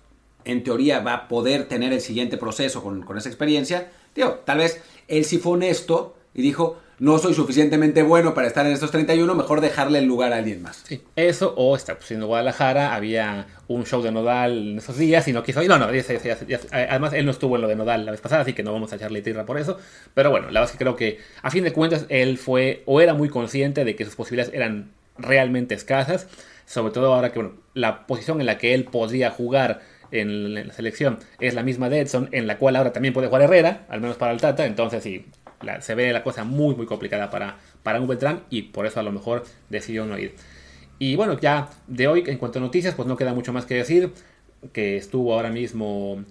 en 0.46 0.64
teoría 0.64 1.00
va 1.02 1.14
a 1.14 1.28
poder 1.28 1.68
tener 1.68 1.92
el 1.92 2.00
siguiente 2.00 2.38
proceso 2.38 2.82
con, 2.82 3.02
con 3.04 3.18
esa 3.18 3.28
experiencia. 3.28 3.92
Digo, 4.16 4.40
tal 4.46 4.60
vez 4.60 4.82
él 5.10 5.26
sí 5.26 5.38
fue 5.40 5.54
honesto 5.54 6.16
y 6.34 6.42
dijo, 6.42 6.80
no 7.00 7.20
soy 7.20 7.34
suficientemente 7.34 8.02
bueno 8.02 8.34
para 8.34 8.48
estar 8.48 8.66
en 8.66 8.74
estos 8.74 8.90
31, 8.90 9.36
mejor 9.36 9.62
dejarle 9.62 10.00
el 10.00 10.06
lugar 10.06 10.34
a 10.34 10.38
alguien 10.38 10.64
más. 10.64 10.84
Sí, 10.88 11.04
eso 11.16 11.54
o 11.56 11.76
está 11.76 11.96
pues, 11.96 12.10
en 12.12 12.26
Guadalajara, 12.26 12.96
había 12.96 13.48
un 13.68 13.86
show 13.86 14.02
de 14.02 14.12
Nodal 14.12 14.72
en 14.72 14.78
esos 14.80 14.98
días 14.98 15.28
y 15.28 15.34
no 15.34 15.44
quiso 15.44 15.62
ir. 15.62 15.70
No, 15.70 15.78
no, 15.78 15.94
ya 15.94 16.38
ya 16.48 16.60
además 16.72 17.14
él 17.14 17.26
no 17.26 17.32
estuvo 17.32 17.56
en 17.56 17.62
lo 17.62 17.68
de 17.68 17.76
Nodal 17.76 18.06
la 18.06 18.12
vez 18.12 18.22
pasada, 18.22 18.42
así 18.42 18.54
que 18.54 18.64
no 18.64 18.74
vamos 18.74 18.92
a 18.94 18.96
echarle 18.96 19.22
tierra 19.22 19.46
por 19.46 19.60
eso. 19.60 19.78
Pero 20.14 20.32
bueno, 20.32 20.48
la 20.48 20.62
verdad 20.62 20.66
es 20.66 20.72
que 20.72 20.84
creo 20.84 20.96
que 20.96 21.20
a 21.44 21.52
fin 21.52 21.64
de 21.64 21.72
cuentas 21.72 22.06
él 22.10 22.38
fue 22.38 22.82
o 22.86 23.00
era 23.00 23.14
muy 23.14 23.30
consciente 23.30 23.86
de 23.86 23.96
que 23.96 24.06
sus 24.06 24.16
posibilidades 24.16 24.54
eran 24.56 24.92
realmente 25.20 25.76
escasas, 25.76 26.28
sobre 26.66 26.94
todo 26.94 27.14
ahora 27.14 27.32
que 27.32 27.40
bueno, 27.40 27.56
la 27.74 28.08
posición 28.08 28.40
en 28.40 28.48
la 28.48 28.58
que 28.58 28.74
él 28.74 28.86
podría 28.86 29.30
jugar 29.30 29.82
en 30.12 30.68
la 30.68 30.74
selección 30.74 31.20
es 31.40 31.54
la 31.54 31.64
misma 31.64 31.90
de 31.90 32.00
Edson, 32.00 32.30
en 32.32 32.48
la 32.48 32.58
cual 32.58 32.76
ahora 32.76 32.94
también 32.94 33.14
puede 33.14 33.28
jugar 33.28 33.44
Herrera, 33.44 33.86
al 33.90 34.02
menos 34.02 34.18
para 34.18 34.32
el 34.32 34.40
Tata, 34.40 34.66
entonces 34.66 35.04
sí, 35.04 35.26
se 35.80 35.96
ve 35.96 36.12
la 36.14 36.24
cosa 36.24 36.44
muy 36.44 36.76
muy 36.76 36.86
complicada 36.86 37.30
para, 37.30 37.58
para 37.84 38.00
un 38.00 38.08
Beltrán 38.08 38.44
y 38.50 38.64
por 38.64 38.86
eso 38.86 39.00
a 39.00 39.04
lo 39.04 39.12
mejor 39.12 39.44
decidió 39.70 40.06
no 40.06 40.18
ir. 40.18 40.36
Y 41.00 41.16
bueno, 41.16 41.40
ya 41.40 41.70
de 41.88 42.08
hoy, 42.08 42.24
en 42.26 42.38
cuanto 42.38 42.60
a 42.60 42.62
noticias, 42.62 42.96
pues 42.96 43.08
no 43.08 43.18
queda 43.18 43.34
mucho 43.34 43.54
más 43.54 43.66
que 43.66 43.76
decir. 43.76 44.12
Que 44.74 44.98
estuvo 44.98 45.36
ahora 45.36 45.52
mismo, 45.52 46.24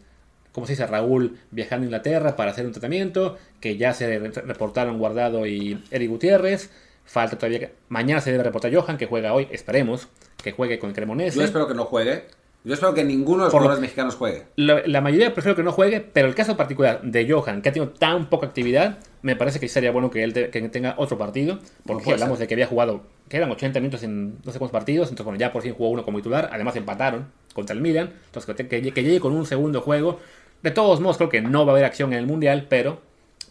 ¿cómo 0.51 0.67
se 0.67 0.73
dice? 0.73 0.87
Raúl 0.87 1.39
viajando 1.53 1.85
a 1.85 1.87
Inglaterra 1.87 2.35
para 2.35 2.51
hacer 2.51 2.67
un 2.67 2.73
tratamiento. 2.73 3.39
Que 3.61 3.77
ya 3.77 3.95
se 3.95 4.19
re- 4.19 4.31
reportaron 4.31 4.99
Guardado 4.99 5.47
y 5.47 5.81
Eric 5.93 6.11
Gutiérrez. 6.11 6.71
Falta 7.05 7.39
todavía. 7.39 7.71
Mañana 7.89 8.21
se 8.21 8.33
debe 8.33 8.43
reportar 8.43 8.75
Johan, 8.75 8.97
que 8.99 9.07
juega 9.07 9.33
hoy. 9.33 9.47
Esperemos 9.53 10.09
que 10.43 10.51
juegue 10.51 10.81
con 10.81 10.93
Cremonese. 10.93 11.39
Yo 11.39 11.45
espero 11.45 11.69
que 11.69 11.75
no 11.75 11.85
juegue. 11.85 12.25
Yo 12.67 12.75
espero 12.75 12.95
que 12.95 13.05
ninguno 13.05 13.39
de 13.39 13.45
los 13.45 13.53
lo- 13.53 13.59
jugadores 13.61 13.81
mexicanos 13.81 14.17
juegue. 14.17 14.43
La, 14.57 14.83
la 14.87 15.01
mayoría 15.01 15.33
prefiero 15.33 15.55
que 15.55 15.63
no 15.63 15.71
juegue, 15.71 16.01
pero 16.01 16.27
el 16.27 16.35
caso 16.35 16.57
particular 16.57 17.01
de 17.03 17.31
Johan, 17.31 17.63
que 17.63 17.69
ha 17.69 17.73
tenido 17.73 17.93
tan 17.93 18.29
poca 18.29 18.47
actividad, 18.49 18.99
me 19.23 19.37
parece 19.37 19.61
que 19.61 19.69
sería 19.69 19.93
bueno 19.93 20.11
que 20.11 20.25
él 20.25 20.33
te- 20.33 20.51
que 20.51 20.69
tenga 20.69 20.95
otro 20.99 21.17
partido, 21.17 21.61
porque 21.87 22.13
hablamos 22.13 22.39
ser. 22.39 22.45
de 22.45 22.49
que 22.49 22.55
había 22.55 22.67
jugado, 22.67 23.03
que 23.29 23.37
eran 23.37 23.51
80 23.53 23.79
minutos 23.79 24.03
en 24.03 24.39
no 24.45 24.51
sé 24.53 24.59
cuántos 24.59 24.73
partidos, 24.73 25.09
entonces 25.11 25.25
bueno, 25.25 25.39
ya 25.39 25.53
por 25.53 25.63
fin 25.63 25.75
jugó 25.75 25.91
uno 25.91 26.05
como 26.05 26.19
titular, 26.19 26.51
además 26.53 26.75
empataron 26.75 27.29
contra 27.55 27.73
el 27.75 27.81
Milan, 27.81 28.13
entonces 28.27 28.55
que, 28.57 28.67
que- 28.69 28.93
que 28.93 29.03
llegue 29.05 29.21
con 29.21 29.33
un 29.33 29.47
segundo 29.47 29.81
juego, 29.81 30.19
de 30.63 30.73
todos 30.73 31.01
modos 31.01 31.19
creo 31.19 31.29
que 31.29 31.41
no 31.43 31.65
va 31.67 31.71
a 31.73 31.75
haber 31.75 31.85
acción 31.85 32.13
en 32.13 32.19
el 32.19 32.27
Mundial, 32.27 32.67
pero 32.69 33.01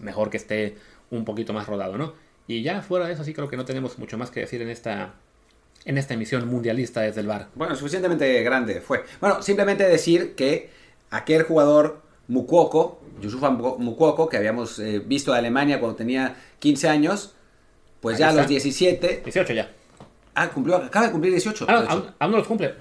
mejor 0.02 0.30
que 0.30 0.36
esté 0.38 0.76
un 1.10 1.24
poquito 1.24 1.54
más 1.54 1.68
rodado, 1.68 1.98
¿no? 1.98 2.14
Y 2.48 2.64
ya 2.64 2.82
fuera 2.82 3.08
de 3.08 3.14
eso 3.14 3.24
sí 3.24 3.34
creo 3.34 3.48
que 3.48 3.56
no 3.56 3.64
tenemos 3.64 3.98
mucho 3.98 4.18
más 4.18 4.30
que 4.30 4.42
decir 4.42 4.62
en 4.62 4.70
esta, 4.70 5.14
en 5.86 5.98
esta 5.98 6.14
emisión 6.16 6.48
mundialista 6.48 7.02
desde 7.02 7.22
el 7.22 7.28
bar. 7.28 7.48
Bueno, 7.56 7.76
suficientemente 7.76 8.42
grande 8.44 8.82
fue. 8.82 9.04
Bueno, 9.22 9.42
simplemente 9.42 9.84
decir 9.88 10.34
que 10.36 10.70
aquel 11.12 11.44
jugador 11.44 12.02
Mukwoko, 12.28 13.02
Yusufa 13.22 13.50
Mukwoko, 13.52 14.28
que 14.28 14.38
habíamos 14.38 14.80
eh, 14.80 15.00
visto 15.06 15.32
de 15.32 15.38
Alemania 15.40 15.80
cuando 15.80 15.96
tenía 15.96 16.36
15 16.60 16.90
años, 16.90 17.36
pues 18.02 18.16
Ahí 18.16 18.20
ya 18.22 18.28
a 18.28 18.30
está. 18.32 18.42
los 18.42 18.50
17... 18.50 19.22
18 19.24 19.54
ya. 19.54 19.72
Ah, 20.34 20.50
cumplió, 20.50 20.76
acaba 20.78 21.06
de 21.06 21.12
cumplir 21.12 21.32
18. 21.32 21.66
Ah, 21.70 21.86
aún, 21.88 22.06
aún 22.20 22.32
no 22.32 22.38
los 22.40 22.48
cumple. 22.48 22.74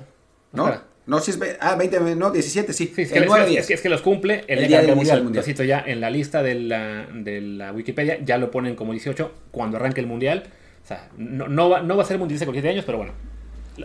¿No? 0.52 0.64
Espera. 0.66 0.84
No, 1.07 1.20
si 1.20 1.32
es... 1.32 1.38
Ah, 1.61 1.76
20, 1.76 2.16
no, 2.16 2.30
17, 2.30 2.72
sí. 2.72 2.90
Sí, 2.96 3.02
es 3.02 3.12
que, 3.12 3.18
el 3.18 3.24
es, 3.24 3.28
9 3.30 3.44
que- 3.44 3.50
10. 3.50 3.61
es 3.61 3.66
que- 3.68 3.74
es 3.74 3.80
que 3.82 3.88
los 3.90 4.00
cumple 4.00 4.44
el, 4.48 4.61
El 4.61 4.68
día 4.68 4.80
del 4.80 4.96
mundial. 4.96 5.22
Mundial. 5.22 5.42
Lo 5.42 5.46
cito 5.46 5.62
ya 5.62 5.84
en 5.86 6.00
la 6.00 6.09
lista 6.09 6.42
de 6.42 6.55
la, 6.55 7.07
de 7.12 7.40
la 7.42 7.72
Wikipedia, 7.72 8.18
ya 8.24 8.38
lo 8.38 8.50
ponen 8.50 8.74
como 8.74 8.92
18 8.92 9.30
cuando 9.50 9.76
arranque 9.76 10.00
el 10.00 10.07
mundial. 10.07 10.44
O 10.85 10.87
sea, 10.87 11.09
no, 11.16 11.49
no, 11.49 11.70
va, 11.70 11.80
no 11.82 11.97
va 11.97 12.03
a 12.03 12.07
ser 12.07 12.18
mundialista 12.18 12.45
con 12.47 12.55
7 12.55 12.68
años, 12.68 12.85
pero 12.85 12.99
bueno, 12.99 13.12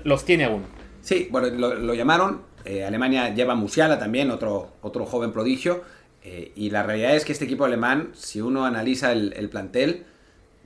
los 0.03 0.25
tiene 0.25 0.43
aún. 0.45 0.65
Sí, 1.01 1.29
bueno, 1.31 1.47
lo, 1.49 1.73
lo 1.75 1.93
llamaron. 1.93 2.41
eh, 2.65 2.83
Alemania 2.83 3.33
lleva 3.33 3.53
a 3.53 3.55
Musiala 3.55 3.97
también, 3.97 4.29
otro, 4.31 4.73
otro 4.81 5.05
joven 5.05 5.31
prodigio. 5.31 5.81
eh, 6.23 6.51
y 6.55 6.69
la 6.69 6.83
realidad 6.83 7.15
es 7.15 7.23
que 7.23 7.31
este 7.31 7.45
equipo 7.45 7.63
alemán, 7.63 8.11
si 8.13 8.41
uno 8.41 8.65
analiza 8.65 9.13
el, 9.13 9.33
el 9.37 9.49
plantel, 9.49 10.05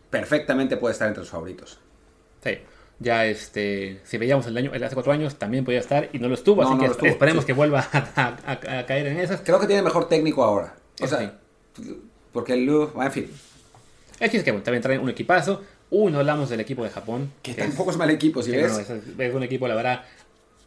perfectamente 0.09 0.77
puede 0.77 0.93
estar 0.93 1.07
entre 1.07 1.21
los 1.21 1.29
favoritos. 1.29 1.79
Sí. 2.43 2.57
Ya 2.99 3.25
este, 3.25 3.99
si 4.03 4.17
veíamos 4.17 4.45
el 4.47 4.55
año, 4.57 4.71
el 4.73 4.83
hace 4.83 4.93
cuatro 4.95 5.11
años, 5.11 5.35
también 5.35 5.65
podía 5.65 5.79
estar 5.79 6.09
y 6.13 6.19
no 6.19 6.27
lo 6.29 6.35
estuvo, 6.35 6.61
No, 6.61 6.69
así 6.69 6.75
no 6.77 6.83
que 6.83 6.91
estuvo, 6.91 7.09
esperemos 7.09 7.43
sí. 7.43 7.47
que 7.47 7.53
vuelva 7.53 7.87
a, 8.15 8.37
a- 8.45 8.79
a 8.79 8.85
caer 8.85 9.07
en 9.07 9.19
esas. 9.19 9.41
Creo 9.41 9.59
que 9.59 9.67
tiene 9.67 9.81
mejor 9.81 10.07
técnico 10.07 10.43
ahora. 10.43 10.75
O 11.01 11.07
sea, 11.07 11.39
porque 12.31 12.53
el 12.53 12.65
Lu, 12.65 12.89
en 13.01 13.11
fin, 13.11 13.31
es 14.19 14.43
que 14.43 14.51
bueno, 14.51 14.63
también 14.63 14.81
traen 14.81 15.01
un 15.01 15.09
equipazo. 15.09 15.63
Uy, 15.95 16.11
no 16.11 16.19
hablamos 16.19 16.49
del 16.49 16.59
equipo 16.59 16.83
de 16.83 16.89
Japón. 16.89 17.31
que 17.41 17.53
tampoco 17.53 17.91
es 17.91 17.97
mal 17.97 18.09
equipo, 18.09 18.41
si 18.41 18.51
ves. 18.51 18.71
no, 18.71 18.79
es, 18.79 18.89
es 19.19 19.33
un 19.35 19.43
equipo, 19.43 19.67
la 19.67 19.75
verdad, 19.75 20.03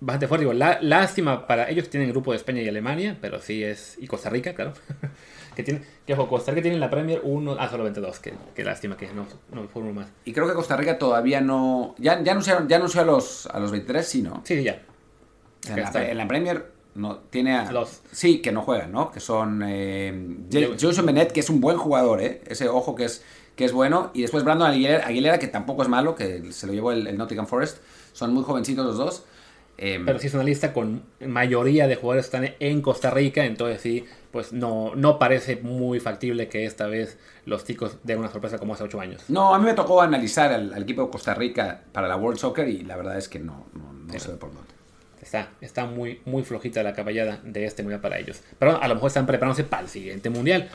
bastante 0.01 0.29
fuerte. 0.29 0.43
Digo, 0.45 0.53
lá- 0.53 0.79
lástima 0.81 1.47
para 1.47 1.69
ellos 1.69 1.89
tienen 1.91 2.11
grupo 2.11 2.31
de 2.33 2.37
España 2.39 2.63
y 2.63 2.69
Alemania, 2.69 3.17
pero 3.21 3.41
sí 3.41 3.65
es. 3.65 3.97
Y 4.01 4.07
Costa 4.07 4.31
Rica, 4.31 4.55
claro. 4.55 4.73
que 5.57 5.63
tiene, 5.63 5.81
que 6.07 6.13
ojo, 6.13 6.29
Costa 6.29 6.53
Rica 6.53 6.63
tiene 6.63 6.75
en 6.77 6.81
la 6.81 6.91
Premier 6.91 7.21
uno, 7.25 7.57
ah, 7.59 7.69
solo 7.69 7.85
22. 7.85 8.21
Que, 8.21 8.35
que 8.55 8.63
lástima 8.63 8.97
que 8.97 9.09
no, 9.13 9.27
no 9.53 9.67
fue 9.69 9.83
uno 9.83 9.93
más. 9.93 10.07
Y 10.25 10.33
creo 10.33 10.47
que 10.47 10.55
Costa 10.55 10.77
Rica 10.77 10.99
todavía 10.99 11.41
no. 11.41 11.95
Ya, 11.99 12.23
ya 12.23 12.33
anunciaron, 12.33 12.69
ya 12.69 12.77
anunció 12.77 13.01
a 13.01 13.05
los, 13.05 13.47
a 13.47 13.59
los 13.59 13.71
23, 13.73 14.07
sí, 14.07 14.23
¿no? 14.23 14.43
Sí, 14.45 14.63
ya. 14.63 14.83
La, 15.75 16.11
en 16.11 16.17
la 16.19 16.29
Premier 16.29 16.76
no 16.97 17.19
tiene 17.31 17.57
a 17.57 17.71
Los- 17.73 18.01
sí 18.13 18.41
que 18.43 18.53
no 18.53 18.63
juegan, 18.63 18.93
¿no? 18.93 19.11
Que 19.13 19.21
son 19.21 19.63
eh, 19.65 20.39
Joshua 20.81 21.05
Bennett, 21.05 21.33
que 21.33 21.41
es 21.41 21.51
un 21.51 21.61
buen 21.61 21.77
jugador, 21.77 22.21
¿eh? 22.23 22.41
Ese 22.47 22.69
ojo 22.69 22.95
que 22.95 23.05
es 23.05 23.23
que 23.55 23.65
es 23.65 23.73
bueno 23.73 24.11
y 24.13 24.21
después 24.23 24.45
Brandon 24.45 24.69
Aguilera, 24.71 25.07
Aguilera 25.07 25.39
que 25.39 25.47
tampoco 25.49 25.83
es 25.83 25.89
malo, 25.89 26.15
que 26.15 26.53
se 26.53 26.67
lo 26.67 26.75
llevó 26.75 26.93
el, 26.93 27.07
el 27.07 27.17
Nottingham 27.17 27.47
Forest. 27.47 27.79
Son 28.13 28.35
muy 28.35 28.43
jovencitos 28.45 28.85
los 28.85 28.97
dos. 28.99 29.25
Eh, 29.79 30.01
Pero 30.07 30.19
sí 30.19 30.27
es 30.29 30.35
una 30.35 30.43
lista 30.43 30.73
con 30.73 31.03
mayoría 31.27 31.87
de 31.87 31.97
jugadores 31.97 32.29
que 32.31 32.37
están 32.37 32.55
en 32.61 32.81
Costa 32.81 33.11
Rica, 33.11 33.45
entonces 33.45 33.83
sí, 33.83 34.07
pues 34.31 34.55
no, 34.55 34.95
no 34.95 35.19
parece 35.19 35.57
muy 35.57 36.01
factible 36.01 36.49
que 36.49 36.65
esta 36.65 36.87
vez 36.87 37.19
los 37.45 37.65
chicos 37.65 37.99
den 38.03 38.19
una 38.21 38.31
sorpresa 38.31 38.59
como 38.59 38.73
hace 38.73 38.85
8 38.85 39.01
años. 39.01 39.23
no, 39.29 39.55
a 39.55 39.59
mí 39.59 39.67
me 39.67 39.75
tocó 39.75 40.01
analizar 40.01 40.51
al, 40.51 40.73
al 40.73 40.83
equipo 40.85 41.03
de 41.05 41.11
Costa 41.11 41.35
Rica 41.35 41.83
para 41.93 42.09
la 42.09 42.17
World 42.17 42.39
Soccer 42.39 42.67
y 42.71 42.85
la 42.85 42.97
verdad 42.97 43.19
es 43.19 43.29
que 43.29 43.39
no, 43.39 43.67
no, 43.75 43.93
no 43.93 44.19
se 44.19 44.31
ve 44.33 44.37
por 44.39 44.51
dónde. 44.55 44.73
Está, 45.37 45.53
está 45.61 45.85
muy, 45.87 46.21
muy 46.25 46.43
flojita 46.43 46.83
la 46.83 46.95
caballada 46.95 47.41
de 47.45 47.65
este 47.65 47.83
mundial 47.83 48.01
para 48.01 48.19
ellos. 48.19 48.41
Pero 48.59 48.81
a 48.81 48.89
lo 48.89 48.95
mejor 48.95 49.09
están 49.09 49.27
preparándose 49.27 49.65
para 49.65 49.83
el 49.83 49.89
siguiente 49.89 50.31
mundial. 50.31 50.69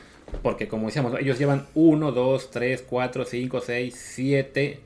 Porque 0.44 0.68
como 0.68 0.88
decíamos, 0.88 1.20
ellos 1.20 1.40
llevan 1.40 1.68
1, 1.74 2.12
2, 2.12 2.52
3, 2.52 2.86
4, 2.88 3.26
5, 3.26 3.62
6, 3.62 3.96
7. 4.16 4.82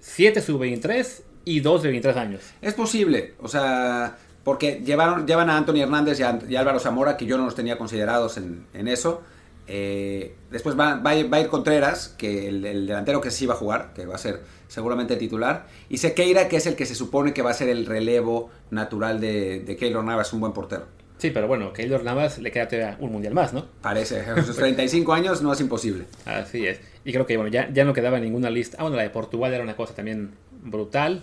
7 0.00 0.40
sub-23 0.40 1.22
y 1.44 1.60
2 1.60 1.82
de 1.82 1.88
23 1.88 2.16
años. 2.16 2.42
Es 2.62 2.74
posible, 2.74 3.34
o 3.40 3.48
sea, 3.48 4.16
porque 4.44 4.80
llevaron, 4.84 5.26
llevan 5.26 5.50
a 5.50 5.56
Anthony 5.56 5.80
Hernández 5.82 6.20
y 6.20 6.22
a, 6.22 6.38
y 6.48 6.56
Álvaro 6.56 6.78
Zamora, 6.78 7.16
que 7.16 7.26
yo 7.26 7.36
no 7.36 7.44
los 7.44 7.54
tenía 7.54 7.76
considerados 7.76 8.36
en, 8.38 8.66
en 8.72 8.88
eso. 8.88 9.22
Eh, 9.66 10.36
después 10.50 10.78
va, 10.78 10.94
va 10.94 11.12
va 11.24 11.36
a 11.36 11.40
ir 11.40 11.48
Contreras, 11.48 12.14
que 12.16 12.48
el, 12.48 12.64
el 12.64 12.86
delantero 12.86 13.20
que 13.20 13.30
sí 13.30 13.46
va 13.46 13.54
a 13.54 13.58
jugar, 13.58 13.92
que 13.94 14.06
va 14.06 14.14
a 14.14 14.18
ser 14.18 14.40
seguramente 14.70 15.16
titular. 15.16 15.66
Y 15.90 15.98
Sequeira, 15.98 16.48
que 16.48 16.56
es 16.56 16.66
el 16.66 16.76
que 16.76 16.86
se 16.86 16.94
supone 16.94 17.34
que 17.34 17.42
va 17.42 17.50
a 17.50 17.54
ser 17.54 17.68
el 17.68 17.84
relevo 17.84 18.50
natural 18.70 19.20
de, 19.20 19.60
de 19.60 19.76
Keylor 19.76 20.02
Navas, 20.04 20.32
un 20.32 20.40
buen 20.40 20.52
portero. 20.52 20.86
Sí, 21.18 21.30
pero 21.30 21.46
bueno, 21.48 21.74
Keylor 21.74 22.02
Navas 22.02 22.38
le 22.38 22.50
queda 22.50 22.66
todavía 22.66 22.96
un 22.98 23.12
mundial 23.12 23.34
más, 23.34 23.52
¿no? 23.52 23.66
Parece, 23.82 24.20
a 24.20 24.42
sus 24.42 24.56
35 24.56 25.12
años 25.12 25.42
no 25.42 25.52
es 25.52 25.60
imposible. 25.60 26.04
Así 26.24 26.66
es. 26.66 26.80
Y 27.04 27.12
creo 27.12 27.26
que 27.26 27.36
bueno, 27.36 27.50
ya, 27.52 27.68
ya 27.70 27.84
no 27.84 27.92
quedaba 27.92 28.18
ninguna 28.20 28.48
lista. 28.48 28.76
Ah, 28.78 28.84
bueno, 28.84 28.96
la 28.96 29.02
de 29.02 29.10
Portugal 29.10 29.52
era 29.52 29.62
una 29.62 29.76
cosa 29.76 29.94
también 29.94 30.30
brutal. 30.62 31.22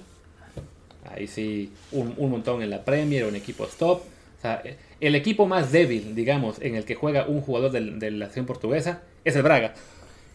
Ahí 1.09 1.27
sí, 1.27 1.71
un, 1.91 2.13
un 2.17 2.29
montón 2.29 2.61
en 2.61 2.69
la 2.69 2.83
Premier, 2.83 3.25
un 3.25 3.35
equipo 3.35 3.63
stop. 3.65 4.01
O 4.01 4.41
sea, 4.41 4.61
el 4.99 5.15
equipo 5.15 5.47
más 5.47 5.71
débil, 5.71 6.13
digamos, 6.13 6.57
en 6.61 6.75
el 6.75 6.85
que 6.85 6.93
juega 6.95 7.25
un 7.25 7.41
jugador 7.41 7.71
del- 7.71 7.97
de, 7.97 8.11
la 8.11 8.25
selección 8.25 8.45
portuguesa 8.45 9.01
es 9.23 9.35
el 9.35 9.41
Braga. 9.41 9.73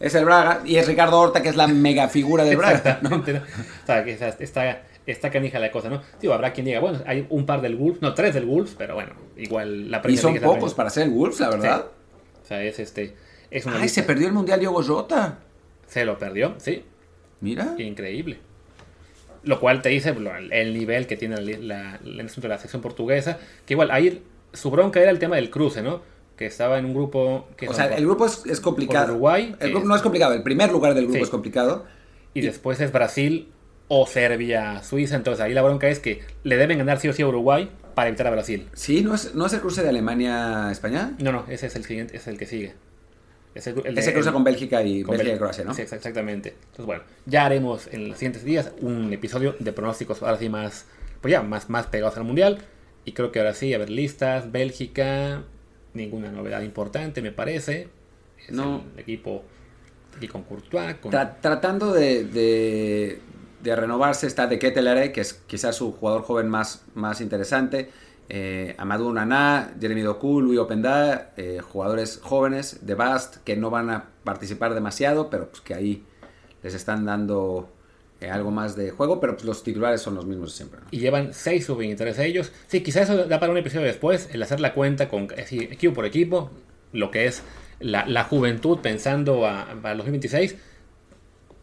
Es 0.03 0.13
el 0.15 0.25
Braga 0.25 0.61
y 0.65 0.75
es 0.75 0.85
Ricardo 0.87 1.17
Horta, 1.19 1.41
que 1.41 1.47
es 1.49 1.55
la 1.55 1.67
mega 1.67 2.09
figura 2.09 2.43
del 2.43 2.57
Braga. 2.57 2.99
¿no? 3.01 3.09
O 3.83 3.85
sea, 3.85 4.03
que 4.03 4.11
está, 4.11 4.83
está 5.07 5.31
canija 5.31 5.59
la 5.59 5.71
cosa, 5.71 5.89
¿no? 5.89 6.01
Digo, 6.21 6.33
habrá 6.33 6.51
quien 6.51 6.65
diga, 6.65 6.79
bueno, 6.81 6.99
hay 7.05 7.25
un 7.29 7.45
par 7.45 7.61
del 7.61 7.75
Wolves, 7.77 8.01
no, 8.01 8.13
tres 8.13 8.33
del 8.33 8.45
Wolves, 8.45 8.75
pero 8.77 8.95
bueno, 8.95 9.13
igual 9.37 9.89
la 9.89 9.97
Y 9.99 10.01
Premier 10.01 10.21
son 10.21 10.35
es 10.35 10.41
la 10.41 10.47
pocos 10.47 10.73
para 10.73 10.89
ser 10.89 11.03
el 11.03 11.11
Wolves, 11.11 11.39
la 11.39 11.49
verdad. 11.49 11.85
O 12.43 12.45
sea, 12.45 12.61
es 12.61 12.79
este. 12.79 13.15
Es 13.49 13.65
una 13.65 13.77
Ay, 13.77 13.83
lista- 13.83 14.01
se 14.01 14.07
perdió 14.07 14.27
el 14.27 14.33
Mundial 14.33 14.59
Diogo 14.59 14.83
Jota. 14.83 15.39
Se 15.87 16.03
lo 16.05 16.17
perdió, 16.19 16.55
sí. 16.57 16.83
Mira. 17.39 17.75
Increíble. 17.77 18.39
Lo 19.43 19.59
cual 19.59 19.81
te 19.81 19.89
dice 19.89 20.11
bueno, 20.11 20.35
el- 20.35 20.51
el 20.53 20.73
nivel 20.73 21.05
que 21.07 21.15
tiene 21.17 21.35
la, 21.41 21.57
la, 21.59 21.99
la- 22.03 22.23
de 22.23 22.47
la 22.47 22.57
sección 22.57 22.81
portuguesa. 22.81 23.37
Que 23.65 23.73
igual 23.73 23.91
ahí 23.91 24.23
su 24.53 24.69
bronca 24.71 24.99
era 25.01 25.11
el 25.11 25.19
tema 25.19 25.35
del 25.37 25.49
cruce, 25.49 25.81
¿no? 25.81 26.01
Que 26.37 26.45
estaba 26.47 26.79
en 26.79 26.85
un 26.85 26.93
grupo 26.93 27.47
que 27.57 27.67
O 27.69 27.73
sea, 27.73 27.85
el 27.95 28.05
grupo 28.05 28.25
es, 28.25 28.43
es 28.47 28.59
complicado. 28.59 29.11
Uruguay, 29.13 29.55
El 29.59 29.69
grupo 29.69 29.79
es- 29.83 29.85
no 29.87 29.95
es 29.95 30.01
complicado. 30.01 30.33
El 30.33 30.41
primer 30.43 30.71
lugar 30.71 30.93
del 30.95 31.03
grupo 31.05 31.17
Sí. 31.17 31.23
es 31.23 31.29
complicado. 31.29 31.85
y 32.35 32.41
después 32.41 32.79
es 32.81 32.91
Brasil 32.91 33.49
o 33.89 34.07
Serbia, 34.07 34.81
Suiza. 34.81 35.15
Entonces 35.15 35.39
ahí 35.43 35.53
la 35.53 35.61
bronca 35.61 35.87
es 35.87 35.99
que 35.99 36.21
le 36.43 36.57
deben 36.57 36.79
ganar 36.79 36.99
sí 36.99 37.07
o 37.07 37.13
sí 37.13 37.21
a 37.21 37.27
Uruguay 37.27 37.69
para 37.93 38.07
evitar 38.07 38.25
a 38.25 38.31
Brasil. 38.31 38.67
Sí, 38.73 39.01
¿no 39.03 39.13
es, 39.13 39.35
no 39.35 39.45
es 39.45 39.53
el 39.53 39.59
cruce 39.59 39.83
de 39.83 39.89
Alemania-España? 39.89 41.13
No, 41.19 41.31
no, 41.31 41.45
ese 41.47 41.67
es 41.67 41.75
el 41.75 41.83
siguiente, 41.85 42.17
es 42.17 42.25
el 42.27 42.37
que 42.39 42.45
sigue. 42.47 42.73
Es 43.53 43.67
el, 43.67 43.79
el 43.85 43.95
Ese 43.95 44.13
cruza 44.13 44.29
el- 44.29 44.33
con 44.33 44.43
Bélgica 44.43 44.81
y 44.81 45.03
con 45.03 45.15
Bélgica 45.15 45.35
y. 45.35 45.37
Croacia, 45.37 45.63
¿no? 45.63 45.75
Sí, 45.75 45.83
exa- 45.83 45.95
exactamente. 45.97 46.55
Entonces, 46.59 46.85
bueno, 46.87 47.03
ya 47.27 47.45
haremos 47.45 47.87
en 47.91 48.09
los 48.09 48.17
siguientes 48.17 48.43
días 48.43 48.71
un 48.81 49.13
episodio 49.13 49.55
de 49.59 49.71
pronósticos 49.73 50.23
ahora 50.23 50.37
sí 50.39 50.49
más, 50.49 50.87
pues 51.21 51.31
ya, 51.33 51.43
más, 51.43 51.69
más 51.69 51.85
pegados 51.85 52.17
al 52.17 52.23
mundial. 52.23 52.59
Y 53.05 53.11
creo 53.11 53.31
que 53.31 53.37
ahora 53.39 53.53
sí, 53.53 53.71
a 53.75 53.77
ver, 53.77 53.91
listas, 53.91 54.51
Bélgica, 54.51 55.43
ninguna 55.93 56.31
novedad 56.31 56.61
importante, 56.61 57.21
me 57.21 57.31
parece. 57.31 57.89
Es 58.47 58.51
No. 58.51 58.83
el 58.95 58.99
equipo 58.99 59.43
aquí 60.15 60.27
con 60.27 60.43
Courtois, 60.43 60.95
con... 60.95 61.11
Tra- 61.11 61.35
tratando 61.41 61.91
de, 61.93 62.23
de- 62.25 63.19
de 63.61 63.75
renovarse 63.77 64.27
está 64.27 64.45
de 64.47 64.59
Ketelare, 64.59 65.11
que 65.13 65.21
es 65.21 65.33
quizás 65.33 65.75
su 65.75 65.93
jugador 65.93 66.23
joven 66.23 66.49
más, 66.49 66.83
más 66.95 67.21
interesante. 67.21 67.89
Eh, 68.29 68.75
Amadou 68.77 69.11
Naná, 69.13 69.73
Jeremy 69.79 70.01
Doku, 70.01 70.41
Louis 70.41 70.59
Openda, 70.59 71.31
eh, 71.37 71.59
jugadores 71.61 72.19
jóvenes 72.21 72.85
de 72.85 72.95
Bast 72.95 73.37
que 73.45 73.55
no 73.55 73.69
van 73.69 73.89
a 73.89 74.09
participar 74.23 74.73
demasiado, 74.73 75.29
pero 75.29 75.49
pues 75.49 75.61
que 75.61 75.73
ahí 75.73 76.03
les 76.61 76.73
están 76.73 77.05
dando 77.05 77.72
eh, 78.23 78.29
algo 78.29 78.51
más 78.51 78.75
de 78.75 78.91
juego, 78.91 79.19
pero 79.19 79.33
pues 79.33 79.45
los 79.45 79.63
titulares 79.63 80.01
son 80.01 80.15
los 80.15 80.25
mismos 80.25 80.53
siempre. 80.53 80.79
Y 80.91 80.99
llevan 80.99 81.33
6 81.33 81.65
sub-23 81.65 82.19
ellos. 82.19 82.51
Sí, 82.67 82.81
quizás 82.81 83.09
eso 83.09 83.25
da 83.25 83.39
para 83.39 83.51
un 83.51 83.57
episodio 83.57 83.85
después, 83.85 84.29
el 84.31 84.41
hacer 84.41 84.59
la 84.59 84.73
cuenta 84.73 85.09
con 85.09 85.27
así, 85.37 85.59
equipo 85.59 85.93
por 85.93 86.05
equipo, 86.05 86.49
lo 86.91 87.11
que 87.11 87.25
es 87.25 87.43
la, 87.79 88.23
juventud 88.23 88.79
pensando 88.79 89.45
a, 89.45 89.63
a 89.63 89.93
los 89.93 90.05
2026. 90.05 90.55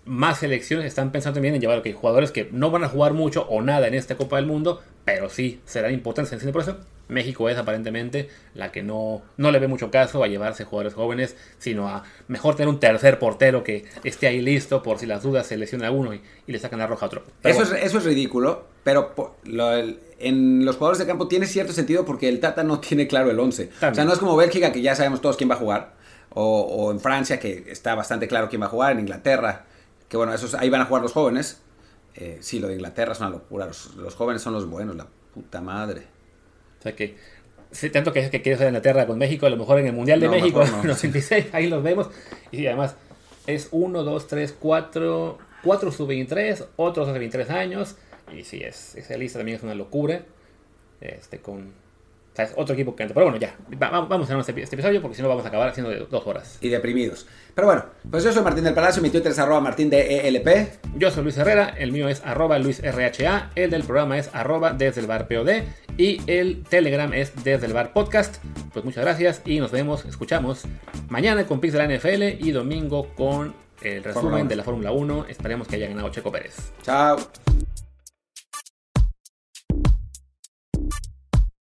Más 0.04 0.38
selecciones 0.38 0.86
están 0.86 1.12
pensando 1.12 1.34
también 1.34 1.54
en 1.54 1.60
llevar 1.60 1.78
ok, 1.78 1.92
jugadores 1.94 2.30
que 2.30 2.48
no 2.52 2.70
van 2.70 2.84
a 2.84 2.88
jugar 2.88 3.12
mucho 3.12 3.46
o 3.48 3.62
nada 3.62 3.86
en 3.86 3.94
esta 3.94 4.16
Copa 4.16 4.36
del 4.36 4.46
Mundo, 4.46 4.82
pero 5.04 5.28
sí 5.28 5.60
serán 5.64 5.92
importantes 5.92 6.32
en 6.32 6.40
ese 6.40 6.52
proceso. 6.52 6.78
México 7.10 7.48
es 7.48 7.58
aparentemente 7.58 8.28
la 8.54 8.72
que 8.72 8.82
no, 8.82 9.22
no 9.36 9.50
le 9.50 9.58
ve 9.58 9.68
mucho 9.68 9.90
caso 9.90 10.22
a 10.22 10.28
llevarse 10.28 10.64
jugadores 10.64 10.94
jóvenes, 10.94 11.36
sino 11.58 11.88
a 11.88 12.04
mejor 12.28 12.54
tener 12.56 12.68
un 12.68 12.80
tercer 12.80 13.18
portero 13.18 13.62
que 13.64 13.84
esté 14.04 14.26
ahí 14.28 14.40
listo 14.40 14.82
por 14.82 14.98
si 14.98 15.06
las 15.06 15.22
dudas 15.22 15.46
se 15.46 15.56
lesiona 15.56 15.88
a 15.88 15.90
uno 15.90 16.14
y, 16.14 16.22
y 16.46 16.52
le 16.52 16.58
sacan 16.58 16.78
la 16.78 16.86
roja 16.86 17.06
a 17.06 17.08
otro. 17.08 17.24
Pero 17.42 17.54
Eso, 17.54 17.64
bueno. 17.64 17.76
es, 17.78 17.84
eso 17.86 17.98
es 17.98 18.04
ridículo, 18.04 18.64
pero 18.84 19.14
lo- 19.44 19.72
el- 19.72 20.00
en 20.18 20.64
los 20.66 20.76
jugadores 20.76 20.98
de 20.98 21.06
campo 21.06 21.28
tiene 21.28 21.46
cierto 21.46 21.72
sentido 21.72 22.04
porque 22.04 22.28
el 22.28 22.40
Tata 22.40 22.62
no 22.62 22.78
tiene 22.80 23.06
claro 23.06 23.30
el 23.30 23.38
11. 23.40 23.70
O 23.90 23.94
sea, 23.94 24.04
no 24.04 24.12
es 24.12 24.18
como 24.18 24.36
Bélgica 24.36 24.72
que 24.72 24.82
ya 24.82 24.94
sabemos 24.94 25.20
todos 25.20 25.36
quién 25.36 25.50
va 25.50 25.54
a 25.54 25.58
jugar, 25.58 25.94
o, 26.30 26.60
o 26.60 26.90
en 26.92 27.00
Francia 27.00 27.40
que 27.40 27.64
está 27.68 27.94
bastante 27.94 28.28
claro 28.28 28.48
quién 28.48 28.62
va 28.62 28.66
a 28.66 28.70
jugar, 28.70 28.92
en 28.92 29.00
Inglaterra, 29.00 29.64
que 30.08 30.16
bueno, 30.16 30.32
esos, 30.34 30.54
ahí 30.54 30.68
van 30.70 30.80
a 30.82 30.84
jugar 30.86 31.02
los 31.02 31.12
jóvenes. 31.12 31.60
Eh, 32.14 32.38
sí, 32.40 32.58
lo 32.58 32.66
de 32.68 32.74
Inglaterra 32.74 33.12
es 33.12 33.20
una 33.20 33.30
locura, 33.30 33.66
los, 33.66 33.94
los 33.94 34.14
jóvenes 34.16 34.42
son 34.42 34.52
los 34.52 34.68
buenos, 34.68 34.96
la 34.96 35.06
puta 35.32 35.60
madre. 35.60 36.02
O 36.80 36.82
sea 36.82 36.96
que, 36.96 37.16
tanto 37.92 38.12
que, 38.12 38.30
que 38.30 38.42
quieres 38.42 38.58
ver 38.58 38.68
Inglaterra 38.68 39.06
con 39.06 39.18
México, 39.18 39.46
a 39.46 39.50
lo 39.50 39.56
mejor 39.56 39.78
en 39.78 39.86
el 39.86 39.92
Mundial 39.92 40.18
de 40.18 40.26
No, 40.26 40.32
México, 40.32 40.64
no. 40.64 40.82
en 40.82 40.88
los 40.88 41.00
26, 41.02 41.46
ahí 41.52 41.68
los 41.68 41.82
vemos. 41.82 42.08
Y 42.50 42.66
además, 42.66 42.96
es 43.46 43.68
1, 43.70 44.02
2, 44.02 44.26
3, 44.26 44.56
4, 44.58 45.38
4 45.62 45.92
sub-23, 45.92 46.66
otros 46.76 47.08
hace 47.08 47.18
23 47.18 47.50
años. 47.50 47.96
Y 48.36 48.44
sí, 48.44 48.62
es, 48.62 48.94
esa 48.96 49.16
lista 49.16 49.38
también 49.38 49.58
es 49.58 49.62
una 49.62 49.74
locura. 49.74 50.22
Este, 51.00 51.38
con. 51.38 51.72
Sea, 52.40 52.50
es 52.50 52.52
otro 52.56 52.74
equipo 52.74 52.94
que 52.96 53.02
entra. 53.02 53.14
Pero 53.14 53.26
bueno, 53.26 53.38
ya, 53.38 53.54
va- 53.82 53.90
va- 53.90 54.06
vamos 54.06 54.30
a 54.30 54.34
hacer 54.34 54.38
este, 54.50 54.62
este 54.62 54.76
episodio 54.76 55.00
porque 55.02 55.16
si 55.16 55.22
no 55.22 55.28
vamos 55.28 55.44
a 55.44 55.48
acabar 55.48 55.68
haciendo 55.68 55.90
de 55.90 55.98
dos 56.10 56.26
horas. 56.26 56.58
Y 56.60 56.68
deprimidos. 56.68 57.26
Pero 57.54 57.66
bueno, 57.66 57.84
pues 58.10 58.24
yo 58.24 58.32
soy 58.32 58.42
Martín 58.42 58.64
del 58.64 58.74
Palacio, 58.74 59.02
mi 59.02 59.10
Twitter 59.10 59.32
es 59.32 59.38
arroba 59.38 59.60
martín 59.60 59.90
de 59.90 60.28
ELP. 60.28 60.48
Yo 60.96 61.10
soy 61.10 61.24
Luis 61.24 61.36
Herrera, 61.36 61.74
el 61.76 61.92
mío 61.92 62.08
es 62.08 62.22
arroba 62.24 62.58
luisrha, 62.58 63.50
el 63.54 63.70
del 63.70 63.82
programa 63.82 64.18
es 64.18 64.30
arroba 64.32 64.72
desde 64.72 65.00
el 65.00 65.06
bar 65.06 65.26
POD 65.28 65.62
y 65.98 66.20
el 66.26 66.62
Telegram 66.64 67.12
es 67.12 67.32
desde 67.44 67.66
el 67.66 67.72
bar 67.72 67.92
podcast. 67.92 68.36
Pues 68.72 68.84
muchas 68.84 69.04
gracias 69.04 69.42
y 69.44 69.58
nos 69.60 69.70
vemos, 69.72 70.04
escuchamos 70.04 70.62
mañana 71.08 71.46
con 71.46 71.60
Pix 71.60 71.72
de 71.74 71.78
la 71.78 71.86
NFL 71.98 72.22
y 72.46 72.50
domingo 72.52 73.08
con 73.14 73.54
el 73.82 74.04
resumen 74.04 74.46
de 74.48 74.56
la 74.56 74.62
Fórmula 74.64 74.92
1. 74.92 75.26
Esperemos 75.28 75.66
que 75.68 75.76
haya 75.76 75.88
ganado 75.88 76.08
Checo 76.10 76.30
Pérez. 76.30 76.72
Chao. 76.82 77.18